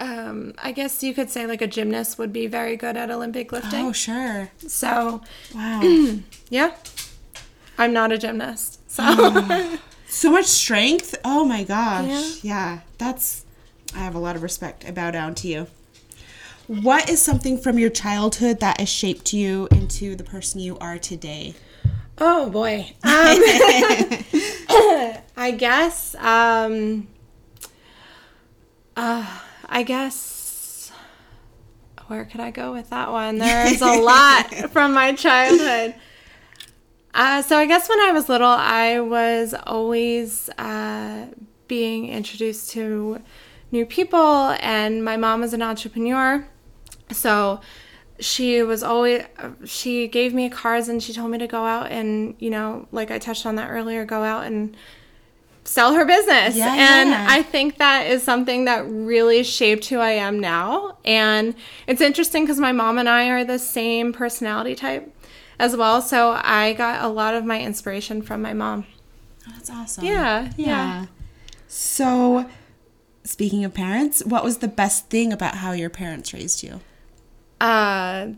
um 0.01 0.55
I 0.59 0.73
guess 0.73 1.03
you 1.03 1.15
could 1.15 1.31
say 1.31 1.47
like 1.47 1.63
a 1.63 1.67
gymnast 1.67 2.19
would 2.19 2.33
be 2.33 2.47
very 2.47 2.77
good 2.77 2.97
at 2.97 3.11
Olympic 3.11 3.53
lifting. 3.53 3.87
Oh, 3.87 3.93
sure. 3.93 4.51
So, 4.67 5.21
Wow. 5.55 5.83
yeah. 6.49 6.75
I'm 7.79 7.93
not 7.93 8.11
a 8.11 8.19
gymnast. 8.19 8.81
So, 8.91 9.79
so 10.09 10.31
much 10.33 10.47
strength. 10.47 11.15
Oh 11.25 11.45
my 11.45 11.65
gosh. 11.65 12.43
Yeah. 12.43 12.81
That's 12.99 13.45
I 13.95 13.99
have 13.99 14.15
a 14.15 14.19
lot 14.19 14.37
of 14.37 14.43
respect. 14.43 14.85
I 14.87 14.91
bow 14.91 15.11
down 15.11 15.35
to 15.37 15.49
you. 15.49 15.67
What 16.67 17.11
is 17.11 17.21
something 17.21 17.59
from 17.59 17.79
your 17.79 17.91
childhood 17.91 18.61
that 18.61 18.79
has 18.79 18.89
shaped 18.89 19.33
you 19.33 19.67
into 19.73 20.15
the 20.15 20.23
person 20.25 20.61
you 20.61 20.79
are 20.79 20.99
today? 20.99 21.55
oh 22.19 22.49
boy. 22.51 22.93
Um, 23.03 23.39
I 25.37 25.51
guess 25.57 26.15
um 26.17 27.09
uh 28.97 29.41
I 29.71 29.85
guess 29.85 30.91
where 32.09 32.25
could 32.25 32.41
I 32.41 32.51
go 32.51 32.73
with 32.73 32.91
that 32.91 33.13
one? 33.13 33.39
There's 33.39 33.81
a 33.81 33.93
lot 33.93 34.53
from 34.73 34.93
my 34.93 35.15
childhood. 35.15 35.95
Uh, 37.15 37.41
so 37.43 37.57
I 37.57 37.67
guess 37.67 37.89
when 37.89 38.01
I 38.01 38.11
was 38.11 38.29
little, 38.29 38.49
I 38.49 38.99
was 38.99 39.55
always 39.67 40.51
uh, 40.59 41.27
being 41.69 42.09
introduced 42.09 42.73
to 42.73 43.21
new 43.71 43.87
people, 43.87 44.57
and 44.61 45.05
my 45.05 45.17
mom 45.17 45.41
was 45.41 45.55
an 45.55 45.63
entrepreneur. 45.63 46.45
So 47.13 47.61
she 48.19 48.63
was 48.63 48.83
always 48.83 49.23
she 49.65 50.07
gave 50.09 50.35
me 50.35 50.51
cards 50.51 50.89
and 50.89 51.03
she 51.03 51.13
told 51.13 51.31
me 51.31 51.39
to 51.39 51.47
go 51.47 51.65
out 51.65 51.91
and 51.91 52.35
you 52.39 52.51
know 52.51 52.87
like 52.93 53.11
I 53.11 53.19
touched 53.19 53.47
on 53.47 53.55
that 53.57 53.71
earlier, 53.71 54.05
go 54.05 54.23
out 54.23 54.45
and 54.45 54.77
sell 55.65 55.95
her 55.95 56.05
business. 56.05 56.57
Yeah, 56.57 56.73
and 56.73 57.11
yeah. 57.11 57.27
I 57.29 57.43
think 57.43 57.79
that 57.79 58.07
is 58.07 58.23
something 58.23 58.65
that 58.65 58.81
really 58.89 59.43
shaped 59.43 59.87
who 59.87 59.99
I 59.99 60.13
am 60.13 60.41
now. 60.41 60.99
And 61.05 61.55
it's 61.87 62.01
interesting 62.01 62.45
because 62.45 62.59
my 62.59 62.73
mom 62.73 62.99
and 62.99 63.09
I 63.09 63.29
are 63.29 63.45
the 63.45 63.59
same 63.59 64.13
personality 64.13 64.75
type 64.75 65.15
as 65.59 65.77
well. 65.77 66.03
So 66.03 66.41
I 66.43 66.73
got 66.73 67.05
a 67.05 67.09
lot 67.09 67.35
of 67.35 67.45
my 67.45 67.61
inspiration 67.61 68.23
from 68.23 68.43
my 68.43 68.53
mom. 68.53 68.87
Oh, 69.47 69.53
that's 69.55 69.71
awesome. 69.71 70.05
Yeah, 70.05 70.53
yeah. 70.57 71.07
So, 71.69 72.49
speaking 73.25 73.65
of 73.65 73.73
parents, 73.73 74.25
what 74.25 74.43
was 74.43 74.59
the 74.59 74.69
best 74.69 75.09
thing 75.09 75.33
about 75.33 75.57
how 75.57 75.73
your 75.73 75.91
parents 75.91 76.33
raised 76.33 76.63
you? 76.63 76.81
Uh, 77.61 78.31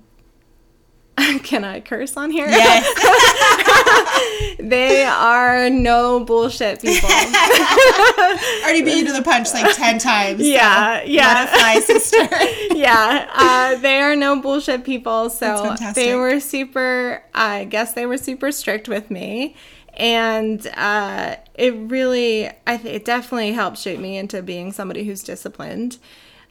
can 1.43 1.65
I 1.65 1.81
curse 1.81 2.17
on 2.17 2.31
here? 2.31 2.47
Yes. 2.47 2.85
they 4.59 5.05
are 5.05 5.71
no 5.71 6.25
bullshit 6.25 6.81
people. 6.81 7.09
Already 8.63 8.83
beat 8.83 8.99
you 9.01 9.07
to 9.07 9.13
the 9.13 9.23
punch 9.25 9.53
like 9.53 9.75
10 9.75 9.99
times. 9.99 10.41
so 10.41 10.47
Yeah, 10.47 11.03
yeah. 11.05 11.35
Let 11.35 11.49
fly, 11.51 11.81
sister. 11.81 12.29
yeah, 12.75 13.29
uh, 13.35 13.77
they 13.81 14.01
are 14.01 14.17
no 14.17 14.41
bullshit 14.41 14.85
people. 14.85 15.31
So 15.31 15.77
they 15.95 16.15
were 16.15 16.41
super. 16.41 17.23
I 17.35 17.65
guess 17.65 17.95
they 17.95 18.07
were 18.07 18.19
super 18.19 18.53
strict 18.53 18.89
with 18.89 19.11
me, 19.11 19.57
and 19.95 20.67
uh, 20.77 21.37
it 21.55 21.75
really, 21.75 22.49
I 22.67 22.77
th- 22.77 22.95
it 22.95 23.05
definitely 23.05 23.53
helped 23.53 23.79
shape 23.79 24.01
me 24.01 24.17
into 24.17 24.43
being 24.43 24.73
somebody 24.73 25.05
who's 25.05 25.23
disciplined. 25.23 25.99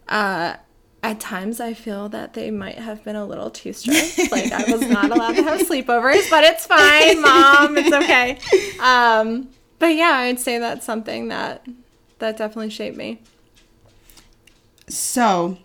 Uh, 0.07 0.55
at 1.03 1.19
times, 1.19 1.59
I 1.59 1.73
feel 1.73 2.09
that 2.09 2.33
they 2.33 2.51
might 2.51 2.77
have 2.77 3.03
been 3.03 3.15
a 3.15 3.25
little 3.25 3.49
too 3.49 3.73
strict. 3.73 4.19
like 4.31 4.51
I 4.51 4.71
was 4.71 4.81
not 4.81 5.11
allowed 5.11 5.35
to 5.35 5.43
have 5.43 5.61
sleepovers, 5.61 6.29
but 6.29 6.43
it's 6.43 6.65
fine, 6.65 7.21
mom. 7.21 7.77
It's 7.77 7.93
okay. 7.93 8.37
Um, 8.79 9.49
but 9.79 9.95
yeah, 9.95 10.11
I'd 10.11 10.39
say 10.39 10.59
that's 10.59 10.85
something 10.85 11.29
that 11.29 11.65
that 12.19 12.37
definitely 12.37 12.69
shaped 12.69 12.97
me. 12.97 13.21
So, 14.87 15.57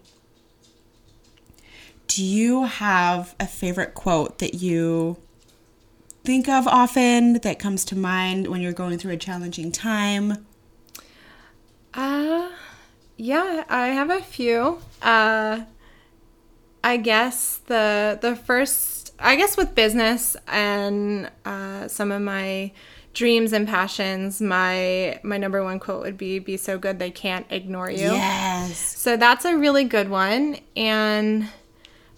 do 2.08 2.24
you 2.24 2.64
have 2.64 3.34
a 3.38 3.46
favorite 3.46 3.92
quote 3.92 4.38
that 4.38 4.54
you 4.54 5.18
think 6.24 6.48
of 6.48 6.66
often 6.66 7.34
that 7.40 7.58
comes 7.58 7.84
to 7.86 7.96
mind 7.96 8.46
when 8.48 8.62
you're 8.62 8.72
going 8.72 8.98
through 8.98 9.12
a 9.12 9.16
challenging 9.18 9.70
time? 9.70 10.46
Uh, 11.92 12.48
yeah, 13.16 13.64
I 13.68 13.88
have 13.88 14.10
a 14.10 14.20
few. 14.20 14.80
Uh, 15.02 15.64
I 16.82 16.96
guess 16.98 17.58
the 17.66 18.18
the 18.20 18.36
first, 18.36 19.12
I 19.18 19.36
guess 19.36 19.56
with 19.56 19.74
business 19.74 20.36
and 20.46 21.30
uh, 21.44 21.88
some 21.88 22.12
of 22.12 22.22
my 22.22 22.72
dreams 23.12 23.52
and 23.52 23.66
passions, 23.66 24.40
my 24.40 25.18
my 25.22 25.38
number 25.38 25.64
one 25.64 25.80
quote 25.80 26.02
would 26.02 26.16
be 26.16 26.38
"Be 26.38 26.56
so 26.56 26.78
good 26.78 26.98
they 26.98 27.10
can't 27.10 27.46
ignore 27.50 27.90
you." 27.90 28.12
Yes. 28.12 28.78
So 28.78 29.16
that's 29.16 29.44
a 29.44 29.56
really 29.56 29.84
good 29.84 30.08
one. 30.10 30.58
And 30.76 31.48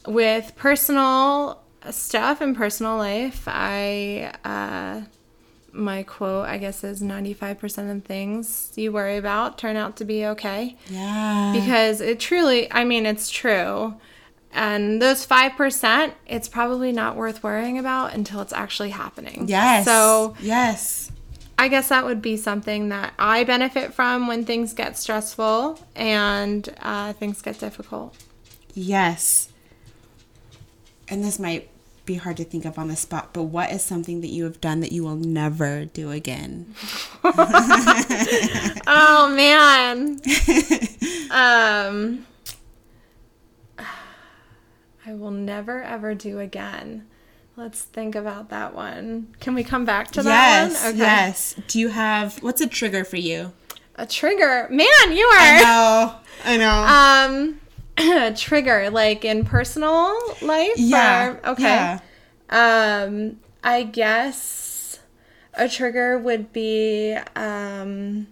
with 0.06 0.52
personal 0.56 1.62
stuff 1.90 2.40
and 2.40 2.56
personal 2.56 2.96
life, 2.96 3.44
I 3.46 4.32
uh, 4.44 5.02
my 5.78 6.02
quote 6.02 6.46
I 6.46 6.58
guess 6.58 6.82
is 6.84 7.00
ninety 7.00 7.32
five 7.32 7.58
percent 7.58 7.88
of 7.90 8.04
things 8.04 8.72
you 8.76 8.92
worry 8.92 9.16
about 9.16 9.56
turn 9.58 9.76
out 9.76 9.96
to 9.96 10.04
be 10.04 10.26
okay 10.26 10.76
Yeah. 10.90 11.52
because 11.54 12.00
it 12.00 12.20
truly 12.20 12.70
I 12.72 12.84
mean 12.84 13.06
it's 13.06 13.30
true. 13.30 13.94
And 14.50 15.00
those 15.02 15.26
5%, 15.26 16.12
it's 16.26 16.48
probably 16.48 16.90
not 16.90 17.16
worth 17.16 17.42
worrying 17.42 17.76
about 17.78 18.14
until 18.14 18.40
it's 18.40 18.52
actually 18.54 18.88
happening. 18.90 19.44
yes. 19.46 19.84
So 19.84 20.36
yes. 20.40 21.12
I 21.58 21.68
guess 21.68 21.90
that 21.90 22.06
would 22.06 22.22
be 22.22 22.38
something 22.38 22.88
that 22.88 23.12
I 23.18 23.44
benefit 23.44 23.92
from 23.92 24.26
when 24.26 24.46
things 24.46 24.72
get 24.72 24.96
stressful 24.96 25.78
and 25.94 26.66
uh, 26.80 27.12
things 27.12 27.42
get 27.42 27.58
difficult. 27.58 28.16
Yes. 28.72 29.50
And 31.10 31.22
this 31.22 31.38
might 31.38 31.68
be 32.08 32.14
hard 32.14 32.38
to 32.38 32.44
think 32.44 32.64
of 32.64 32.78
on 32.78 32.88
the 32.88 32.96
spot, 32.96 33.34
but 33.34 33.44
what 33.44 33.70
is 33.70 33.84
something 33.84 34.22
that 34.22 34.28
you 34.28 34.44
have 34.44 34.60
done 34.62 34.80
that 34.80 34.90
you 34.90 35.04
will 35.04 35.14
never 35.14 35.84
do 35.84 36.10
again? 36.10 36.74
Oh 38.90 39.28
man. 39.34 40.18
um 41.30 42.26
I 45.04 45.12
will 45.14 45.30
never 45.30 45.82
ever 45.82 46.14
do 46.14 46.38
again. 46.40 47.06
Let's 47.56 47.82
think 47.82 48.14
about 48.14 48.48
that 48.48 48.74
one. 48.74 49.34
Can 49.40 49.54
we 49.54 49.62
come 49.62 49.84
back 49.84 50.10
to 50.12 50.22
that 50.22 50.70
yes. 50.70 50.84
one? 50.84 50.96
Yes. 50.96 51.54
Do 51.68 51.78
you 51.78 51.88
have 51.88 52.42
what's 52.42 52.62
a 52.62 52.66
trigger 52.66 53.04
for 53.04 53.16
you? 53.16 53.52
A 53.96 54.06
trigger. 54.06 54.66
Man, 54.70 54.86
you 55.10 55.26
are 55.26 55.38
I 55.38 55.62
know. 55.62 56.14
I 56.44 56.56
know. 56.56 57.30
Um 57.44 57.60
trigger 58.36 58.90
like 58.90 59.24
in 59.24 59.44
personal 59.44 60.16
life 60.42 60.72
yeah. 60.76 61.28
or- 61.28 61.48
okay. 61.50 61.62
Yeah. 61.62 61.98
Um, 62.50 63.40
I 63.62 63.82
guess 63.82 64.98
a 65.54 65.68
trigger 65.68 66.18
would 66.18 66.52
be 66.52 67.16
um, 67.36 68.26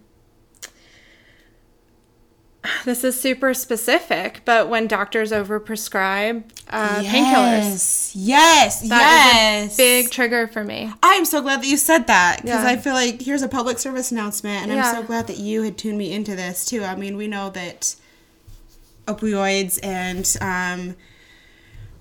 this 2.85 3.05
is 3.05 3.21
super 3.21 3.55
specific, 3.55 4.41
but 4.45 4.69
when 4.69 4.87
doctors 4.87 5.33
overprescribe 5.33 6.45
uh, 6.71 7.03
painkillers, 7.03 8.13
Yes. 8.15 8.15
Yes. 8.15 8.89
that 8.89 9.33
yes. 9.35 9.77
big 9.77 10.11
trigger 10.11 10.47
for 10.49 10.65
me. 10.65 10.93
I'm 11.03 11.25
so 11.25 11.41
glad 11.43 11.63
that 11.63 11.67
you 11.67 11.77
said 11.77 12.07
that 12.09 12.43
because 12.43 12.63
Yeah. 12.63 12.71
I 12.71 12.77
feel 12.77 12.95
like 12.95 13.21
here's 13.23 13.43
a 13.43 13.49
public 13.49 13.79
service 13.79 14.11
announcement, 14.11 14.65
and 14.65 14.73
Yeah. 14.73 14.89
I'm 14.89 14.95
so 14.95 15.03
glad 15.03 15.27
that 15.29 15.37
you 15.39 15.63
had 15.63 15.77
tuned 15.79 15.99
me 15.99 16.13
into 16.13 16.35
this 16.35 16.65
too. 16.65 16.83
I 16.85 16.97
mean, 16.97 17.17
we 17.17 17.29
know 17.29 17.51
that 17.51 17.95
opioids 19.07 19.79
and 19.83 20.37
um, 20.41 20.97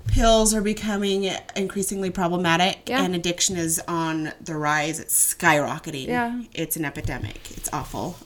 pills 0.08 0.54
are 0.54 0.62
becoming 0.62 1.30
increasingly 1.56 2.10
problematic, 2.10 2.88
Yeah. 2.88 3.02
and 3.04 3.16
addiction 3.16 3.58
is 3.58 3.82
on 3.88 4.32
the 4.42 4.56
rise. 4.56 5.00
It's 5.00 5.36
skyrocketing. 5.36 6.08
Yeah. 6.08 6.42
it's 6.54 6.76
an 6.76 6.86
epidemic. 6.86 7.40
It's 7.52 7.70
awful, 7.74 8.18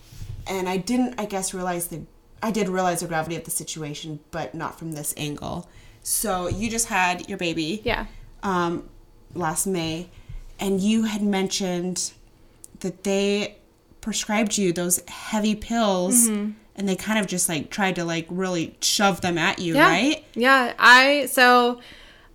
and 0.47 0.67
I 0.69 0.77
didn't, 0.77 1.19
I 1.19 1.25
guess, 1.25 1.53
realize 1.53 1.88
the. 1.88 2.01
I 2.41 2.51
did 2.51 2.69
realize 2.69 3.01
the 3.01 3.07
gravity 3.07 3.36
of 3.36 3.43
the 3.43 3.51
situation, 3.51 4.21
but 4.32 4.55
not 4.55 4.80
from 4.80 4.93
this 4.93 5.13
angle. 5.17 5.69
So 6.03 6.47
you 6.47 6.69
just 6.69 6.88
had 6.88 7.27
your 7.27 7.38
baby 7.38 7.82
Yeah. 7.84 8.05
um, 8.43 8.88
last 9.34 9.67
May, 9.67 10.07
and 10.57 10.80
you 10.80 11.03
had 11.03 11.21
mentioned 11.21 12.13
that 12.80 13.03
they 13.03 13.57
prescribed 13.99 14.57
you 14.57 14.71
those 14.71 15.01
heavy 15.09 15.53
pills, 15.53 16.30
Mm-hmm. 16.30 16.51
And 16.80 16.88
they 16.89 16.95
kind 16.95 17.19
of 17.19 17.27
just 17.27 17.47
like 17.49 17.69
tried 17.69 17.95
to 17.97 18.05
like 18.05 18.25
really 18.30 18.75
shove 18.82 19.21
them 19.21 19.38
at 19.38 19.59
you, 19.59 19.75
Yeah. 19.75 19.88
right? 19.89 20.23
Yeah. 20.34 20.73
I 20.80 21.27
so 21.27 21.80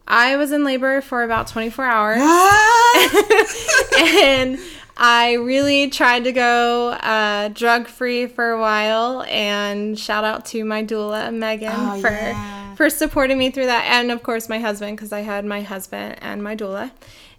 I 0.06 0.36
was 0.36 0.52
in 0.52 0.64
labor 0.64 1.00
for 1.00 1.22
about 1.24 1.46
24 1.48 1.84
hours. 1.84 2.20
And 3.98 4.58
I 4.96 5.32
really 5.34 5.88
tried 5.90 6.24
to 6.24 6.32
go 6.32 6.90
uh, 6.90 7.48
drug 7.48 7.88
free 7.88 8.26
for 8.26 8.50
a 8.50 8.60
while. 8.60 9.22
And 9.28 9.98
shout 9.98 10.24
out 10.24 10.44
to 10.46 10.64
my 10.64 10.84
doula 10.84 11.32
Megan 11.34 11.72
Oh, 11.74 12.00
for 12.00 12.10
yeah. 12.10 12.74
for 12.74 12.90
supporting 12.90 13.38
me 13.38 13.50
through 13.50 13.66
that, 13.66 13.84
and 13.86 14.10
of 14.10 14.22
course 14.22 14.48
my 14.48 14.58
husband 14.58 14.96
because 14.96 15.12
I 15.12 15.20
had 15.20 15.44
my 15.44 15.62
husband 15.62 16.16
and 16.20 16.42
my 16.42 16.54
doula. 16.54 16.90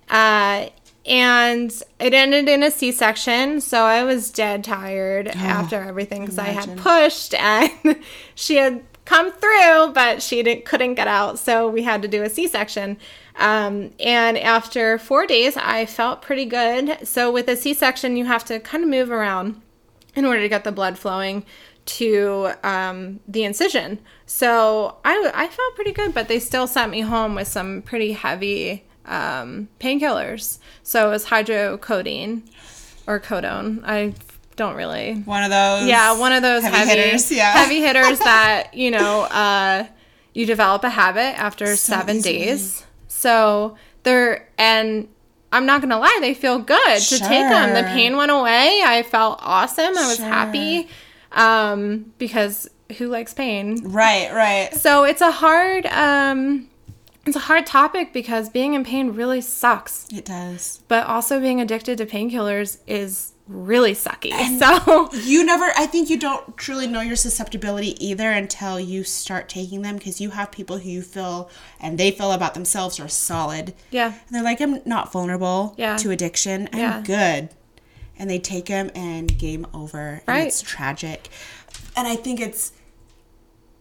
Uh, 0.10 0.68
and 1.06 1.72
it 2.00 2.14
ended 2.14 2.50
in 2.50 2.64
a 2.64 2.72
C-section, 2.72 3.62
so 3.62 3.84
I 3.84 4.04
was 4.04 4.32
dead 4.32 4.64
tired 4.64 5.28
after 5.28 5.76
everything 5.76 6.22
because 6.22 6.40
I 6.40 6.48
had 6.48 6.78
pushed 6.78 7.36
and 7.36 7.72
she 8.36 8.56
had 8.56 8.84
come 9.06 9.32
through, 9.32 9.94
but 9.94 10.24
she 10.24 10.42
didn't, 10.42 10.66
couldn't 10.66 10.96
get 10.96 11.08
out, 11.08 11.38
so 11.38 11.70
we 11.70 11.84
had 11.84 12.02
to 12.02 12.08
do 12.08 12.24
a 12.24 12.30
C-section. 12.30 12.98
Um, 13.36 13.92
and 14.00 14.38
after 14.38 14.98
four 14.98 15.28
days, 15.28 15.56
I 15.58 15.86
felt 15.86 16.24
pretty 16.24 16.46
good. 16.46 17.08
So 17.08 17.32
with 17.32 17.48
a 17.50 17.56
C-section, 17.56 18.18
you 18.18 18.26
have 18.26 18.44
to 18.46 18.60
kind 18.60 18.84
of 18.84 18.90
move 18.90 19.12
around 19.12 19.62
in 20.16 20.26
order 20.26 20.42
to 20.42 20.50
get 20.50 20.64
the 20.64 20.72
blood 20.72 20.98
flowing 20.98 21.46
to 21.86 22.52
um, 22.64 23.20
the 23.28 23.44
incision. 23.44 24.00
So 24.26 24.98
I, 25.06 25.32
I 25.36 25.48
felt 25.50 25.76
pretty 25.76 25.92
good, 25.92 26.16
but 26.16 26.28
they 26.28 26.40
still 26.40 26.66
sent 26.66 26.92
me 26.92 27.02
home 27.02 27.36
with 27.36 27.48
some 27.48 27.84
pretty 27.84 28.14
heavy 28.14 28.86
um, 29.08 29.68
painkillers. 29.80 30.60
So 30.84 31.08
it 31.08 31.12
was 31.12 31.26
hydrocodone 31.26 32.44
or 33.08 33.20
codone. 33.20 33.82
I 33.86 34.14
don't 34.56 34.76
really. 34.76 35.16
One 35.26 35.44
of 35.44 35.50
those. 35.50 35.88
Yeah, 35.88 36.18
one 36.18 36.32
of 36.32 36.42
those 36.42 36.64
heavy 36.64 36.76
heavy, 36.78 37.02
hitters, 37.02 37.32
yeah. 37.32 37.52
heavy 37.54 37.82
hitters 37.82 38.20
that 38.32 38.74
you 38.74 38.92
know 38.92 39.22
uh, 39.24 39.86
you 40.34 40.46
develop 40.46 40.84
a 40.84 40.90
habit 40.90 41.38
after 41.40 41.76
seven 41.76 42.18
easily. 42.18 42.38
days. 42.38 42.86
So 43.08 43.76
they're 44.04 44.48
and 44.58 45.08
I'm 45.52 45.66
not 45.66 45.82
gonna 45.82 46.00
lie, 46.00 46.18
they 46.22 46.34
feel 46.34 46.60
good 46.60 47.00
to 47.00 47.20
take 47.20 47.30
them. 47.50 47.74
The 47.74 47.84
pain 47.90 48.18
went 48.18 48.32
away. 48.32 48.82
I 48.86 49.04
felt 49.04 49.40
awesome. 49.42 49.98
I 49.98 50.08
was 50.08 50.18
Sure. 50.18 50.26
happy 50.26 50.90
um, 51.32 52.12
because 52.18 52.70
who 52.98 53.08
likes 53.08 53.34
pain? 53.34 53.82
Right, 53.92 54.32
right. 54.34 54.74
So 54.74 55.06
it's 55.06 55.22
a 55.22 55.32
hard 55.32 55.86
um, 55.88 56.70
it's 57.26 57.36
a 57.36 57.40
hard 57.40 57.66
topic 57.66 58.14
because 58.14 58.50
being 58.50 58.74
in 58.74 58.84
pain 58.84 59.12
really 59.12 59.42
sucks. 59.42 60.08
It 60.14 60.26
does. 60.26 60.82
But 60.88 61.08
also 61.08 61.40
being 61.40 61.60
addicted 61.62 61.98
to 61.98 62.06
painkillers 62.06 62.78
is 62.88 63.34
really 63.48 63.94
sucky. 63.94 64.32
so 64.60 65.10
You 65.14 65.46
never, 65.46 65.66
I 65.78 65.86
think 65.86 66.10
you 66.10 66.18
don't 66.20 66.58
truly 66.58 66.88
know 66.88 67.02
your 67.02 67.16
susceptibility 67.16 67.96
either 68.04 68.30
until 68.32 68.80
you 68.80 69.04
start 69.04 69.50
taking 69.50 69.82
them 69.84 69.98
because 69.98 70.20
you 70.20 70.32
have 70.32 70.52
people 70.52 70.78
who 70.80 70.90
you 70.90 71.02
feel 71.04 71.50
and 71.80 71.98
they 71.98 72.10
feel 72.12 72.32
about 72.32 72.54
themselves 72.56 73.00
are 73.00 73.08
solid. 73.08 73.74
yeah. 73.92 74.08
And 74.08 74.16
they're 74.36 74.44
like, 74.44 74.62
I'm 74.62 74.82
not 74.86 75.12
vulnerable 75.12 75.76
Yeah. 75.78 75.98
to 75.98 76.12
addiction. 76.12 76.70
I'm 76.74 76.80
Yeah. 76.80 77.02
good. 77.02 77.50
And 78.18 78.30
they 78.30 78.40
take 78.40 78.66
them 78.68 78.90
and 78.96 79.38
game 79.38 79.68
over. 79.74 80.22
And 80.26 80.28
Right. 80.28 80.48
it's 80.48 80.62
tragic. 80.62 81.28
And 81.98 82.08
I 82.08 82.16
think 82.16 82.40
it's 82.40 82.72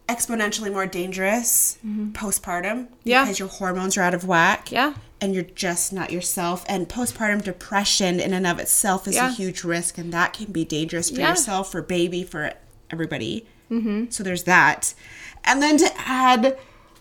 exponentially 0.07 0.71
more 0.71 0.85
dangerous 0.85 1.77
postpartum 2.13 2.63
Mm-hmm. 2.85 2.93
Yeah. 3.03 3.23
because 3.23 3.39
your 3.39 3.47
hormones 3.47 3.97
are 3.97 4.01
out 4.01 4.13
of 4.13 4.25
whack. 4.27 4.71
Yeah. 4.71 4.93
And 5.21 5.33
you're 5.33 5.43
just 5.43 5.91
not 5.93 6.11
yourself. 6.11 6.63
And 6.67 6.87
postpartum 6.87 7.43
depression 7.43 8.19
in 8.19 8.33
and 8.33 8.45
of 8.45 8.59
itself 8.59 9.07
is 9.07 9.15
Yeah. 9.15 9.29
a 9.29 9.31
huge 9.31 9.63
risk. 9.63 9.97
And 9.97 10.11
that 10.13 10.33
can 10.33 10.51
be 10.51 10.63
dangerous 10.65 11.09
for 11.09 11.19
Yeah. 11.19 11.29
yourself, 11.29 11.71
for 11.71 11.81
baby, 11.81 12.23
for 12.23 12.53
everybody. 12.91 13.47
Mm-hmm. 13.71 14.05
So 14.09 14.23
there's 14.23 14.43
that. 14.43 14.93
And 15.43 15.61
then 15.61 15.77
to 15.77 15.91
add 15.97 16.57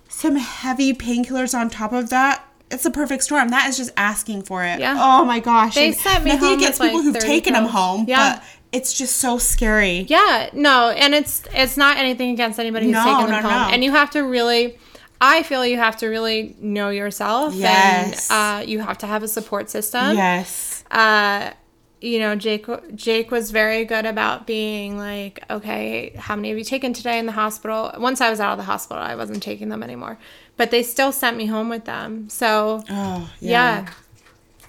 some 0.09 0.37
heavy 0.37 0.95
painkillers 0.95 1.59
on 1.59 1.69
top 1.71 1.93
of 1.93 2.09
that, 2.11 2.43
it's 2.71 2.87
a 2.87 2.91
perfect 2.91 3.23
storm. 3.25 3.49
That 3.51 3.69
is 3.69 3.77
just 3.77 3.91
asking 3.97 4.43
for 4.45 4.65
it. 4.65 4.81
Yeah. 4.81 4.97
Oh 4.99 5.25
my 5.25 5.41
gosh. 5.41 5.75
They 5.75 5.89
And 5.89 5.97
sent 5.97 6.25
me 6.25 6.31
home 6.37 6.59
with, 6.59 6.73
people 6.73 6.87
like, 6.87 6.93
who've 7.05 7.15
30 7.15 7.27
taken 7.27 7.53
them 7.53 7.67
home, 7.67 8.07
Yeah. 8.09 8.37
but 8.37 8.45
it's 8.75 8.93
just 8.93 9.17
so 9.17 9.39
scary. 9.39 10.01
Yeah, 10.09 10.51
no, 10.53 10.91
and 10.91 11.15
it's 11.15 11.45
it's 11.53 11.77
not 11.77 11.97
anything 11.97 12.31
against 12.33 12.59
anybody 12.59 12.87
who's 12.87 12.95
No, 12.95 13.05
taken 13.05 13.31
them 13.31 13.43
no, 13.43 13.49
home. 13.49 13.69
no. 13.69 13.75
And 13.75 13.85
you 13.85 13.93
have 13.93 14.11
to 14.11 14.21
really 14.21 14.79
I 15.21 15.43
feel 15.45 15.65
you 15.65 15.79
have 15.79 15.97
to 15.99 16.09
really 16.09 16.57
know 16.61 16.91
yourself 16.91 17.55
Yes. 17.55 18.31
and 18.31 18.63
uh, 18.63 18.67
you 18.67 18.81
have 18.81 18.99
to 18.99 19.07
have 19.07 19.23
a 19.23 19.29
support 19.29 19.71
system. 19.71 20.17
Yes. 20.17 20.85
Uh 20.91 21.53
you 22.01 22.19
know, 22.19 22.37
Jake 22.37 22.67
Jake 22.95 23.31
was 23.31 23.51
very 23.51 23.87
good 23.87 24.05
about 24.05 24.47
being 24.47 24.99
like, 24.99 25.43
okay, 25.49 26.13
how 26.19 26.37
many 26.37 26.51
have 26.51 26.59
you 26.59 26.65
taken 26.65 26.93
today 26.93 27.19
in 27.19 27.25
the 27.25 27.33
hospital? 27.33 27.93
Once 27.97 28.21
I 28.21 28.29
was 28.29 28.41
out 28.41 28.53
of 28.53 28.59
the 28.59 28.65
hospital, 28.65 29.03
I 29.03 29.15
wasn't 29.15 29.43
taking 29.43 29.71
them 29.71 29.83
anymore. 29.83 30.19
But 30.59 30.71
they 30.71 30.83
still 30.83 31.13
sent 31.13 31.39
me 31.39 31.47
home 31.47 31.71
with 31.71 31.85
them. 31.87 32.29
So 32.29 32.83
Oh, 32.91 33.31
yeah. 33.41 33.87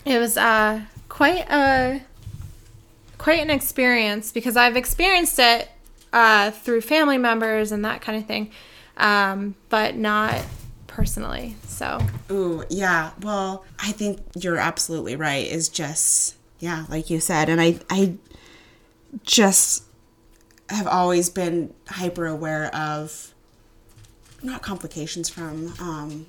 It 0.05 0.19
was 0.19 0.37
uh 0.37 0.81
quite 1.09 1.45
a 1.49 2.01
quite 3.25 3.41
an 3.41 3.49
experience 3.49 4.31
because 4.31 4.55
I've 4.55 4.77
experienced 4.77 5.39
it 5.39 5.67
uh 6.13 6.51
through 6.51 6.81
family 6.81 7.17
members 7.17 7.71
and 7.71 7.83
that 7.83 7.99
kind 7.99 8.19
of 8.19 8.27
thing. 8.27 8.51
Um, 8.97 9.55
but 9.69 9.95
not 9.95 10.45
personally. 10.85 11.55
So 11.67 11.99
Ooh, 12.29 12.63
yeah. 12.69 13.13
Well, 13.23 13.65
I 13.79 13.93
think 13.93 14.19
you're 14.35 14.59
absolutely 14.59 15.15
right. 15.15 15.47
Is 15.47 15.69
just 15.69 16.35
yeah, 16.59 16.85
like 16.87 17.09
you 17.09 17.19
said, 17.19 17.49
and 17.49 17.59
I 17.59 17.79
I 17.89 18.13
just 19.23 19.85
have 20.69 20.85
always 20.85 21.31
been 21.31 21.73
hyper 21.87 22.27
aware 22.27 22.67
of 22.75 23.33
not 24.43 24.61
complications 24.61 25.29
from 25.29 25.73
um, 25.79 26.27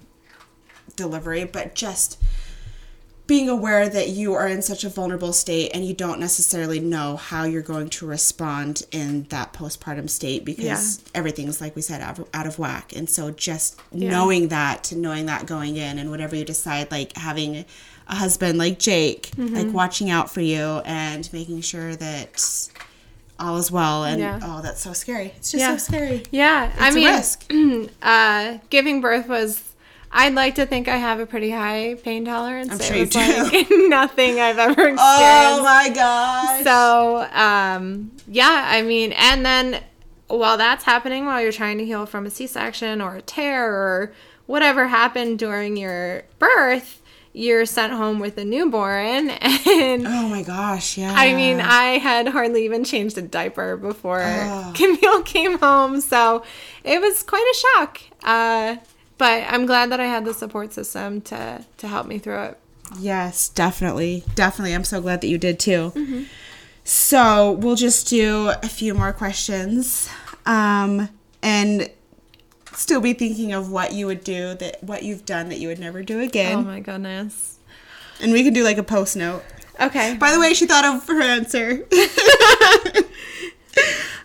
delivery, 0.96 1.44
but 1.44 1.74
just 1.74 2.18
being 3.26 3.48
aware 3.48 3.88
that 3.88 4.10
you 4.10 4.34
are 4.34 4.46
in 4.46 4.62
such 4.62 4.84
a 4.84 4.88
vulnerable 4.88 5.32
state 5.32 5.70
and 5.74 5.84
you 5.84 5.92
don't 5.92 6.20
necessarily 6.20 6.78
know 6.78 7.16
how 7.16 7.42
you're 7.42 7.60
going 7.60 7.88
to 7.90 8.06
respond 8.06 8.82
in 8.92 9.24
that 9.30 9.52
postpartum 9.52 10.08
state 10.08 10.44
because 10.44 10.64
Yeah. 10.64 11.10
everything's 11.18 11.60
like 11.60 11.74
we 11.74 11.82
said 11.82 12.00
out 12.00 12.18
of, 12.20 12.28
out 12.32 12.46
of 12.46 12.58
whack 12.58 12.92
and 12.94 13.10
so 13.10 13.32
just 13.32 13.80
Yeah. 13.92 14.10
knowing 14.10 14.48
that 14.48 14.92
knowing 14.92 15.26
that 15.26 15.44
going 15.46 15.76
in 15.76 15.98
and 15.98 16.10
whatever 16.10 16.36
you 16.36 16.44
decide 16.44 16.90
like 16.92 17.16
having 17.16 17.64
a 18.08 18.14
husband 18.14 18.58
like 18.58 18.78
jake 18.78 19.30
Mm-hmm. 19.36 19.54
like 19.56 19.72
watching 19.74 20.08
out 20.08 20.30
for 20.30 20.40
you 20.40 20.80
and 20.84 21.28
making 21.32 21.62
sure 21.62 21.96
that 21.96 22.68
all 23.40 23.56
is 23.56 23.70
well 23.72 24.04
and 24.04 24.20
Yeah. 24.20 24.38
oh 24.42 24.62
that's 24.62 24.80
so 24.80 24.92
scary 24.92 25.32
it's 25.36 25.50
just 25.50 25.64
so 25.64 25.76
scary 25.78 26.22
Yeah, 26.30 26.70
I 26.78 26.86
It's 26.86 26.96
a 26.96 26.98
mean, 26.98 27.08
risk. 27.08 27.90
uh, 28.02 28.58
giving 28.70 29.00
birth 29.00 29.26
was. 29.28 29.62
I'd 30.12 30.34
like 30.34 30.54
to 30.54 30.66
think 30.66 30.88
I 30.88 30.96
have 30.96 31.20
a 31.20 31.26
pretty 31.26 31.50
high 31.50 31.94
pain 32.02 32.24
tolerance. 32.24 32.70
I'm 32.72 32.80
It 32.80 32.82
sure 32.84 32.96
you 32.96 33.06
do. 33.06 33.18
like 33.52 33.66
nothing 33.88 34.40
I've 34.40 34.58
ever 34.58 34.70
experienced. 34.88 35.02
oh 35.02 35.62
my 35.62 35.90
gosh 35.94 36.64
So, 36.64 37.28
um, 37.32 38.12
yeah, 38.28 38.64
I 38.68 38.82
mean, 38.82 39.12
and 39.12 39.44
then 39.44 39.82
while 40.28 40.56
that's 40.56 40.84
happening, 40.84 41.26
while 41.26 41.40
you're 41.42 41.52
trying 41.52 41.78
to 41.78 41.84
heal 41.84 42.06
from 42.06 42.26
a 42.26 42.30
C 42.30 42.46
section 42.46 43.00
or 43.00 43.16
a 43.16 43.22
tear 43.22 43.70
or 43.72 44.12
whatever 44.46 44.86
happened 44.88 45.38
during 45.38 45.76
your 45.76 46.22
birth, 46.38 47.02
you're 47.32 47.66
sent 47.66 47.92
home 47.92 48.18
with 48.18 48.38
a 48.38 48.44
newborn. 48.44 49.30
And 49.68 50.06
oh 50.06 50.28
my 50.28 50.42
gosh 50.42 50.96
yeah 50.96 51.12
I 51.14 51.34
mean, 51.34 51.60
I 51.60 51.98
had 51.98 52.28
hardly 52.28 52.64
even 52.64 52.82
changed 52.84 53.18
a 53.18 53.22
diaper 53.22 53.76
before 53.76 54.22
Oh. 54.24 54.72
Camille 54.74 55.22
came 55.22 55.58
home. 55.58 56.00
So 56.00 56.42
it 56.84 57.00
was 57.00 57.22
quite 57.22 57.44
a 57.44 57.56
shock. 57.58 58.00
Uh, 58.22 58.76
but 59.18 59.44
I'm 59.48 59.66
glad 59.66 59.90
that 59.90 60.00
I 60.00 60.06
had 60.06 60.24
the 60.24 60.34
support 60.34 60.72
system 60.72 61.20
to, 61.22 61.64
to 61.78 61.88
help 61.88 62.06
me 62.06 62.18
through 62.18 62.42
it. 62.42 62.58
Yes, 62.98 63.48
definitely. 63.48 64.24
Definitely. 64.34 64.74
I'm 64.74 64.84
so 64.84 65.00
glad 65.00 65.20
that 65.22 65.28
you 65.28 65.38
did 65.38 65.58
too. 65.58 65.92
Mm-hmm. 65.94 66.22
So 66.84 67.52
we'll 67.52 67.74
just 67.76 68.08
do 68.08 68.52
a 68.62 68.68
few 68.68 68.94
more 68.94 69.12
questions. 69.12 70.08
Um, 70.44 71.08
and 71.42 71.90
still 72.72 73.00
be 73.00 73.12
thinking 73.12 73.52
of 73.52 73.70
what 73.70 73.92
you 73.92 74.06
would 74.06 74.22
do 74.22 74.54
that 74.54 74.82
what 74.84 75.02
you've 75.02 75.24
done 75.24 75.48
that 75.48 75.58
you 75.58 75.68
would 75.68 75.78
never 75.80 76.02
do 76.02 76.20
again. 76.20 76.58
Oh 76.58 76.62
my 76.62 76.80
goodness. 76.80 77.58
and 78.20 78.32
we 78.32 78.44
can 78.44 78.52
do 78.52 78.62
like 78.62 78.78
a 78.78 78.82
post 78.82 79.16
note. 79.16 79.42
Okay. 79.80 80.14
By 80.16 80.32
the 80.32 80.40
way, 80.40 80.54
she 80.54 80.66
thought 80.66 80.84
of 80.84 81.06
her 81.08 81.20
answer. 81.22 81.86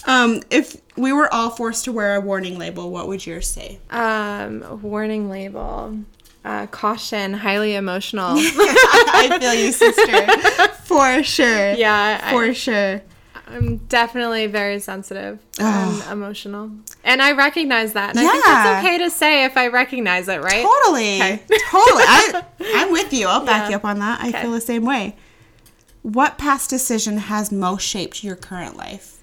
um, 0.05 0.41
if 0.49 0.77
we 0.97 1.13
were 1.13 1.31
all 1.33 1.49
forced 1.49 1.85
to 1.85 1.91
wear 1.91 2.15
a 2.15 2.21
warning 2.21 2.57
label, 2.57 2.91
what 2.91 3.07
would 3.07 3.25
yours 3.25 3.47
say? 3.47 3.79
Um, 3.89 4.81
warning 4.81 5.29
label. 5.29 5.99
Uh, 6.43 6.65
caution, 6.67 7.33
highly 7.33 7.75
emotional. 7.75 8.31
I 8.37 9.37
feel 9.39 9.53
you, 9.53 9.71
sister. 9.71 10.67
For 10.85 11.21
sure. 11.23 11.73
yeah, 11.73 12.19
I, 12.23 12.31
For 12.31 12.53
sure. 12.55 13.01
I'm 13.47 13.77
definitely 13.89 14.47
very 14.47 14.79
sensitive 14.79 15.37
Oh. 15.59 16.01
and 16.03 16.11
emotional. 16.11 16.71
And 17.03 17.21
I 17.21 17.33
recognize 17.33 17.93
that. 17.93 18.11
And 18.11 18.19
I 18.19 18.31
think 18.31 18.45
Yeah. 18.47 18.53
that's 18.63 18.85
okay 18.85 18.97
to 18.99 19.09
say 19.11 19.43
if 19.45 19.55
I 19.57 19.67
recognize 19.67 20.27
it, 20.29 20.41
right? 20.41 20.63
Totally. 20.63 21.15
Okay. 21.17 21.37
totally. 21.69 22.03
I, 22.07 22.43
I'm 22.75 22.91
with 22.91 23.13
you. 23.13 23.27
I'll 23.27 23.45
back 23.45 23.63
Yeah. 23.65 23.69
you 23.71 23.75
up 23.75 23.85
on 23.85 23.99
that. 23.99 24.21
I 24.21 24.29
Okay. 24.29 24.41
feel 24.41 24.51
the 24.51 24.61
same 24.61 24.83
way. 24.85 25.15
What 26.01 26.37
past 26.39 26.69
decision 26.71 27.17
has 27.17 27.51
most 27.51 27.83
shaped 27.85 28.23
your 28.23 28.35
current 28.35 28.77
life? 28.77 29.17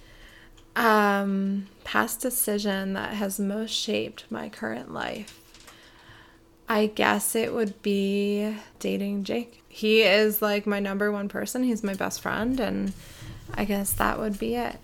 Um, 0.79 1.66
past 1.85 2.20
decision 2.20 2.93
that 2.93 3.14
has 3.14 3.41
most 3.41 3.72
shaped 3.72 4.24
my 4.31 4.49
current 4.49 4.93
life. 4.93 5.41
I 6.68 6.87
guess 6.87 7.35
it 7.35 7.53
would 7.55 7.81
be 7.83 8.55
dating 8.79 9.24
Jake. 9.24 9.62
He 9.68 10.03
is 10.03 10.41
like 10.43 10.66
my 10.66 10.81
number 10.81 11.11
one 11.11 11.29
person. 11.29 11.62
He's 11.64 11.83
my 11.83 11.95
best 11.95 12.20
friend, 12.20 12.61
and 12.61 12.93
I 13.55 13.64
guess 13.64 13.93
that 13.95 14.18
would 14.18 14.39
be 14.39 14.55
it. 14.55 14.76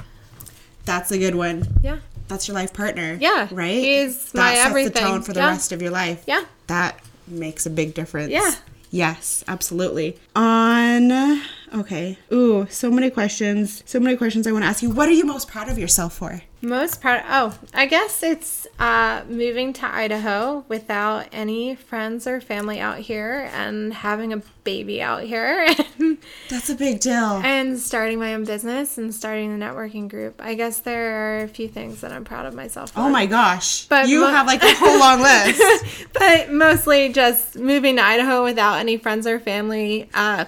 That's 0.84 1.10
a 1.12 1.18
good 1.18 1.34
one. 1.34 1.66
Yeah. 1.82 1.98
That's 2.28 2.48
your 2.48 2.54
life 2.54 2.72
partner. 2.72 3.18
Yeah, 3.20 3.48
Right? 3.50 3.70
he's 3.82 4.32
that 4.32 4.38
my 4.38 4.54
sets 4.54 4.66
everything. 4.66 4.92
the 4.94 4.98
tone 5.00 5.22
for 5.22 5.32
the 5.34 5.40
Yeah. 5.40 5.48
rest 5.48 5.72
of 5.72 5.82
your 5.82 5.90
life. 5.90 6.24
Yeah. 6.26 6.44
That 6.68 6.98
makes 7.28 7.66
a 7.66 7.70
big 7.70 7.94
difference. 7.94 8.30
Yeah. 8.32 8.54
Yes, 8.90 9.44
absolutely. 9.46 10.18
On 10.34 11.42
okay. 11.74 12.18
Ooh, 12.32 12.66
so 12.70 12.90
many 12.90 13.10
questions. 13.10 13.82
So 13.86 13.98
many 14.00 14.16
questions 14.16 14.46
I 14.46 14.52
want 14.52 14.64
to 14.64 14.68
ask 14.68 14.82
you. 14.82 14.90
What 14.90 15.08
are 15.08 15.12
you 15.12 15.24
most 15.24 15.48
proud 15.48 15.68
of 15.68 15.78
yourself 15.78 16.14
for? 16.14 16.42
Most 16.62 17.00
proud. 17.02 17.22
Oh, 17.28 17.58
I 17.74 17.84
guess 17.86 18.22
it's 18.22 18.66
uh, 18.78 19.22
moving 19.28 19.74
to 19.74 19.86
Idaho 19.86 20.64
without 20.68 21.26
any 21.32 21.74
friends 21.74 22.26
or 22.26 22.40
family 22.40 22.80
out 22.80 22.98
here 22.98 23.50
and 23.52 23.92
having 23.92 24.32
a 24.32 24.40
baby 24.64 25.02
out 25.02 25.24
here 25.24 25.68
That's 26.48 26.70
a 26.70 26.74
big 26.74 27.00
deal. 27.00 27.42
and 27.44 27.78
starting 27.78 28.18
my 28.18 28.32
own 28.32 28.44
business 28.44 28.96
and 28.96 29.14
starting 29.14 29.58
the 29.58 29.62
networking 29.62 30.08
group. 30.08 30.40
I 30.42 30.54
guess 30.54 30.78
there 30.80 31.40
are 31.40 31.44
a 31.44 31.48
few 31.48 31.68
things 31.68 32.00
that 32.00 32.12
I'm 32.12 32.24
proud 32.24 32.46
of 32.46 32.54
myself 32.54 32.92
for. 32.92 33.00
Oh 33.00 33.10
my 33.10 33.26
gosh. 33.26 33.84
But 33.86 34.08
you 34.08 34.20
mo- 34.20 34.28
have 34.30 34.46
like 34.46 34.62
a 34.62 34.72
whole 34.74 34.98
long 34.98 35.20
list. 35.22 36.06
but 36.14 36.50
mostly 36.50 37.10
just 37.12 37.56
moving 37.56 37.96
to 37.96 38.02
Idaho 38.02 38.42
without 38.42 38.78
any 38.78 38.96
friends 38.96 39.26
or 39.26 39.38
family. 39.38 40.08
Uh, 40.14 40.46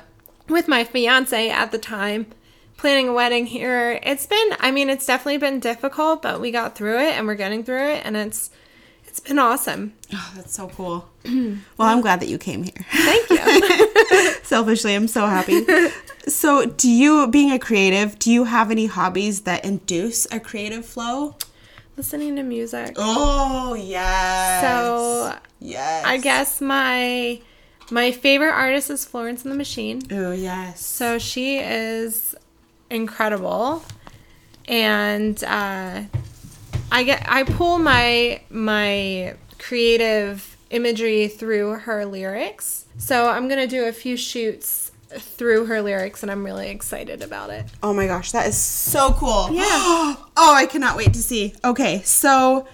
with 0.49 0.69
my 0.69 0.85
fiance 0.85 1.51
at 1.51 1.73
the 1.73 1.79
time, 1.79 2.27
planning 2.77 3.09
a 3.09 3.13
wedding 3.13 3.47
here. 3.47 3.99
It's 4.03 4.27
been, 4.27 4.49
I 4.61 4.71
mean, 4.71 4.91
it's 4.91 5.07
definitely 5.07 5.39
been 5.39 5.61
difficult, 5.61 6.23
but 6.23 6.41
we 6.41 6.51
got 6.51 6.75
through 6.75 6.99
it 6.99 7.15
and 7.15 7.27
we're 7.27 7.35
getting 7.35 7.65
through 7.65 7.91
it, 7.91 8.03
and 8.05 8.17
it's 8.17 8.51
it's 9.17 9.27
been 9.27 9.39
awesome. 9.39 9.95
Oh, 10.13 10.33
that's 10.37 10.55
so 10.55 10.69
cool. 10.69 11.09
well, 11.25 11.59
I'm 11.79 12.03
glad 12.03 12.21
that 12.21 12.29
you 12.29 12.37
came 12.37 12.65
here. 12.65 12.85
Thank 12.91 13.31
you. 13.31 14.35
Selfishly, 14.43 14.95
I'm 14.95 15.09
so 15.09 15.27
happy. 15.27 15.65
so, 16.29 16.67
do 16.67 16.91
you, 16.91 17.27
being 17.29 17.51
a 17.51 17.59
creative, 17.59 18.19
do 18.19 18.31
you 18.31 18.45
have 18.45 18.71
any 18.71 18.85
hobbies 18.85 19.41
that 19.43 19.65
induce 19.65 20.27
a 20.31 20.39
creative 20.39 20.85
flow? 20.85 21.35
Listening 21.97 22.37
to 22.37 22.43
music. 22.43 22.95
Oh, 22.99 23.73
yes. 23.73 24.61
So 24.61 25.39
yes. 25.61 26.05
I 26.05 26.19
guess 26.19 26.61
my 26.61 27.41
my 27.91 28.13
favorite 28.13 28.53
artist 28.53 28.91
is 28.91 29.05
Florence 29.05 29.45
and 29.45 29.53
the 29.53 29.57
Machine. 29.57 30.03
Oh, 30.11 30.33
yes. 30.33 30.85
So 30.85 31.19
she 31.19 31.59
is 31.59 32.35
incredible, 32.91 33.85
and 34.67 35.43
uh, 35.45 36.03
I 36.91 37.03
get 37.05 37.25
I 37.29 37.45
pull 37.45 37.79
my 37.79 38.41
my 38.51 39.35
creative 39.59 40.57
imagery 40.71 41.29
through 41.29 41.73
her 41.81 42.05
lyrics. 42.05 42.87
So 42.99 43.29
I'm 43.29 43.49
gonna 43.49 43.67
do 43.67 43.85
a 43.85 43.93
few 43.93 44.17
shoots 44.17 44.93
through 45.11 45.67
her 45.67 45.81
lyrics, 45.83 46.23
and 46.23 46.33
I'm 46.33 46.45
really 46.45 46.69
excited 46.69 47.23
about 47.23 47.51
it. 47.51 47.67
Oh 47.83 47.95
my 47.95 48.07
gosh, 48.07 48.33
that 48.33 48.47
is 48.47 48.57
so 48.57 49.13
cool. 49.13 49.51
Yeah. 49.53 49.65
oh, 50.37 50.55
I 50.55 50.67
cannot 50.67 50.97
wait 50.97 51.13
to 51.15 51.23
see. 51.23 51.55
Okay, 51.65 52.03
so 52.03 52.67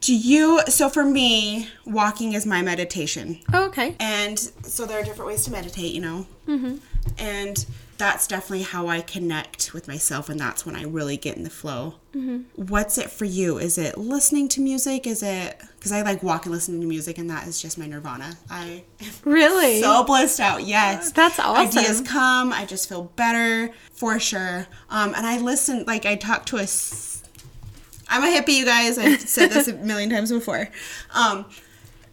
do 0.00 0.14
you, 0.14 0.60
so 0.68 0.88
for 0.88 1.04
me, 1.04 1.68
walking 1.84 2.32
is 2.32 2.46
my 2.46 2.62
meditation. 2.62 3.40
Oh, 3.52 3.66
okay. 3.66 3.96
And 4.00 4.38
so 4.38 4.86
there 4.86 5.00
are 5.00 5.04
different 5.04 5.28
ways 5.28 5.44
to 5.44 5.50
meditate, 5.50 5.92
you 5.92 6.00
know? 6.00 6.26
Mm-hmm. 6.46 6.76
And 7.18 7.66
that's 7.98 8.28
definitely 8.28 8.62
how 8.62 8.86
I 8.86 9.00
connect 9.00 9.74
with 9.74 9.88
myself, 9.88 10.28
and 10.28 10.38
that's 10.38 10.64
when 10.64 10.76
I 10.76 10.84
really 10.84 11.16
get 11.16 11.36
in 11.36 11.42
the 11.42 11.50
flow. 11.50 11.96
Mm-hmm. 12.14 12.42
What's 12.66 12.96
it 12.96 13.10
for 13.10 13.24
you? 13.24 13.58
Is 13.58 13.76
it 13.76 13.98
listening 13.98 14.48
to 14.50 14.60
music? 14.60 15.06
Is 15.06 15.22
it 15.22 15.60
because 15.76 15.90
I 15.90 16.02
like 16.02 16.22
walking, 16.22 16.52
listening 16.52 16.80
to 16.80 16.86
music, 16.86 17.18
and 17.18 17.28
that 17.30 17.48
is 17.48 17.60
just 17.60 17.76
my 17.76 17.86
nirvana. 17.86 18.36
I 18.48 18.84
Really? 19.24 19.80
so 19.80 20.04
blissed 20.04 20.38
out. 20.38 20.64
Yes, 20.64 21.10
That's 21.10 21.40
awesome. 21.40 21.66
Ideas 21.78 22.00
come. 22.02 22.52
I 22.52 22.64
just 22.66 22.88
feel 22.88 23.04
better 23.16 23.72
for 23.92 24.20
sure. 24.20 24.68
Um, 24.90 25.12
and 25.16 25.26
I 25.26 25.38
listen. 25.38 25.84
Like 25.86 26.06
I 26.06 26.14
talk 26.14 26.46
to 26.46 26.56
a. 26.58 26.66
I'm 28.08 28.22
a 28.22 28.26
hippie, 28.40 28.54
you 28.56 28.64
guys. 28.64 28.98
I've 28.98 29.20
said 29.20 29.50
this 29.50 29.68
a 29.68 29.72
million 29.90 30.10
times 30.10 30.30
before. 30.32 30.68
Um, 31.14 31.44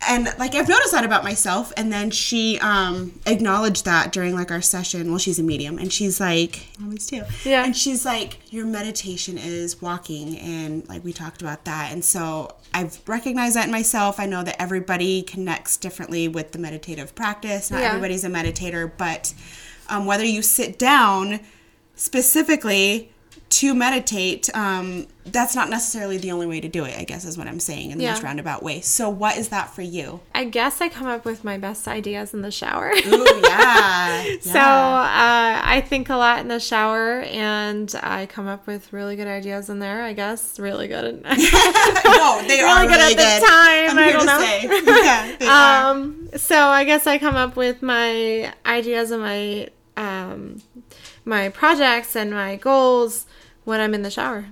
and 0.08 0.26
like 0.38 0.54
I've 0.54 0.68
noticed 0.68 0.91
that 0.91 1.06
about 1.06 1.24
myself. 1.24 1.72
And 1.78 1.91
then 1.91 2.12
she 2.12 2.60
um, 2.60 3.20
acknowledged 3.26 3.86
that 3.86 4.12
during 4.12 4.36
like 4.36 4.52
our 4.52 4.62
session. 4.62 5.10
Well, 5.10 5.18
she's 5.18 5.39
a 5.39 5.43
medium, 5.43 5.80
and 5.80 5.91
she's 5.91 6.20
like, 6.20 6.68
always 6.84 7.08
too. 7.08 7.24
Yeah. 7.43 7.64
And 7.66 7.76
she's 7.76 8.06
like, 8.06 8.39
your 8.54 8.66
meditation 8.66 9.38
is 9.38 9.82
walking, 9.82 10.38
and 10.38 10.88
like 10.89 11.04
we 11.04 11.14
talked 11.14 11.41
about 11.41 11.66
that. 11.66 11.91
And 11.91 12.04
so 12.06 12.56
I've 12.74 13.00
recognized 13.08 13.56
that 13.56 13.66
in 13.66 13.72
myself. 13.72 14.20
I 14.20 14.26
know 14.26 14.43
that 14.43 14.62
everybody 14.62 15.24
connects 15.24 15.78
differently 15.78 16.28
with 16.28 16.52
the 16.52 16.60
meditative 16.60 17.16
practice. 17.16 17.72
Not 17.72 17.82
Yeah. 17.82 17.88
everybody's 17.88 18.24
a 18.26 18.30
meditator, 18.30 18.91
but 18.98 19.34
um, 19.89 20.06
whether 20.06 20.26
you 20.26 20.41
sit 20.41 20.78
down 20.78 21.39
specifically 21.96 23.12
to 23.56 23.74
meditate, 23.74 24.49
um, 24.53 25.08
that's 25.26 25.56
not 25.56 25.70
necessarily 25.70 26.18
the 26.18 26.30
only 26.32 26.45
way 26.45 26.60
to 26.60 26.68
do 26.68 26.84
it, 26.84 26.97
I 26.99 27.03
guess 27.06 27.24
is 27.24 27.38
what 27.38 27.47
I'm 27.47 27.60
saying 27.60 27.91
in 27.91 27.97
the 27.97 28.03
Yeah. 28.03 28.12
most 28.12 28.24
roundabout 28.24 28.62
way. 28.64 28.82
So 28.82 29.10
what 29.10 29.38
is 29.38 29.47
that 29.49 29.74
for 29.74 29.82
you? 29.82 30.20
I 30.34 30.43
guess 30.43 30.82
I 30.82 30.89
come 30.89 31.08
up 31.08 31.24
with 31.24 31.43
my 31.45 31.58
best 31.58 31.88
ideas 31.88 32.34
in 32.34 32.41
the 32.41 32.51
shower. 32.51 32.91
Ooh, 33.08 33.41
yeah. 33.43 34.24
So 34.41 34.60
uh, 34.60 35.62
I 35.64 35.82
think 35.88 36.10
a 36.10 36.16
lot 36.18 36.39
in 36.39 36.49
the 36.49 36.60
shower, 36.60 37.22
and 37.22 37.93
I 38.03 38.26
come 38.26 38.47
up 38.47 38.68
with 38.68 38.91
really 38.91 39.16
good 39.16 39.28
ideas 39.28 39.70
in 39.70 39.80
there. 39.80 40.03
I 40.03 40.12
guess 40.14 40.60
really 40.60 40.88
good. 40.89 41.06
At, 41.24 41.38
no, 42.06 42.43
they 42.47 42.60
are 42.62 42.76
really 42.82 42.88
good 42.88 42.97
really 42.97 43.14
at 43.14 43.16
the 43.16 43.16
good. 43.16 43.47
time, 43.47 43.89
I'm 43.91 43.99
I 43.99 44.12
don't 44.12 44.20
to 44.22 44.86
know. 44.86 45.01
Yeah, 45.01 45.36
they 45.39 45.47
are. 45.47 45.91
um, 45.91 46.30
so 46.36 46.58
I 46.60 46.84
guess 46.84 47.08
I 47.08 47.18
come 47.20 47.36
up 47.36 47.56
with 47.56 47.82
my 47.82 48.53
ideas 48.66 49.12
and 49.12 49.22
my 49.22 49.70
um, 49.97 50.62
my 51.24 51.47
projects 51.49 52.16
and 52.18 52.32
my 52.32 52.58
goals 52.58 53.26
when 53.66 53.80
I'm 53.82 53.93
in 53.93 54.01
the 54.03 54.09
shower, 54.11 54.45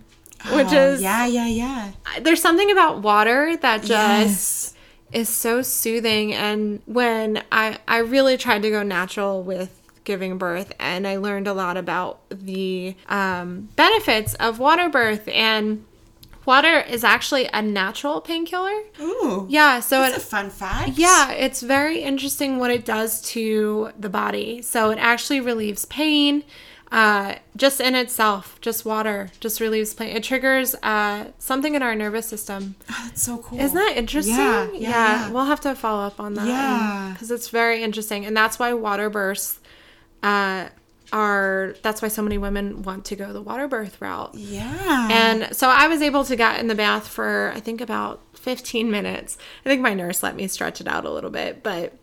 which 0.51 0.67
Oh, 0.73 0.87
is 0.87 1.01
yeah, 1.01 1.25
yeah, 1.25 1.47
yeah. 1.47 1.91
there's 2.21 2.41
something 2.41 2.69
about 2.71 3.01
water 3.01 3.55
that 3.57 3.81
just 3.83 3.89
Yes. 3.89 4.73
is 5.11 5.29
so 5.29 5.61
soothing 5.61 6.33
and 6.33 6.81
when 6.85 7.43
I 7.51 7.77
I 7.87 7.99
really 7.99 8.35
tried 8.37 8.63
to 8.63 8.69
go 8.69 8.83
natural 8.83 9.41
with 9.43 9.79
giving 10.03 10.37
birth 10.37 10.73
and 10.79 11.07
I 11.07 11.15
learned 11.17 11.47
a 11.47 11.53
lot 11.53 11.77
about 11.77 12.19
the 12.29 12.95
um, 13.07 13.69
benefits 13.77 14.33
of 14.35 14.59
water 14.59 14.89
birth 14.89 15.27
and 15.29 15.85
water 16.45 16.81
is 16.81 17.05
actually 17.05 17.47
a 17.53 17.61
natural 17.61 18.19
painkiller. 18.19 18.81
Ooh. 18.99 19.45
Yeah, 19.49 19.79
so 19.79 20.03
it's 20.03 20.17
it 20.17 20.17
a 20.17 20.25
fun 20.25 20.49
fact. 20.49 20.97
yeah, 20.97 21.31
it's 21.31 21.61
very 21.61 21.99
interesting 21.99 22.59
what 22.59 22.69
it 22.69 22.83
does 22.83 23.21
to 23.31 23.91
the 23.97 24.09
body. 24.09 24.61
So 24.61 24.89
it 24.89 24.97
actually 24.97 25.39
relieves 25.39 25.85
pain. 25.85 26.43
Uh, 26.93 27.33
just 27.57 27.81
in 27.81 27.95
itself, 27.95 28.61
just 28.61 28.85
water, 28.85 29.31
just 29.39 29.59
relieves 29.59 29.95
pain. 29.95 30.15
It 30.15 30.21
triggers 30.21 30.75
uh, 30.83 31.31
something 31.39 31.73
in 31.73 31.81
our 31.81 31.95
nervous 31.95 32.27
system. 32.27 32.75
Oh, 32.87 33.01
that's 33.05 33.23
so 33.23 33.39
cool. 33.39 33.59
Isn't 33.59 33.75
that 33.75 33.97
interesting? 33.97 34.35
Yeah, 34.35 34.69
yeah, 34.73 34.79
yeah. 34.79 35.29
We'll 35.31 35.45
have 35.45 35.59
to 35.61 35.73
follow 35.73 36.05
up 36.05 36.19
on 36.19 36.35
that. 36.35 36.47
Yeah. 36.47 37.09
Because 37.11 37.31
it's 37.31 37.49
very 37.49 37.81
interesting. 37.81 38.27
And 38.27 38.37
that's 38.37 38.59
why 38.59 38.73
water 38.73 39.09
births 39.09 39.59
uh, 40.21 40.69
are, 41.11 41.73
that's 41.81 42.03
why 42.03 42.09
so 42.09 42.21
many 42.21 42.37
women 42.37 42.83
want 42.83 43.05
to 43.05 43.15
go 43.15 43.33
the 43.33 43.41
water 43.41 43.67
birth 43.67 43.99
route. 43.99 44.35
Yeah. 44.35 45.09
And 45.11 45.55
so 45.55 45.69
I 45.69 45.87
was 45.87 46.03
able 46.03 46.23
to 46.25 46.35
get 46.35 46.59
in 46.59 46.67
the 46.67 46.75
bath 46.75 47.07
for 47.07 47.53
I 47.55 47.59
think 47.59 47.81
about 47.81 48.21
15 48.35 48.91
minutes. 48.91 49.39
I 49.65 49.69
think 49.69 49.81
my 49.81 49.95
nurse 49.95 50.21
let 50.21 50.35
me 50.35 50.47
stretch 50.47 50.79
it 50.79 50.87
out 50.87 51.05
a 51.05 51.11
little 51.11 51.31
bit, 51.31 51.63
but 51.63 51.93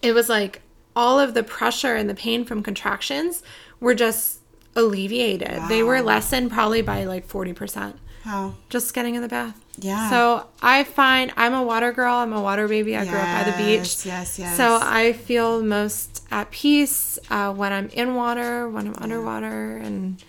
it 0.00 0.12
was 0.12 0.28
like 0.28 0.62
all 0.94 1.18
of 1.18 1.34
the 1.34 1.42
pressure 1.42 1.96
and 1.96 2.08
the 2.08 2.14
pain 2.14 2.44
from 2.44 2.62
contractions 2.62 3.42
were 3.82 3.94
just 3.94 4.38
alleviated. 4.74 5.60
They 5.68 5.82
were 5.82 6.00
lessened 6.00 6.50
probably 6.50 6.80
by 6.82 7.04
like 7.04 7.28
40% 7.28 7.94
Wow. 8.24 8.54
just 8.70 8.94
getting 8.94 9.14
in 9.16 9.22
the 9.22 9.28
bath. 9.28 9.58
Yeah. 9.78 10.08
So 10.10 10.46
I 10.62 10.84
find 10.84 11.32
I'm 11.36 11.54
a 11.54 11.62
water 11.62 11.92
girl. 11.92 12.14
I'm 12.16 12.32
a 12.32 12.40
water 12.40 12.68
baby. 12.68 12.96
I 12.96 13.04
grew 13.04 13.18
up 13.18 13.44
by 13.44 13.50
the 13.50 13.56
beach. 13.56 14.06
Yes, 14.06 14.06
yes, 14.06 14.38
yes. 14.38 14.56
So 14.56 14.78
I 14.80 15.12
feel 15.12 15.62
most 15.62 16.22
at 16.30 16.50
peace 16.50 17.18
uh, 17.30 17.52
when 17.52 17.72
I'm 17.72 17.88
in 17.88 18.14
water, 18.14 18.68
when 18.68 18.86
I'm 18.88 18.94
underwater, 18.98 19.76
and 19.78 20.22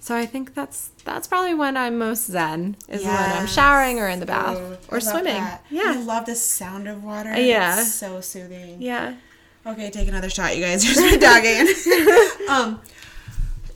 so 0.00 0.14
I 0.16 0.26
think 0.26 0.54
that's 0.54 0.90
that's 1.04 1.26
probably 1.28 1.54
when 1.54 1.76
I'm 1.76 1.98
most 1.98 2.26
zen 2.26 2.76
is 2.88 3.04
when 3.04 3.14
I'm 3.14 3.46
showering 3.46 4.00
or 4.00 4.08
in 4.08 4.18
the 4.20 4.26
bath 4.26 4.58
Ooh, 4.58 4.76
or 4.94 5.00
swimming. 5.00 5.34
that. 5.34 5.64
I 5.72 5.96
love 6.02 6.26
the 6.26 6.34
sound 6.34 6.88
of 6.88 7.02
water. 7.04 7.34
Yeah. 7.40 7.80
It's 7.80 7.94
so 7.94 8.20
soothing. 8.20 8.82
yeah, 8.82 9.14
Okay, 9.66 9.90
take 9.90 10.08
another 10.08 10.30
shot, 10.30 10.56
you 10.56 10.62
guys. 10.64 10.82
Here's 10.84 10.98
my 10.98 11.16
dog 11.16 11.38
again. 11.40 11.68
um, 12.48 12.80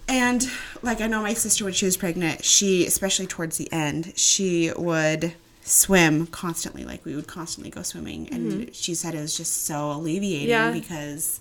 and 0.09 0.49
like 0.83 1.01
I 1.01 1.07
know 1.07 1.23
my 1.23 1.35
sister 1.35 1.65
when 1.65 1.73
she 1.73 1.85
was 1.87 1.97
pregnant, 1.97 2.45
she 2.45 2.87
especially 2.87 3.27
towards 3.27 3.59
the 3.59 3.71
end, 3.73 4.13
she 4.17 4.73
would 4.77 5.35
swim 5.63 6.27
constantly. 6.27 6.85
Like 6.85 7.05
we 7.05 7.15
would 7.17 7.27
constantly 7.27 7.71
go 7.71 7.83
swimming, 7.83 8.29
and 8.31 8.75
she 8.75 8.95
said 8.95 9.15
it 9.15 9.21
was 9.21 9.37
just 9.37 9.65
so 9.67 9.91
alleviating 9.93 10.49
Yeah. 10.49 10.71
because 10.73 11.41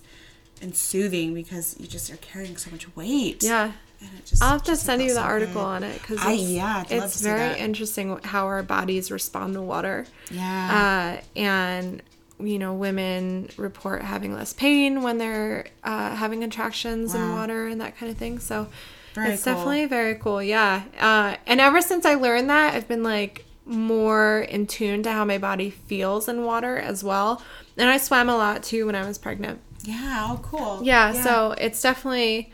and 0.62 0.74
soothing 0.74 1.34
because 1.34 1.76
you 1.78 1.86
just 1.86 2.10
are 2.12 2.16
carrying 2.16 2.56
so 2.56 2.70
much 2.70 2.94
weight. 2.96 3.42
yeah. 3.42 3.72
And 4.00 4.10
it 4.18 4.26
just, 4.26 4.42
I'll 4.42 4.52
have 4.52 4.62
to 4.64 4.76
send 4.76 5.00
you 5.02 5.08
the 5.08 5.14
so 5.14 5.20
article 5.22 5.62
good. 5.62 5.66
on 5.66 5.82
it 5.84 6.00
because 6.00 6.18
I- 6.20 6.32
it's, 6.32 6.42
yeah, 6.50 6.84
it's 6.90 7.20
very 7.22 7.58
interesting 7.58 8.18
how 8.22 8.44
our 8.46 8.62
bodies 8.62 9.10
respond 9.10 9.54
to 9.54 9.62
water. 9.62 10.06
Yeah. 10.30 11.20
uh, 11.20 11.38
and 11.38 12.02
you 12.40 12.58
know 12.58 12.74
women 12.74 13.48
report 13.56 14.02
having 14.02 14.34
less 14.34 14.52
pain 14.52 15.02
when 15.02 15.18
they're 15.18 15.66
uh, 15.84 16.14
having 16.16 16.40
contractions 16.40 17.14
in 17.14 17.32
water 17.32 17.66
and 17.68 17.80
that 17.80 17.96
kind 17.96 18.10
of 18.10 18.18
thing 18.18 18.38
so 18.38 18.66
Very 19.14 19.34
it's 19.34 19.44
cool. 19.44 19.54
definitely 19.54 19.86
very 19.86 20.14
cool 20.16 20.42
yeah 20.42 20.82
uh, 20.98 21.36
and 21.46 21.60
ever 21.60 21.80
since 21.80 22.04
i 22.04 22.14
learned 22.14 22.50
that 22.50 22.74
i've 22.74 22.88
been 22.88 23.02
like 23.04 23.44
more 23.66 24.40
in 24.40 24.66
tune 24.66 25.02
to 25.04 25.12
how 25.12 25.24
my 25.24 25.38
body 25.38 25.70
feels 25.70 26.28
in 26.28 26.44
water 26.44 26.76
as 26.76 27.02
well 27.04 27.40
and 27.78 27.88
i 27.88 27.96
swam 27.96 28.28
a 28.28 28.36
lot 28.36 28.62
too 28.62 28.86
when 28.86 28.94
i 28.94 29.06
was 29.06 29.16
pregnant 29.16 29.60
yeah. 29.86 30.28
Oh, 30.30 30.40
cool. 30.42 30.80
yeah, 30.82 31.12
so 31.12 31.52
it's 31.58 31.82
definitely 31.82 32.50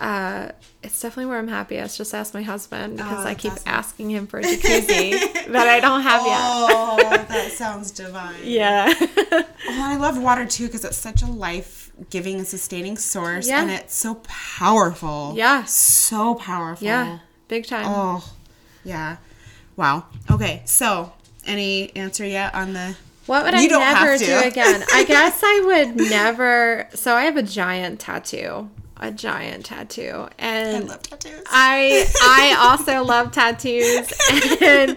uh 0.00 0.52
it's 0.82 0.98
definitely 1.00 1.26
where 1.26 1.38
I'm 1.38 1.48
happiest. 1.48 1.98
Just 1.98 2.14
ask 2.14 2.32
my 2.32 2.40
husband 2.42 2.96
because 2.96 3.24
Oh, 3.24 3.28
I 3.28 3.34
keep 3.34 3.52
awesome. 3.52 3.68
asking 3.68 4.10
him 4.10 4.26
for 4.26 4.38
a 4.40 4.42
jacuzzi 4.42 5.10
that 5.52 5.68
I 5.68 5.78
don't 5.78 6.00
have 6.00 6.24
yet. 6.24 6.38
Oh, 6.40 6.96
that 7.28 7.52
sounds 7.56 7.90
divine. 7.90 8.34
Yeah. 8.42 8.92
Well, 9.30 9.44
I 9.68 9.96
love 9.96 10.20
water 10.20 10.46
too 10.46 10.66
because 10.66 10.84
it's 10.86 10.96
such 10.96 11.22
a 11.22 11.26
life 11.26 11.92
giving 12.08 12.38
and 12.38 12.46
sustaining 12.46 12.96
source. 12.96 13.46
Yeah. 13.46 13.60
And 13.60 13.70
it's 13.70 13.94
so 13.94 14.14
powerful. 14.24 15.34
Yeah. 15.36 15.64
So 15.64 16.34
powerful. 16.34 16.86
yeah. 16.86 17.18
Big 17.48 17.66
time. 17.66 17.84
Oh, 17.86 18.24
yeah. 18.84 19.18
Wow. 19.76 20.06
Okay. 20.30 20.62
So, 20.64 21.12
any 21.46 21.94
answer 21.94 22.24
yet 22.24 22.54
on 22.54 22.72
the. 22.72 22.96
What 23.26 23.44
would 23.44 23.54
I 23.54 23.60
You 23.60 23.68
don't 23.68 23.80
never 23.80 24.16
do 24.16 24.38
again? 24.38 24.82
I 24.92 25.04
guess 25.08 25.40
I 25.44 25.62
would 25.66 25.96
never. 26.10 26.88
So 26.94 27.14
I 27.14 27.24
have 27.24 27.36
a 27.36 27.42
giant 27.42 28.00
tattoo, 28.00 28.70
a 29.00 29.10
giant 29.10 29.66
tattoo, 29.66 30.28
I 30.28 30.30
and 30.38 30.88
love 30.88 31.02
tattoos. 31.02 31.42
I 31.50 32.06
I 32.22 32.56
also 32.70 33.02
love 33.02 33.32
tattoos, 33.32 34.12
and 34.60 34.96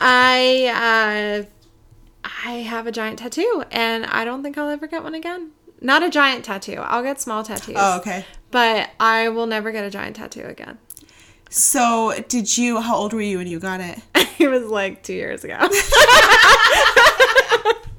I 0.00 1.44
uh, 1.44 2.28
I 2.46 2.50
have 2.52 2.86
a 2.86 2.92
giant 2.92 3.18
tattoo, 3.18 3.64
and 3.70 4.06
I 4.06 4.24
don't 4.24 4.42
think 4.42 4.56
I'll 4.58 4.68
ever 4.68 4.86
get 4.86 5.02
one 5.02 5.14
again. 5.14 5.50
Not 5.80 6.02
a 6.02 6.10
giant 6.10 6.44
tattoo. 6.44 6.76
I'll 6.76 7.02
get 7.02 7.20
small 7.20 7.42
tattoos. 7.42 7.76
oh, 7.78 7.98
okay. 7.98 8.24
But 8.50 8.90
I 9.00 9.28
will 9.28 9.46
never 9.46 9.72
get 9.72 9.84
a 9.84 9.90
giant 9.90 10.16
tattoo 10.16 10.44
again. 10.44 10.78
So, 11.50 12.14
did 12.28 12.58
you. 12.58 12.80
How 12.80 12.96
old 12.96 13.12
were 13.12 13.22
you 13.22 13.38
when 13.38 13.46
you 13.46 13.58
got 13.60 13.80
it? 13.80 13.98
it 14.38 14.48
was 14.48 14.64
like 14.64 15.02
two 15.02 15.14
years 15.14 15.44
ago. 15.44 15.56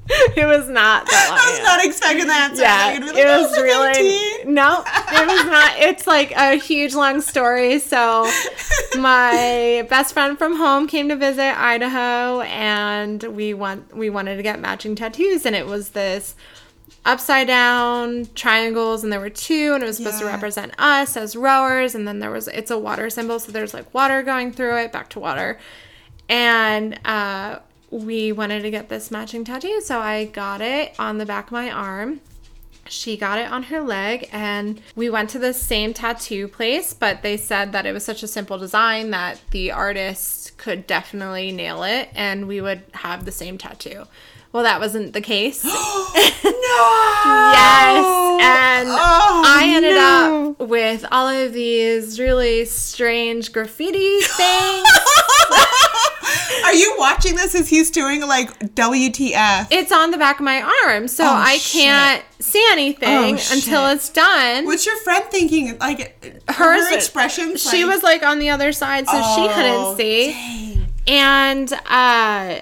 it 0.35 0.45
was 0.45 0.67
not 0.67 1.05
that 1.05 1.27
long. 1.29 1.39
I 1.39 1.51
was 1.51 1.59
not 1.59 1.85
expecting 1.85 2.27
that. 2.27 2.55
So 2.55 2.63
yeah, 2.63 2.85
like, 2.85 3.01
"Oh, 3.03 3.17
it 3.17 3.41
was 3.41 3.57
"I 3.57 3.61
really 3.61 3.93
15." 4.39 4.53
no, 4.55 4.83
it 4.87 5.27
was 5.27 5.45
not. 5.45 5.77
It's 5.77 6.07
like 6.07 6.31
a 6.31 6.55
huge 6.55 6.95
long 6.95 7.21
story. 7.21 7.77
So, 7.77 8.27
my 8.97 9.85
best 9.87 10.13
friend 10.13 10.35
from 10.35 10.55
home 10.55 10.87
came 10.87 11.09
to 11.09 11.15
visit 11.15 11.55
Idaho, 11.59 12.41
and 12.41 13.21
we 13.21 13.53
want 13.53 13.95
we 13.95 14.09
wanted 14.09 14.37
to 14.37 14.43
get 14.43 14.59
matching 14.59 14.95
tattoos, 14.95 15.45
and 15.45 15.55
it 15.55 15.67
was 15.67 15.89
this 15.89 16.35
upside 17.05 17.47
down 17.47 18.27
triangles 18.35 19.03
and 19.03 19.13
there 19.13 19.21
were 19.21 19.29
two 19.29 19.71
and 19.73 19.81
it 19.81 19.85
was 19.85 19.95
supposed 19.95 20.19
to 20.19 20.25
represent 20.25 20.73
us 20.77 21.15
as 21.15 21.33
rowers 21.33 21.95
and 21.95 22.05
then 22.05 22.19
there 22.19 22.29
was 22.29 22.49
it's 22.49 22.69
a 22.69 22.77
water 22.77 23.09
symbol 23.09 23.39
so 23.39 23.53
there's 23.53 23.73
like 23.73 23.91
water 23.93 24.21
going 24.21 24.51
through 24.51 24.75
it 24.75 24.91
back 24.91 25.09
to 25.09 25.17
water 25.17 25.57
and 26.27 26.99
uh, 27.05 27.59
we 27.91 28.31
wanted 28.31 28.61
to 28.61 28.71
get 28.71 28.89
this 28.89 29.11
matching 29.11 29.43
tattoo 29.43 29.81
so 29.81 29.99
i 29.99 30.25
got 30.25 30.61
it 30.61 30.93
on 30.99 31.17
the 31.17 31.25
back 31.25 31.47
of 31.47 31.51
my 31.51 31.69
arm. 31.69 32.21
She 32.87 33.17
got 33.17 33.37
it 33.37 33.51
on 33.51 33.63
her 33.63 33.81
leg 33.81 34.27
and 34.31 34.81
we 34.95 35.11
went 35.11 35.29
to 35.31 35.39
the 35.39 35.53
same 35.53 35.93
tattoo 35.93 36.47
place 36.47 36.93
but 36.93 37.21
they 37.21 37.37
said 37.37 37.71
that 37.71 37.85
it 37.85 37.93
was 37.93 38.03
such 38.03 38.23
a 38.23 38.27
simple 38.27 38.57
design 38.57 39.11
that 39.11 39.39
the 39.51 39.71
artist 39.71 40.57
could 40.57 40.87
definitely 40.87 41.51
nail 41.51 41.83
it 41.83 42.09
and 42.15 42.47
we 42.47 42.61
would 42.61 42.81
have 42.93 43.25
the 43.25 43.31
same 43.31 43.59
tattoo 43.59 44.05
well 44.51 44.63
that 44.63 44.79
wasn't 44.79 45.13
the 45.13 45.21
case 45.21 45.63
No! 45.65 45.71
Yes, 47.51 48.05
and 48.41 48.89
Oh, 48.91 49.43
I 49.45 49.71
ended 49.75 49.95
no. 49.95 50.55
up 50.59 50.67
with 50.67 51.05
all 51.11 51.27
of 51.27 51.53
these 51.53 52.19
really 52.19 52.65
strange 52.65 53.51
graffiti 53.51 54.19
things. 54.21 54.87
Are 56.65 56.73
you 56.73 56.95
watching 56.99 57.35
this 57.35 57.55
as 57.55 57.67
he's 57.67 57.89
doing 57.91 58.21
like 58.21 58.57
WTF? 58.75 59.67
it's 59.71 59.91
on 59.91 60.11
the 60.11 60.17
back 60.17 60.39
of 60.39 60.45
my 60.45 60.61
arm, 60.85 61.07
so 61.07 61.23
Oh, 61.23 61.27
I 61.27 61.57
can't 61.59 62.23
see 62.39 62.65
anything 62.71 63.09
Oh, 63.09 63.29
until 63.53 63.87
shit. 63.87 63.95
it's 63.97 64.09
done. 64.09 64.65
What's 64.65 64.85
your 64.85 64.97
friend 64.97 65.25
thinking? 65.31 65.77
Like 65.79 66.43
Hers- 66.49 66.87
her 66.89 66.95
expression? 66.95 67.57
she 67.57 67.83
like- 67.85 67.95
was 67.95 68.03
like 68.03 68.23
on 68.23 68.39
the 68.39 68.49
other 68.51 68.71
side, 68.71 69.07
so 69.07 69.13
she 69.13 69.41
Oh, 69.47 69.51
couldn't 69.53 69.97
see. 69.97 70.31
dang. 70.31 70.85
And 71.07 71.73
uh, 71.87 72.61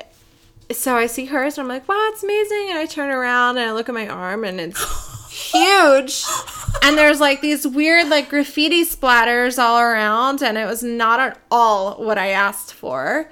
so 0.72 0.96
I 0.96 1.08
see 1.08 1.26
hers, 1.26 1.58
and 1.58 1.64
I'm 1.64 1.70
like, 1.70 1.88
wow, 1.88 2.10
it's 2.12 2.24
amazing. 2.24 2.68
And 2.70 2.80
I 2.80 2.86
turn 2.86 3.10
around 3.10 3.58
and 3.58 3.70
I 3.70 3.74
look 3.74 3.90
at 3.90 3.96
my 3.96 4.08
arm, 4.08 4.44
and 4.44 4.60
it's 4.60 5.22
huge. 5.52 6.24
and 6.84 6.98
there's 6.98 7.20
like 7.20 7.42
these 7.42 7.66
weird 7.68 8.10
like 8.10 8.30
graffiti 8.30 8.84
splatters 8.84 9.62
all 9.62 9.80
around 9.80 10.42
and 10.42 10.58
it 10.58 10.66
was 10.66 10.84
not 10.84 11.20
at 11.20 11.40
all 11.52 12.04
what 12.04 12.18
I 12.18 12.30
asked 12.30 12.74
for. 12.74 13.30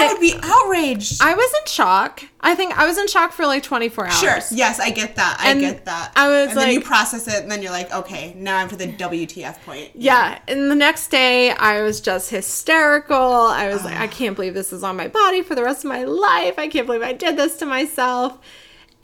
I 0.00 0.12
would 0.12 0.20
be 0.20 0.34
outraged. 0.42 1.22
I 1.22 1.34
was 1.34 1.52
in 1.60 1.66
shock. 1.66 2.22
I 2.40 2.54
think 2.54 2.76
I 2.78 2.86
was 2.86 2.98
in 2.98 3.06
shock 3.08 3.32
for 3.32 3.46
like 3.46 3.62
24 3.62 4.06
hours. 4.06 4.18
Sure. 4.18 4.38
Yes, 4.56 4.80
I 4.80 4.90
get 4.90 5.16
that. 5.16 5.38
I 5.40 5.50
And 5.50 5.60
get 5.60 5.84
that. 5.84 6.12
I 6.16 6.28
was 6.28 6.50
and 6.50 6.58
then 6.58 6.72
you 6.72 6.80
process 6.80 7.28
it, 7.28 7.42
and 7.42 7.50
then 7.50 7.62
you're 7.62 7.72
like, 7.72 7.92
okay, 7.92 8.34
now 8.36 8.58
I'm 8.58 8.68
to 8.68 8.76
the 8.76 8.88
WTF 8.88 9.62
point. 9.64 9.90
Yeah, 9.94 10.38
and 10.48 10.70
the 10.70 10.74
next 10.74 11.08
day 11.08 11.50
I 11.50 11.82
was 11.82 12.00
just 12.00 12.30
hysterical. 12.30 13.16
I 13.16 13.68
was 13.68 13.84
like, 13.84 13.96
I 13.98 14.06
can't 14.06 14.34
believe 14.36 14.54
this 14.54 14.72
is 14.72 14.82
on 14.82 14.96
my 14.96 15.08
body 15.08 15.42
for 15.42 15.54
the 15.54 15.62
rest 15.62 15.84
of 15.84 15.88
my 15.88 16.04
life. 16.04 16.58
I 16.58 16.68
can't 16.68 16.86
believe 16.86 17.02
I 17.02 17.12
did 17.12 17.36
this 17.36 17.56
to 17.58 17.66
myself. 17.66 18.38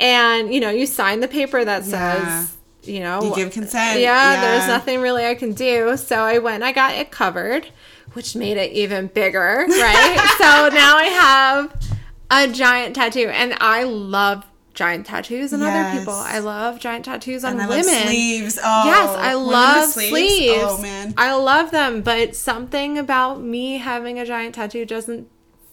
And 0.01 0.53
you 0.53 0.61
know, 0.61 0.71
you 0.71 0.87
sign 0.87 1.21
the 1.21 1.29
paper 1.29 1.65
that 1.65 1.85
Yeah. 1.85 2.47
You 2.83 3.01
know, 3.01 3.23
You 3.23 3.35
give 3.35 3.53
consent. 3.53 4.01
yeah, 4.01 4.41
there's 4.41 4.67
nothing 4.69 5.01
really 5.01 5.27
I 5.27 5.35
can 5.35 5.53
do. 5.53 5.97
So 5.97 6.17
I 6.17 6.39
went, 6.39 6.63
I 6.63 6.73
got 6.73 6.95
it 6.95 7.11
covered, 7.11 7.69
which 8.13 8.35
made 8.37 8.57
it 8.57 8.73
even 8.73 9.09
bigger, 9.09 9.65
right? 9.69 10.35
so 10.39 10.69
now 10.75 10.97
I 10.97 11.05
have 11.05 11.75
a 12.31 12.53
giant 12.53 12.95
tattoo, 12.95 13.29
and 13.29 13.55
I 13.61 13.85
love 13.85 14.45
giant 14.75 15.07
tattoos 15.07 15.53
on 15.53 15.61
other 15.61 15.99
people. 15.99 16.13
I 16.15 16.39
love 16.39 16.79
giant 16.79 17.05
tattoos 17.05 17.43
on 17.43 17.57
women. 17.57 17.83
sleeves. 17.85 18.59
Oh, 18.63 18.83
Yes, 18.87 19.09
I 19.19 19.35
love 19.35 19.91
sleeves. 19.91 20.63
Oh 20.65 20.81
man. 20.81 21.15
I 21.17 21.35
love 21.35 21.73
them, 21.73 22.01
but 22.03 22.37
something 22.37 22.97
about 22.97 23.41
me 23.43 23.79
having 23.79 24.21
a 24.21 24.25
giant 24.25 24.55
tattoo 24.55 24.85
doesn't 24.85 25.29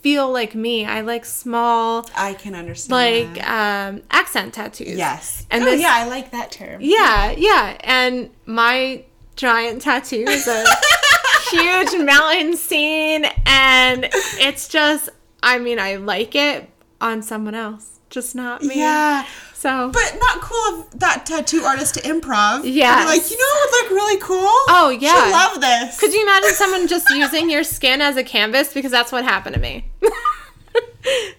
feel 0.05 0.31
like 0.31 0.53
me. 0.53 0.85
I 0.85 1.01
like 1.01 1.25
small, 1.25 2.07
I 2.15 2.35
can 2.35 2.53
understand. 2.53 2.91
like 3.35 3.49
um, 3.49 4.03
accent 4.11 4.53
tattoos. 4.53 4.95
yes. 4.95 5.47
and 5.49 5.63
oh, 5.63 5.65
this- 5.65 5.81
yeah, 5.81 5.93
I 5.95 6.07
like 6.07 6.29
that 6.29 6.51
term. 6.51 6.79
yeah, 6.79 7.31
yeah. 7.31 7.75
And 7.79 8.29
my 8.45 9.03
giant 9.35 9.81
tattoo 9.81 10.23
is 10.27 10.47
a 10.47 10.63
huge 11.49 11.99
mountain 12.05 12.55
scene, 12.55 13.25
and 13.47 14.07
it's 14.39 14.67
just, 14.67 15.09
I 15.41 15.57
mean, 15.57 15.79
I 15.79 15.95
like 15.95 16.35
it 16.35 16.69
on 17.01 17.23
someone 17.23 17.55
else, 17.55 17.99
just 18.11 18.35
not 18.35 18.61
me. 18.61 18.75
Yeah. 18.77 19.25
So, 19.57 19.89
But 19.91 20.17
not 20.19 20.41
cool 20.41 20.79
of 20.81 20.99
that 20.99 21.25
tattoo 21.25 21.63
artist 21.63 21.95
to 21.95 22.01
improv. 22.01 22.61
Yeah, 22.65 23.03
like, 23.05 23.31
you 23.31 23.37
know 23.37 23.45
what 23.55 23.71
would 23.71 23.81
look 23.83 23.91
really 23.91 24.19
cool? 24.19 24.37
Oh, 24.67 24.95
yeah. 24.99 25.13
She'll 25.23 25.31
love 25.31 25.61
this. 25.61 25.99
Could 25.99 26.13
you 26.13 26.21
imagine 26.23 26.51
someone 26.51 26.87
just 26.89 27.09
using 27.09 27.49
your 27.49 27.63
skin 27.63 28.01
as 28.01 28.17
a 28.17 28.23
canvas? 28.23 28.73
Because 28.73 28.91
that's 28.91 29.11
what 29.11 29.23
happened 29.23 29.55
to 29.55 29.61
me. 29.61 29.85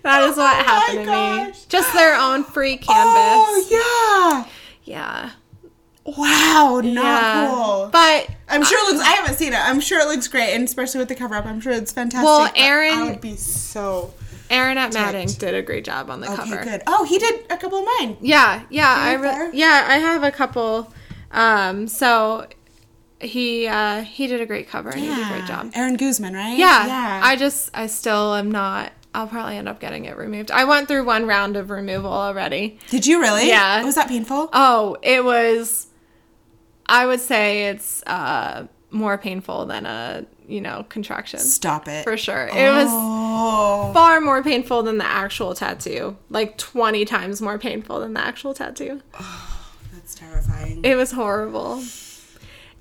that 0.03 0.23
is 0.23 0.37
what 0.37 0.57
Oh 0.57 0.65
happened 0.65 1.07
my 1.07 1.45
to 1.45 1.47
me. 1.53 1.59
Just 1.69 1.93
their 1.93 2.17
own 2.19 2.43
free 2.45 2.77
canvas. 2.79 3.69
Oh, 3.71 4.45
yeah. 4.85 4.93
yeah. 4.97 5.31
Wow, 6.07 6.81
not 6.85 7.05
yeah. 7.05 7.49
cool. 7.51 7.89
But 7.93 8.29
I'm 8.49 8.65
sure 8.65 8.79
it 8.89 8.95
looks. 8.95 9.05
I 9.07 9.13
haven't 9.15 9.35
seen 9.35 9.53
it. 9.53 9.59
I'm 9.61 9.81
sure 9.81 9.99
it 10.01 10.07
looks 10.07 10.29
great, 10.29 10.55
and 10.55 10.63
especially 10.65 11.01
with 11.01 11.09
the 11.09 11.17
cover 11.17 11.35
up, 11.35 11.47
I'm 11.47 11.61
sure 11.61 11.73
it's 11.73 11.91
fantastic. 11.93 12.25
Well, 12.25 12.49
Aaron- 12.55 12.93
I 12.99 13.11
would 13.11 13.21
be 13.21 13.35
so. 13.37 14.15
Aaron 14.51 14.79
at 14.79 14.93
Madding 14.95 15.29
did 15.29 15.55
a 15.55 15.63
great 15.63 15.85
job 15.85 16.11
on 16.11 16.21
the 16.21 16.27
Okay, 16.33 16.37
cover. 16.51 16.63
good. 16.65 16.83
Oh, 16.87 17.05
he 17.05 17.19
did 17.19 17.45
a 17.51 17.57
couple 17.57 17.79
of 17.79 17.89
mine. 17.99 18.17
Yeah, 18.21 18.63
yeah, 18.71 18.95
I 18.95 19.13
re- 19.15 19.51
yeah, 19.53 19.85
I 19.89 19.99
have 19.99 20.23
a 20.23 20.31
couple. 20.31 20.93
Um, 21.33 21.89
so 21.89 22.47
he 23.21 23.67
uh, 23.67 24.03
he 24.03 24.27
did 24.27 24.41
a 24.41 24.47
great 24.47 24.69
cover 24.69 24.91
and 24.91 25.01
he 25.01 25.07
did 25.07 25.19
a 25.27 25.29
great 25.31 25.47
job. 25.47 25.73
Aaron 25.75 25.97
Guzman, 25.97 26.35
right? 26.35 26.57
Yeah, 26.57 26.87
Yeah. 26.87 27.21
I 27.25 27.37
just 27.37 27.71
I 27.75 27.87
still 27.87 28.35
am 28.35 28.51
not. 28.51 28.93
I'll 29.15 29.27
probably 29.27 29.57
end 29.57 29.67
up 29.69 29.81
getting 29.81 30.05
it 30.05 30.17
removed. 30.19 30.51
I 30.51 30.65
went 30.65 30.89
through 30.89 31.05
one 31.07 31.27
round 31.27 31.57
of 31.57 31.71
removal 31.71 32.13
already. 32.13 32.79
did 32.91 33.07
you 33.07 33.19
really? 33.21 33.49
Yeah. 33.49 33.83
Was 33.83 33.95
that 33.95 34.09
painful? 34.09 34.51
Oh, 34.53 34.97
it 35.03 35.25
was. 35.25 35.87
I 36.87 37.07
would 37.07 37.21
say 37.21 37.69
it's 37.69 38.03
uh, 38.07 38.67
more 38.91 39.17
painful 39.19 39.67
than 39.67 39.87
a 39.87 40.27
you 40.49 40.61
know 40.61 40.85
contractions. 40.89 41.53
Stop 41.53 41.89
it. 41.89 42.05
for 42.05 42.17
sure. 42.17 42.47
It 42.49 42.71
was 42.71 42.89
Oh. 42.91 43.91
far 43.93 44.21
more 44.21 44.43
painful 44.43 44.83
than 44.83 44.99
the 44.99 45.07
actual 45.07 45.55
tattoo, 45.55 46.17
like 46.31 46.57
twenty 46.59 47.05
times 47.05 47.41
more 47.43 47.59
painful 47.59 48.01
than 48.01 48.15
the 48.15 48.21
actual 48.21 48.55
tattoo. 48.55 49.03
That's 49.93 50.15
terrifying. 50.15 50.81
It 50.85 50.95
was 50.97 51.13
horrible. 51.13 51.83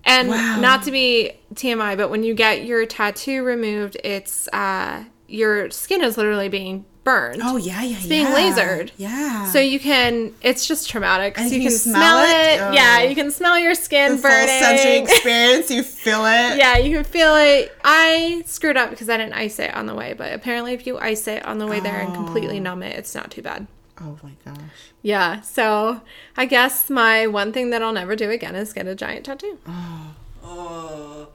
And 0.07 0.29
Wow. 0.29 0.59
not 0.59 0.83
to 0.83 0.91
be 0.91 1.31
TMI, 1.55 1.95
but 1.97 2.09
when 2.09 2.23
you 2.23 2.33
get 2.35 2.63
your 2.65 2.85
tattoo 2.85 3.43
removed, 3.43 3.97
it's 4.03 4.47
uh, 4.53 5.05
your 5.27 5.71
skin 5.71 6.03
is 6.03 6.17
literally 6.17 6.49
being 6.49 6.85
burned. 7.05 7.41
oh 7.41 7.55
yeah, 7.55 7.81
yeah, 7.83 7.95
It's 7.95 8.07
being 8.07 8.25
yeah. 8.25 8.35
lasered. 8.35 8.91
Yeah. 8.97 9.45
So 9.45 9.59
you 9.59 9.79
can, 9.79 10.33
it's 10.41 10.67
just 10.67 10.89
traumatic. 10.89 11.37
And 11.39 11.49
you 11.49 11.59
can 11.59 11.69
can 11.69 11.77
smell, 11.77 12.01
smell 12.01 12.23
it. 12.23 12.55
it? 12.55 12.61
Oh. 12.61 12.71
Yeah, 12.73 13.03
you 13.03 13.15
can 13.15 13.31
smell 13.31 13.57
your 13.57 13.75
skin 13.75 14.13
the 14.13 14.17
full 14.17 14.29
burning. 14.29 14.47
sensory 14.47 14.97
experience, 14.97 15.71
you 15.71 15.83
feel 15.83 16.25
it. 16.25 16.57
yeah, 16.57 16.77
you 16.77 16.93
can 16.97 17.05
feel 17.05 17.35
it. 17.35 17.71
I 17.85 18.43
screwed 18.45 18.75
up 18.75 18.89
because 18.89 19.07
I 19.07 19.15
didn't 19.15 19.33
ice 19.33 19.59
it 19.59 19.73
on 19.73 19.85
the 19.85 19.95
way, 19.95 20.11
but 20.13 20.33
apparently, 20.33 20.73
if 20.73 20.85
you 20.85 20.97
ice 20.97 21.27
it 21.27 21.45
on 21.45 21.59
the 21.59 21.67
way 21.67 21.79
there 21.79 22.01
and 22.01 22.13
completely 22.13 22.57
oh. 22.57 22.63
numb 22.63 22.83
it, 22.83 22.97
it's 22.97 23.15
not 23.15 23.31
too 23.31 23.41
bad. 23.41 23.67
Oh 24.01 24.17
my 24.21 24.31
gosh. 24.43 24.59
Yeah, 25.01 25.39
so 25.41 26.01
I 26.35 26.45
guess 26.45 26.89
my 26.89 27.27
one 27.27 27.53
thing 27.53 27.69
that 27.69 27.81
I'll 27.81 27.93
never 27.93 28.15
do 28.15 28.29
again 28.29 28.55
is 28.55 28.73
get 28.73 28.87
a 28.87 28.95
giant 28.95 29.25
tattoo. 29.25 29.57
Oh, 29.67 30.15
oh. 30.43 31.27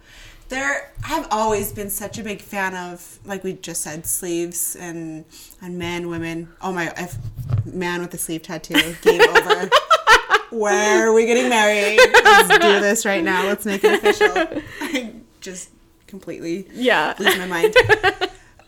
There. 0.51 0.93
I've 1.05 1.27
always 1.31 1.73
been 1.73 1.89
such 1.91 2.19
a 2.19 2.23
big 2.23 2.43
fan 2.43 2.75
of, 2.77 3.19
like 3.25 3.43
we 3.43 3.55
just 3.55 3.81
said, 3.83 4.05
sleeves 4.07 4.77
and 4.79 5.25
and 5.63 5.79
men, 5.79 6.09
women. 6.09 6.49
Oh 6.61 6.73
my, 6.73 6.93
if 6.97 7.17
man 7.65 8.01
with 8.03 8.13
a 8.15 8.19
sleeve 8.19 8.43
tattoo, 8.43 8.95
game 9.03 9.23
over. 9.23 9.71
Where 10.51 11.09
are 11.09 11.13
we 11.13 11.27
getting 11.27 11.49
married? 11.49 11.99
Let's 12.25 12.49
do 12.59 12.81
this 12.81 13.07
right 13.07 13.23
now. 13.23 13.47
Let's 13.47 13.65
make 13.65 13.83
it 13.85 13.95
official. 14.05 14.63
I 14.81 15.15
just 15.41 15.71
completely 16.09 16.67
Yeah. 16.73 17.15
lose 17.19 17.39
my 17.39 17.47
mind. 17.47 17.75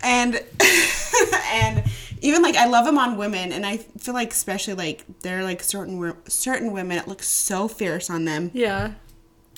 and 0.03 0.41
and 1.53 1.83
even 2.21 2.41
like 2.41 2.55
I 2.55 2.67
love 2.67 2.85
them 2.85 2.99
on 2.99 3.17
women, 3.17 3.53
and 3.53 3.67
I 3.67 3.79
feel 3.79 4.15
like 4.15 4.31
especially 4.31 4.75
like 4.75 5.05
they're 5.23 5.43
like 5.43 5.61
certain 5.63 6.15
certain 6.29 6.71
women, 6.73 6.99
it 6.99 7.09
looks 7.09 7.27
so 7.29 7.67
fierce 7.67 8.09
on 8.09 8.25
them. 8.27 8.53
Yeah. 8.55 8.93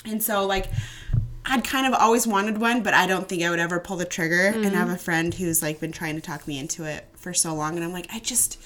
And 0.03 0.21
so 0.23 0.45
like 0.47 0.67
I'd 1.45 1.63
kind 1.63 1.85
of 1.85 1.93
always 1.99 2.25
wanted 2.25 2.57
one, 2.57 2.81
but 2.81 2.93
I 2.93 3.05
don't 3.05 3.29
think 3.29 3.43
I 3.43 3.49
would 3.49 3.59
ever 3.59 3.79
pull 3.79 3.97
the 3.97 4.05
trigger. 4.05 4.47
And 4.47 4.67
I 4.67 4.79
have 4.79 4.89
a 4.89 4.93
mm. 4.93 4.99
friend 4.99 5.33
who's 5.33 5.61
like 5.61 5.79
been 5.79 5.91
trying 5.91 6.15
to 6.15 6.21
talk 6.21 6.47
me 6.47 6.57
into 6.57 6.83
it 6.83 7.05
for 7.13 7.33
so 7.33 7.53
long 7.53 7.75
and 7.75 7.83
I'm 7.83 7.93
like, 7.93 8.07
I 8.11 8.19
just 8.19 8.59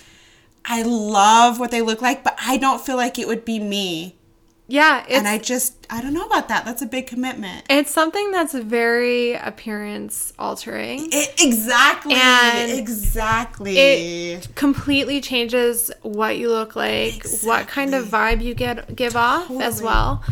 I 0.65 0.84
love 0.84 1.59
what 1.59 1.71
they 1.71 1.82
look 1.82 2.01
like, 2.01 2.23
but 2.23 2.38
I 2.39 2.57
don't 2.57 2.82
feel 2.82 2.95
like 2.95 3.17
it 3.17 3.27
would 3.27 3.45
be 3.45 3.59
me. 3.59 4.15
Yeah, 4.67 5.03
it's 5.07 5.17
and 5.17 5.27
I 5.27 5.39
just 5.39 5.88
I 5.89 5.99
don't 5.99 6.13
know 6.13 6.27
about 6.27 6.47
that. 6.49 6.63
That's 6.63 6.84
a 6.84 6.86
big 6.86 7.07
commitment. 7.07 7.65
it's 7.71 7.89
something 7.89 8.30
that's 8.30 8.53
very 8.53 9.34
appearance 9.34 10.32
altering. 10.38 11.09
It, 11.11 11.41
exactly. 11.41 12.13
And 12.13 12.71
exactly. 12.71 13.80
It 13.80 14.53
completely 14.53 15.21
changes 15.21 15.89
what 16.03 16.38
you 16.38 16.49
look 16.49 16.75
like, 16.75 17.25
what 17.41 17.67
kind 17.67 17.95
of 17.95 18.05
vibe 18.05 18.43
you 18.43 18.53
get 18.53 18.95
give 18.95 19.15
off 19.15 19.49
as 19.49 19.82
well. 19.82 20.23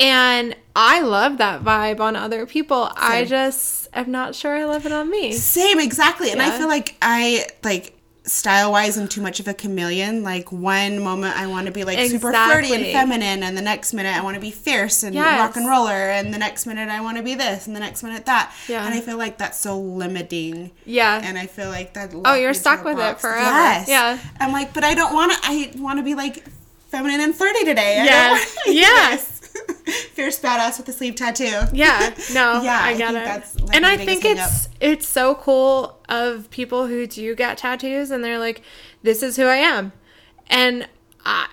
And 0.00 0.56
I 0.74 1.02
love 1.02 1.38
that 1.38 1.62
vibe 1.62 2.00
on 2.00 2.16
other 2.16 2.46
people. 2.46 2.90
I 2.96 3.20
Same. 3.20 3.28
just 3.28 3.88
am 3.92 4.10
not 4.10 4.34
sure 4.34 4.56
I 4.56 4.64
love 4.64 4.86
it 4.86 4.92
on 4.92 5.10
me. 5.10 5.32
Same, 5.32 5.78
exactly. 5.78 6.30
And 6.30 6.40
I 6.40 6.56
feel 6.56 6.68
like 6.68 6.96
I 7.02 7.46
like 7.62 7.96
style 8.24 8.70
wise 8.70 8.96
I'm 8.96 9.08
too 9.08 9.20
much 9.20 9.40
of 9.40 9.48
a 9.48 9.54
chameleon. 9.54 10.22
Like 10.22 10.52
one 10.52 11.00
moment 11.02 11.36
I 11.36 11.46
want 11.48 11.66
to 11.66 11.72
be 11.72 11.84
like 11.84 11.98
super 12.08 12.32
flirty 12.32 12.72
and 12.72 12.84
feminine 12.86 13.42
and 13.42 13.56
the 13.56 13.62
next 13.62 13.92
minute 13.92 14.14
I 14.16 14.22
want 14.22 14.36
to 14.36 14.40
be 14.40 14.50
fierce 14.50 15.02
and 15.02 15.14
Yes. 15.14 15.38
rock 15.40 15.56
and 15.56 15.66
roller 15.68 15.90
and 15.90 16.32
the 16.32 16.38
next 16.38 16.64
minute 16.66 16.88
I 16.88 17.00
want 17.00 17.16
to 17.16 17.22
be 17.22 17.34
this 17.34 17.66
and 17.66 17.74
the 17.74 17.80
next 17.80 18.02
minute 18.02 18.26
that. 18.26 18.54
Yeah. 18.68 18.84
And 18.86 18.94
I 18.94 19.00
feel 19.00 19.18
like 19.18 19.38
that's 19.38 19.58
so 19.58 19.78
limiting. 19.78 20.70
Yeah. 20.84 21.20
And 21.22 21.36
I 21.38 21.46
feel 21.46 21.68
like 21.70 21.94
that 21.94 22.12
Oh, 22.24 22.34
you're 22.34 22.54
stuck 22.54 22.84
with 22.84 22.98
it 22.98 23.20
forever. 23.20 23.40
Yes. 23.40 23.88
Yeah. 23.88 24.18
I'm 24.38 24.52
like, 24.52 24.72
but 24.74 24.84
I 24.84 24.94
don't 24.94 25.12
want 25.12 25.32
to 25.32 25.38
I 25.42 25.72
want 25.76 25.98
to 25.98 26.02
be 26.04 26.14
like 26.14 26.44
feminine 26.88 27.20
and 27.20 27.34
flirty 27.34 27.64
today. 27.64 28.00
I 28.00 28.04
Yes. 28.04 28.56
Yes. 28.66 29.39
Fierce 30.14 30.38
badass 30.40 30.78
with 30.78 30.88
a 30.88 30.92
sleeve 30.92 31.14
tattoo. 31.14 31.60
Yeah, 31.72 32.14
no, 32.32 32.60
Yeah, 32.62 32.78
I 32.82 32.90
I 32.90 32.96
get 32.96 33.06
think 33.12 33.18
it. 33.22 33.24
that's, 33.24 33.60
like, 33.60 33.76
and 33.76 33.86
I 33.86 33.96
think 33.96 34.24
it's 34.24 34.68
it's 34.80 35.06
so 35.08 35.34
cool 35.34 35.98
of 36.08 36.50
people 36.50 36.86
who 36.86 37.06
do 37.06 37.34
get 37.34 37.58
tattoos 37.58 38.10
and 38.10 38.22
they're 38.24 38.38
like, 38.38 38.62
"This 39.02 39.22
is 39.22 39.36
who 39.36 39.44
I 39.46 39.56
am," 39.56 39.92
and 40.48 40.88
I, 41.24 41.48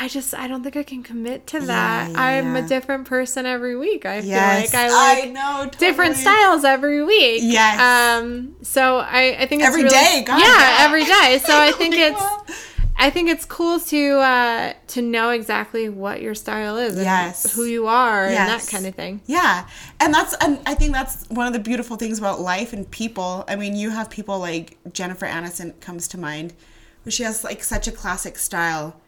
I 0.00 0.08
just 0.08 0.34
I 0.34 0.48
don't 0.48 0.62
think 0.62 0.76
I 0.76 0.82
can 0.82 1.02
commit 1.02 1.46
to 1.48 1.60
that. 1.60 2.10
yeah, 2.10 2.20
I'm 2.20 2.56
a 2.56 2.62
different 2.66 3.06
person 3.06 3.46
every 3.46 3.76
week. 3.76 4.06
I 4.06 4.18
Yes. 4.20 4.70
feel 4.70 4.80
like 4.80 4.90
I 4.92 5.20
like 5.22 5.32
know. 5.32 5.70
different 5.78 6.16
styles 6.16 6.64
every 6.64 7.04
week. 7.04 7.40
Yes. 7.44 7.78
Um. 8.20 8.56
So 8.62 8.98
I 8.98 9.36
I 9.40 9.46
think 9.46 9.62
it's 9.62 9.68
Every 9.68 9.82
really, 9.84 9.94
day, 9.94 10.24
God, 10.26 10.38
yeah, 10.40 10.46
yeah. 10.46 10.76
every 10.80 11.04
day. 11.04 11.40
So 11.44 11.56
I 11.58 11.72
think 11.76 11.94
it's. 11.96 12.73
I 12.96 13.10
think 13.10 13.28
it's 13.28 13.44
cool 13.44 13.80
to 13.80 14.18
uh, 14.18 14.72
to 14.88 15.02
know 15.02 15.30
exactly 15.30 15.88
what 15.88 16.22
your 16.22 16.34
style 16.34 16.76
is, 16.76 16.96
Yes. 16.96 17.52
who 17.54 17.64
you 17.64 17.86
are, 17.86 18.26
and 18.26 18.34
that 18.34 18.66
kind 18.70 18.86
of 18.86 18.94
thing. 18.94 19.20
Yeah, 19.26 19.66
and 20.00 20.14
that's 20.14 20.34
and 20.40 20.60
I 20.64 20.74
think 20.74 20.92
that's 20.92 21.28
one 21.28 21.46
of 21.46 21.52
the 21.52 21.58
beautiful 21.58 21.96
things 21.96 22.18
about 22.18 22.40
life 22.40 22.72
and 22.72 22.88
people. 22.90 23.44
I 23.48 23.56
mean, 23.56 23.74
you 23.76 23.90
have 23.90 24.10
people 24.10 24.38
like 24.38 24.78
Jennifer 24.92 25.26
Aniston 25.26 25.78
comes 25.80 26.06
to 26.08 26.18
mind, 26.18 26.54
where 27.02 27.10
she 27.12 27.24
has 27.24 27.42
like 27.44 27.62
such 27.64 27.88
a 27.88 27.92
classic 27.92 28.38
style, 28.38 29.00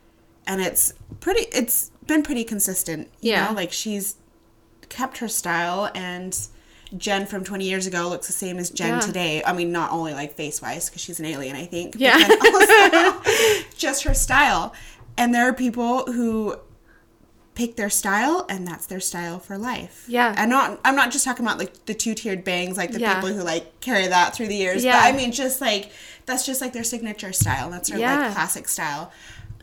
and 0.47 0.61
it's 0.61 0.93
pretty 1.21 1.47
it's 1.53 1.91
been 2.07 2.23
pretty 2.23 2.45
consistent. 2.45 3.09
You 3.21 3.33
Yeah. 3.33 3.47
know, 3.49 3.53
like 3.55 3.73
she's 3.73 4.17
kept 4.89 5.19
her 5.19 5.29
style 5.29 5.91
and 5.95 6.37
Jen 6.99 7.27
from 7.27 7.45
20 7.45 7.65
years 7.65 7.87
ago 7.87 8.09
looks 8.09 8.27
the 8.27 8.33
same 8.33 8.59
as 8.59 8.71
Jen 8.71 8.95
Yeah. 8.95 9.01
today. 9.01 9.43
I 9.45 9.53
mean, 9.53 9.73
not 9.73 9.91
only 9.93 10.13
like 10.15 10.35
face 10.35 10.61
wise, 10.63 10.89
because 10.89 11.03
she's 11.03 11.19
an 11.21 11.27
alien, 11.27 11.57
I 11.57 11.67
think. 11.67 11.95
Yeah. 11.99 12.17
just 13.77 14.05
her 14.05 14.15
style. 14.15 14.73
And 15.17 15.35
there 15.35 15.49
are 15.49 15.53
people 15.53 16.05
who 16.13 16.57
pick 17.55 17.77
their 17.77 17.89
style 17.89 18.45
and 18.51 18.67
that's 18.69 18.85
their 18.87 19.01
style 19.01 19.39
for 19.39 19.57
life. 19.57 20.05
Yeah. 20.09 20.35
And 20.37 20.51
not 20.51 20.79
I'm 20.85 20.95
not 20.95 21.11
just 21.11 21.25
talking 21.25 21.45
about 21.45 21.59
like 21.59 21.87
the 21.87 21.95
two 21.95 22.15
tiered 22.15 22.45
bangs, 22.45 22.77
like 22.77 22.93
the 22.93 23.01
Yeah. 23.01 23.15
people 23.15 23.35
who 23.35 23.43
like 23.43 23.81
carry 23.81 24.07
that 24.09 24.35
through 24.35 24.49
the 24.49 24.55
years. 24.57 24.85
Yeah. 24.85 25.01
But 25.01 25.15
I 25.15 25.17
mean 25.17 25.33
just 25.33 25.61
like 25.63 25.91
that's 26.27 26.45
just 26.45 26.61
like 26.61 26.75
their 26.75 26.85
signature 26.85 27.33
style. 27.33 27.71
That's 27.71 27.89
their 27.89 27.99
Yeah. 27.99 28.19
like 28.27 28.35
classic 28.35 28.69
style. 28.69 29.11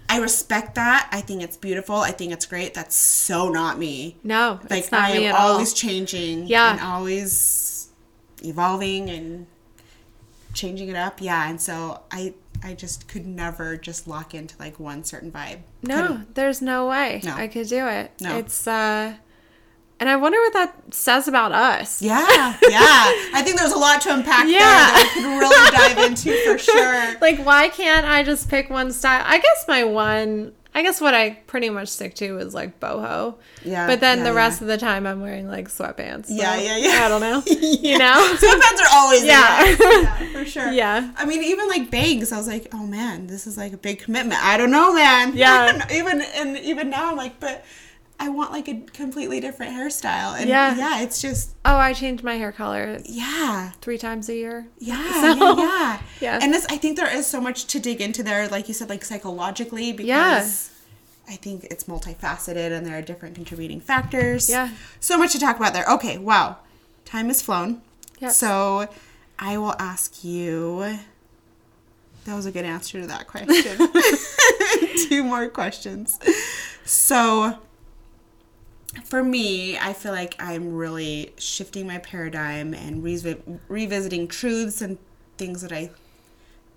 I 0.10 0.20
respect 0.20 0.76
that. 0.76 1.10
I 1.12 1.22
think 1.22 1.41
it's 1.41 1.58
beautiful. 1.58 1.95
I 1.95 2.12
think 2.12 2.34
it's 2.34 2.45
great. 2.45 2.74
That's 2.74 2.95
so 2.95 3.49
not 3.49 3.80
me. 3.80 4.18
No, 4.24 4.60
Like 4.70 4.91
I 4.93 5.14
me 5.18 5.26
am 5.28 5.34
at 5.36 5.39
all. 5.39 5.51
always 5.54 5.74
changing. 5.74 6.47
Yeah. 6.47 6.72
And 6.74 6.82
always 6.82 7.89
evolving 8.43 9.10
and 9.10 9.47
changing 10.54 10.89
it 10.89 10.95
up. 10.95 11.22
Yeah. 11.22 11.49
And 11.49 11.60
so 11.60 12.01
I 12.12 12.34
I 12.64 12.74
just 12.76 13.08
could 13.08 13.26
never 13.26 13.76
just 13.76 14.08
lock 14.08 14.34
into 14.36 14.56
like 14.60 14.80
one 14.80 15.04
certain 15.04 15.32
vibe. 15.32 15.60
No, 15.82 16.08
Couldn't. 16.08 16.36
there's 16.36 16.62
no 16.62 16.88
way 16.88 17.22
No. 17.24 17.34
I 17.34 17.47
could 17.47 17.68
do 17.68 17.88
it. 17.88 18.12
No. 18.22 18.38
It's 18.38 18.68
uh 18.68 19.16
and 20.04 20.10
I 20.10 20.18
wonder 20.18 20.38
what 20.39 20.51
that 20.51 20.93
says 20.93 21.30
about 21.30 21.54
us. 21.54 22.01
Yeah, 22.01 22.20
yeah. 22.70 22.84
I 23.34 23.41
think 23.41 23.58
there's 23.58 23.72
a 23.72 23.78
lot 23.78 24.01
to 24.01 24.14
unpack 24.14 24.47
Yeah. 24.49 24.60
there 24.60 24.68
that 24.68 25.14
we 25.16 25.22
could 25.24 25.39
really 25.39 25.72
dive 25.72 25.97
into 26.10 26.36
for 26.45 26.58
sure. 26.72 27.20
Like 27.22 27.39
why 27.45 27.70
can't 27.70 28.06
I 28.06 28.22
just 28.24 28.49
pick 28.49 28.70
one 28.70 28.91
style? 28.91 29.24
I 29.26 29.38
guess 29.39 29.64
my 29.66 29.86
one 29.86 30.51
I 30.76 30.82
guess 30.82 30.99
what 30.99 31.14
I 31.14 31.30
pretty 31.47 31.70
much 31.70 31.88
stick 31.88 32.16
to 32.16 32.39
is 32.39 32.54
like 32.54 32.80
boho. 32.82 33.36
Yeah, 33.64 33.86
But 33.88 34.01
then 34.01 34.18
yeah, 34.18 34.24
the 34.26 34.30
yeah. 34.32 34.36
rest 34.36 34.60
of 34.62 34.68
the 34.68 34.78
time 34.78 35.06
I'm 35.06 35.22
wearing 35.22 35.47
like 35.47 35.70
sweatpants. 35.70 36.26
so 36.26 36.34
Yeah, 36.34 36.58
yeah, 36.58 36.78
yeah. 36.78 37.06
I 37.06 37.08
don't 37.10 37.22
know. 37.22 37.43
Yeah. 37.47 37.91
You 37.93 37.97
know? 37.99 38.36
Sweatpants 38.41 38.82
are 38.82 38.89
always 38.91 39.24
Yeah. 39.24 39.64
yeah. 39.66 39.76
yeah, 39.80 40.32
for 40.34 40.43
sure. 40.45 40.72
Yeah. 40.72 41.12
I 41.16 41.26
mean, 41.26 41.43
even 41.43 41.68
like 41.70 41.91
bangs, 41.91 42.32
I 42.34 42.38
was 42.38 42.47
like, 42.47 42.68
oh 42.74 42.86
man, 42.88 43.28
this 43.28 43.45
is 43.47 43.56
like 43.56 43.72
a 43.72 43.78
big 43.78 43.99
commitment. 43.99 44.43
I 44.43 44.58
don't 44.58 44.72
know, 44.72 44.93
man. 44.93 45.38
Yeah. 45.38 45.88
even 45.93 46.22
and 46.22 46.58
even 46.58 46.89
now, 46.89 47.12
I'm 47.12 47.18
like, 47.18 47.39
but 47.39 47.64
I 48.20 48.30
want 48.30 48.51
like 48.51 48.68
a 48.70 48.76
completely 48.93 49.39
different 49.39 49.74
hairstyle. 49.74 50.39
And 50.39 50.47
Yeah. 50.49 50.76
yeah, 50.76 51.01
it's 51.01 51.22
just 51.22 51.51
Oh, 51.66 51.76
I 51.76 51.93
change 51.93 52.24
my 52.24 52.36
hair 52.36 52.51
color 52.51 52.99
yeah. 53.05 53.72
three 53.82 53.97
times 53.97 54.30
a 54.30 54.36
year. 54.36 54.68
Yeah, 54.80 55.11
So- 55.22 55.34
yeah, 55.36 55.55
yeah, 55.57 56.01
Yeah. 56.22 56.39
And 56.41 56.53
this, 56.53 56.66
I 56.70 56.78
think 56.78 56.95
there 56.97 57.14
is 57.14 57.26
so 57.28 57.41
much 57.41 57.66
to 57.68 57.80
dig 57.80 57.99
into 58.01 58.24
there, 58.24 58.47
like 58.47 58.68
you 58.68 58.74
said, 58.74 58.88
like 58.89 59.03
psychologically, 59.03 59.91
because 59.91 60.07
Yeah. 60.07 61.34
I 61.34 61.38
think 61.38 61.66
it's 61.66 61.86
multifaceted 61.86 62.72
and 62.72 62.86
there 62.86 62.97
are 62.97 63.01
different 63.01 63.36
contributing 63.36 63.80
factors. 63.82 64.49
Yeah. 64.49 64.70
So 64.99 65.18
much 65.18 65.32
to 65.34 65.39
talk 65.39 65.57
about 65.57 65.74
there. 65.74 65.86
Okay, 65.86 66.18
wow. 66.18 66.57
Time 67.05 67.28
has 67.28 67.41
flown. 67.41 67.82
Yes. 68.20 68.38
So 68.38 68.88
I 69.39 69.57
will 69.57 69.76
ask 69.80 70.24
you. 70.24 70.97
That 72.26 72.36
was 72.36 72.45
a 72.45 72.51
good 72.51 72.64
answer 72.64 73.01
to 73.01 73.07
that 73.07 73.28
question. 73.28 73.89
Two 75.09 75.24
more 75.26 75.49
questions. 75.49 76.18
So, 76.86 77.57
for 79.04 79.24
me, 79.24 79.78
I 79.78 79.94
feel 79.94 80.12
like 80.12 80.36
I'm 80.39 80.74
really 80.74 81.34
shifting 81.38 81.88
my 81.88 81.98
paradigm 82.00 82.74
and 82.74 83.04
revi- 83.04 83.60
revisiting 83.68 84.28
truths 84.28 84.82
and 84.82 84.98
things 85.38 85.62
that 85.62 85.72
I 85.72 85.91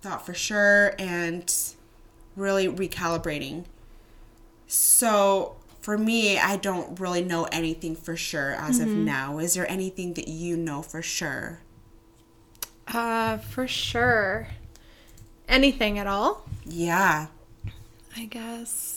thought 0.01 0.25
for 0.25 0.33
sure 0.33 0.93
and 0.97 1.53
really 2.35 2.67
recalibrating. 2.67 3.65
So, 4.67 5.55
for 5.81 5.97
me, 5.97 6.37
I 6.37 6.57
don't 6.57 6.99
really 6.99 7.23
know 7.23 7.45
anything 7.45 7.95
for 7.95 8.17
sure 8.17 8.51
as 8.51 8.79
of 8.79 8.87
now. 8.89 9.37
Is 9.39 9.53
there 9.53 9.69
anything 9.71 10.13
that 10.15 10.27
you 10.27 10.57
know 10.57 10.81
for 10.81 11.01
sure? 11.01 11.59
Uh 12.87 13.37
for 13.37 13.67
sure. 13.67 14.47
Anything 15.47 15.97
at 15.97 16.07
all? 16.07 16.45
Yeah. 16.65 17.27
I 18.15 18.25
guess 18.25 18.96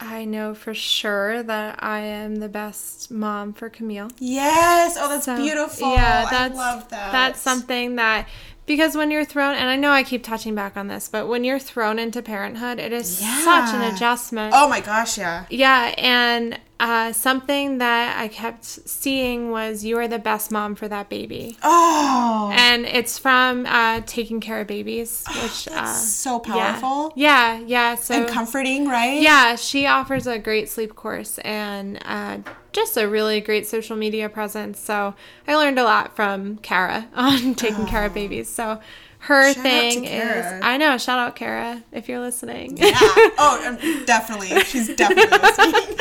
I 0.00 0.24
know 0.24 0.54
for 0.54 0.74
sure 0.74 1.42
that 1.42 1.82
I 1.82 2.00
am 2.00 2.36
the 2.36 2.48
best 2.48 3.10
mom 3.10 3.52
for 3.52 3.68
Camille. 3.68 4.10
Yes. 4.18 4.96
Oh, 4.98 5.08
that's 5.08 5.24
So, 5.24 5.36
beautiful. 5.36 5.92
Yeah, 5.92 6.26
that's 6.30 6.54
I 6.54 6.72
love 6.72 6.88
that. 6.90 7.12
That's 7.12 7.40
something 7.40 7.96
that 7.96 8.28
because 8.66 8.96
when 8.96 9.10
you're 9.10 9.24
thrown 9.24 9.54
and 9.54 9.68
I 9.68 9.76
know 9.76 9.90
I 9.90 10.02
keep 10.04 10.22
touching 10.22 10.54
back 10.54 10.76
on 10.76 10.86
this, 10.86 11.08
but 11.08 11.26
when 11.26 11.42
you're 11.42 11.58
thrown 11.58 11.98
into 11.98 12.22
parenthood, 12.22 12.78
it 12.78 12.92
is 12.92 13.18
such 13.18 13.74
an 13.74 13.94
adjustment. 13.94 14.52
Oh 14.56 14.68
my 14.68 14.80
gosh, 14.80 15.18
yeah. 15.18 15.46
Yeah, 15.50 15.94
and 15.98 16.60
uh, 16.80 17.12
something 17.12 17.78
that 17.78 18.18
I 18.18 18.28
kept 18.28 18.64
seeing 18.64 19.50
was 19.50 19.84
you 19.84 19.98
are 19.98 20.06
the 20.08 20.18
best 20.18 20.50
mom 20.52 20.74
for 20.74 20.86
that 20.88 21.08
baby. 21.08 21.56
Oh, 21.62 22.50
And 22.52 22.86
it's 22.86 23.18
from 23.18 23.66
uh, 23.66 24.02
Taking 24.06 24.40
Cara 24.40 24.64
Babies, 24.64 25.26
which 25.42 25.68
uh, 25.68 25.92
so 25.92 26.38
powerful 26.38 27.12
Yeah, 27.16 27.58
yeah. 27.58 27.94
So 27.96 28.14
and 28.14 28.28
comforting, 28.28 28.88
right? 28.88 29.20
yeah, 29.20 29.56
she 29.56 29.86
offers 29.86 30.26
a 30.26 30.38
great 30.38 30.68
sleep 30.68 30.94
course 30.94 31.38
and 31.38 31.98
uh, 32.04 32.38
just 32.72 32.96
a 32.96 33.08
really 33.08 33.40
great 33.40 33.66
social 33.66 33.96
media 33.96 34.28
presence. 34.28 34.78
So 34.78 35.14
I 35.48 35.56
learned 35.56 35.78
a 35.78 35.84
lot 35.84 36.14
from 36.14 36.58
Cara 36.58 37.08
on 37.14 37.54
taking 37.56 37.86
care 37.86 38.04
of 38.04 38.14
babies. 38.14 38.48
So 38.48 38.80
her 39.28 39.52
Shout 39.52 39.62
thing 39.62 40.04
is, 40.06 40.46
I 40.62 40.78
know, 40.78 40.96
shout 40.96 41.18
out 41.18 41.36
Cara 41.36 41.82
if 41.92 42.08
you're 42.08 42.18
listening. 42.18 42.78
Yeah. 42.78 42.98
Oh, 43.40 43.62
um, 43.66 44.04
definitely. 44.06 44.48
She's 44.64 44.88
definitely 44.96 45.38
listening. 45.38 45.98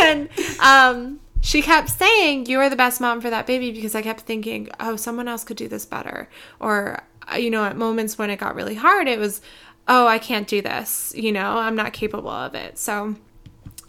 and 0.02 0.28
um, 0.58 1.20
she 1.42 1.60
kept 1.60 1.90
saying, 1.90 2.46
"You 2.46 2.58
are 2.60 2.70
the 2.70 2.76
best 2.76 2.98
mom 2.98 3.20
for 3.20 3.28
that 3.28 3.46
baby," 3.46 3.72
because 3.72 3.94
I 3.94 4.00
kept 4.00 4.20
thinking, 4.22 4.70
"Oh, 4.80 4.96
someone 4.96 5.28
else 5.28 5.44
could 5.44 5.58
do 5.58 5.68
this 5.68 5.84
better." 5.84 6.30
Or, 6.60 7.02
uh, 7.30 7.36
you 7.36 7.50
know, 7.50 7.62
at 7.64 7.76
moments 7.76 8.16
when 8.16 8.30
it 8.30 8.38
got 8.38 8.54
really 8.54 8.74
hard, 8.74 9.06
it 9.06 9.18
was, 9.18 9.42
"Oh, 9.86 10.06
I 10.06 10.18
can't 10.18 10.48
do 10.48 10.62
this." 10.62 11.12
You 11.14 11.30
know, 11.32 11.58
I'm 11.58 11.76
not 11.76 11.92
capable 11.92 12.30
of 12.30 12.54
it. 12.54 12.78
So 12.78 13.16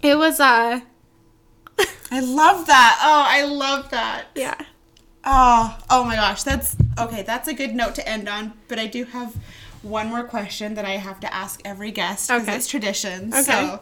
it 0.02 0.18
was, 0.18 0.42
uh, 0.42 0.82
I 2.12 2.20
love 2.20 2.68
that. 2.68 3.00
Oh, 3.02 3.24
I 3.26 3.46
love 3.46 3.90
that. 3.92 4.26
yeah, 4.36 4.60
Oh, 5.26 5.78
oh 5.90 6.04
my 6.04 6.16
gosh. 6.16 6.44
That's 6.44 6.76
okay. 7.00 7.22
That's 7.24 7.48
a 7.48 7.54
good 7.54 7.76
note 7.76 7.96
to 7.96 8.08
end 8.08 8.28
on. 8.28 8.54
But 8.68 8.80
I 8.80 8.88
do 8.88 9.06
have 9.06 9.34
one 9.82 10.08
more 10.10 10.24
question 10.24 10.76
that 10.76 10.86
I 10.86 10.98
have 10.98 11.20
to 11.22 11.34
ask 11.34 11.62
every 11.66 11.92
guest 11.92 12.28
because 12.30 12.44
Okay. 12.44 12.56
it's 12.56 12.68
tradition. 12.68 13.30
Okay. 13.34 13.42
So, 13.44 13.82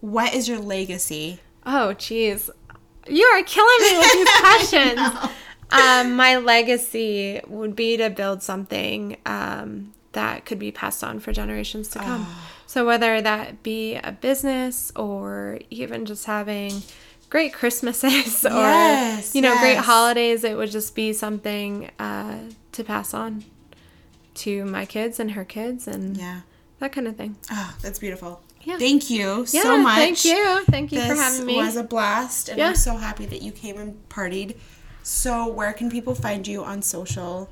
what 0.00 0.34
is 0.34 0.48
your 0.48 0.58
legacy? 0.58 1.40
Oh, 1.64 1.92
geez. 1.94 2.50
You 3.08 3.24
are 3.24 3.42
killing 3.42 3.78
me 3.80 3.98
with 3.98 4.12
these 4.12 4.28
questions. 4.40 5.00
Um, 5.70 6.16
my 6.16 6.36
legacy 6.36 7.40
would 7.46 7.74
be 7.74 7.96
to 7.96 8.10
build 8.10 8.42
something 8.42 9.16
um, 9.26 9.92
that 10.12 10.44
could 10.44 10.58
be 10.58 10.70
passed 10.72 11.02
on 11.02 11.18
for 11.20 11.32
generations 11.32 11.88
to 11.88 11.98
come. 11.98 12.26
So, 12.66 12.86
whether 12.86 13.20
that 13.20 13.62
be 13.62 13.94
a 13.96 14.12
business 14.12 14.92
or 14.96 15.58
even 15.70 16.04
just 16.04 16.26
having 16.26 16.82
great 17.32 17.54
Christmases 17.54 18.44
or, 18.44 18.50
Yes, 18.50 19.34
you 19.34 19.40
know, 19.40 19.58
great 19.58 19.78
holidays, 19.78 20.44
it 20.44 20.54
would 20.54 20.70
just 20.70 20.94
be 20.94 21.14
something 21.14 21.90
uh, 21.98 22.38
to 22.72 22.84
pass 22.84 23.14
on 23.14 23.42
to 24.34 24.66
my 24.66 24.84
kids 24.84 25.18
and 25.18 25.30
her 25.30 25.44
kids 25.44 25.88
and 25.88 26.14
Yeah. 26.16 26.40
that 26.80 26.92
kind 26.92 27.08
of 27.08 27.16
thing. 27.16 27.36
Oh, 27.50 27.74
that's 27.80 27.98
beautiful. 27.98 28.42
Yeah. 28.64 28.76
Thank 28.78 29.08
you 29.08 29.46
Yeah, 29.50 29.62
so 29.62 29.78
much. 29.78 29.96
Thank 29.96 30.24
you. 30.26 30.64
Thank 30.66 30.92
you 30.92 31.00
This 31.00 31.08
for 31.08 31.14
having 31.16 31.46
me. 31.46 31.58
It 31.58 31.64
was 31.64 31.76
a 31.76 31.82
blast, 31.84 32.50
and 32.50 32.58
Yeah. 32.58 32.68
I'm 32.68 32.76
so 32.76 32.96
happy 32.96 33.24
that 33.26 33.40
you 33.40 33.50
came 33.50 33.78
and 33.78 33.94
partied. 34.10 34.56
So, 35.02 35.48
where 35.48 35.72
can 35.72 35.90
people 35.90 36.14
find 36.14 36.46
you 36.46 36.62
on 36.62 36.82
social? 36.82 37.48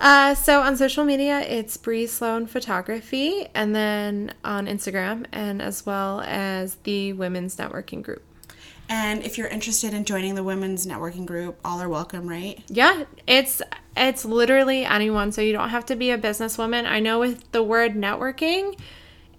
Uh, 0.00 0.34
so 0.34 0.60
on 0.60 0.76
social 0.76 1.04
media, 1.04 1.40
it's 1.40 1.76
Bri 1.78 2.06
Sloan 2.08 2.46
Photography, 2.46 3.46
and 3.54 3.74
then 3.74 4.34
on 4.44 4.66
Instagram, 4.66 5.24
and 5.32 5.62
as 5.62 5.86
well 5.86 6.20
as 6.26 6.74
the 6.82 7.12
Women's 7.14 7.56
Networking 7.56 8.02
Group. 8.02 8.22
And 8.88 9.24
if 9.24 9.36
you're 9.36 9.48
interested 9.48 9.94
in 9.94 10.04
joining 10.04 10.34
the 10.34 10.44
women's 10.44 10.86
networking 10.86 11.26
group, 11.26 11.58
all 11.64 11.80
are 11.80 11.88
welcome, 11.88 12.28
right? 12.28 12.62
Yeah, 12.68 13.04
it's 13.26 13.62
it's 13.96 14.24
literally 14.24 14.84
anyone. 14.84 15.32
So 15.32 15.42
you 15.42 15.52
don't 15.52 15.70
have 15.70 15.86
to 15.86 15.96
be 15.96 16.10
a 16.10 16.18
businesswoman. 16.18 16.86
I 16.86 17.00
know 17.00 17.18
with 17.18 17.50
the 17.52 17.62
word 17.62 17.94
networking, 17.94 18.78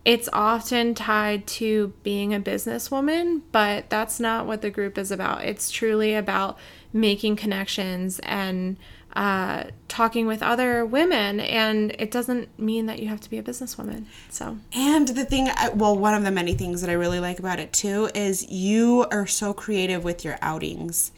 it's 0.03 0.29
often 0.33 0.95
tied 0.95 1.45
to 1.47 1.93
being 2.03 2.33
a 2.33 2.39
businesswoman, 2.39 3.41
but 3.51 3.89
that's 3.89 4.19
not 4.19 4.47
what 4.47 4.61
the 4.61 4.69
group 4.69 4.97
is 4.97 5.11
about. 5.11 5.43
It's 5.43 5.69
truly 5.69 6.13
about 6.15 6.57
making 6.93 7.35
connections 7.35 8.19
and 8.19 8.77
uh, 9.17 9.63
talking 9.87 10.27
with 10.27 10.43
other 10.43 10.85
women, 10.85 11.39
and 11.39 11.91
it 11.97 12.11
doesn't 12.11 12.47
mean 12.59 12.85
that 12.85 12.99
you 12.99 13.07
have 13.07 13.19
to 13.21 13.29
be 13.29 13.37
a 13.39 13.43
businesswoman. 13.43 14.05
So 14.29 14.57
And 14.73 15.07
the 15.07 15.25
thing, 15.25 15.49
well, 15.73 15.97
one 15.97 16.13
of 16.13 16.23
the 16.23 16.31
many 16.31 16.53
things 16.53 16.81
that 16.81 16.89
I 16.89 16.93
really 16.93 17.19
like 17.19 17.39
about 17.39 17.59
it 17.59 17.73
too 17.73 18.09
is 18.13 18.47
you 18.49 19.05
are 19.11 19.25
so 19.25 19.53
creative 19.53 20.03
with 20.03 20.23
your 20.23 20.37
outings. 20.41 21.11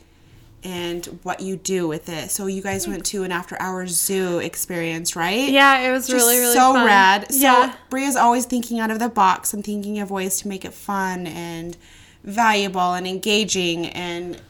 and 0.61 1.05
what 1.23 1.39
you 1.39 1.55
do 1.55 1.87
with 1.87 2.09
it. 2.09 2.29
So 2.31 2.45
you 2.47 2.61
guys 2.61 2.85
went 2.85 3.05
to 3.07 3.23
an 3.23 3.31
after 3.31 3.55
hours 3.61 3.91
zoo 3.95 4.39
experience, 4.39 5.15
right? 5.15 5.49
Yeah, 5.49 5.87
it 5.87 5.91
was 5.91 6.05
Just 6.05 6.17
really, 6.19 6.37
really 6.37 6.53
so 6.53 6.73
fun. 6.73 6.85
rad. 6.85 7.31
So 7.31 7.39
yeah. 7.39 7.75
Bria's 7.89 8.17
always 8.17 8.45
thinking 8.45 8.77
out 8.77 8.91
of 8.91 8.99
the 8.99 9.07
box 9.07 9.53
and 9.53 9.63
thinking 9.63 9.99
of 9.99 10.11
ways 10.11 10.41
to 10.41 10.49
make 10.49 10.65
it 10.65 10.73
fun 10.73 11.27
and 11.27 11.77
valuable 12.25 12.93
and 12.93 13.07
engaging 13.07 13.85
and 13.87 14.41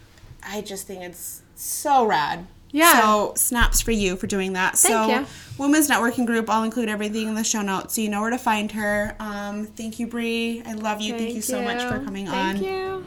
I 0.44 0.62
just 0.62 0.88
think 0.88 1.02
it's 1.04 1.44
so 1.56 2.06
rad. 2.06 2.48
Yeah. 2.72 3.02
So 3.02 3.34
snaps 3.36 3.82
for 3.82 3.92
you 3.92 4.16
for 4.16 4.28
doing 4.28 4.54
that. 4.54 4.78
so 4.78 5.08
you. 5.08 5.26
Women's 5.58 5.90
Networking 5.90 6.26
Group, 6.26 6.50
I'll 6.50 6.64
include 6.64 6.88
everything 6.90 7.28
in 7.28 7.36
the 7.36 7.44
show 7.44 7.62
notes 7.62 7.96
so 7.96 8.02
you 8.02 8.10
know 8.10 8.22
where 8.22 8.30
to 8.30 8.38
find 8.38 8.72
her. 8.72 9.16
Um, 9.20 9.66
thank 9.66 10.00
you, 10.00 10.08
Brie. 10.08 10.62
I 10.66 10.74
love 10.74 11.02
you. 11.02 11.18
Thank, 11.18 11.36
you 11.36 11.42
so 11.42 11.62
much 11.62 11.82
for 11.82 12.04
coming 12.04 12.28
Thank 12.28 12.58
on. 12.58 12.64
Thank 12.64 12.66
you. 12.66 13.06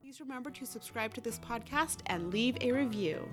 Please 0.00 0.20
remember 0.20 0.50
to 0.50 0.66
subscribe 0.66 1.14
to 1.14 1.20
this 1.20 1.38
podcast 1.38 1.98
and 2.06 2.32
leave 2.32 2.56
a 2.60 2.72
review. 2.72 3.28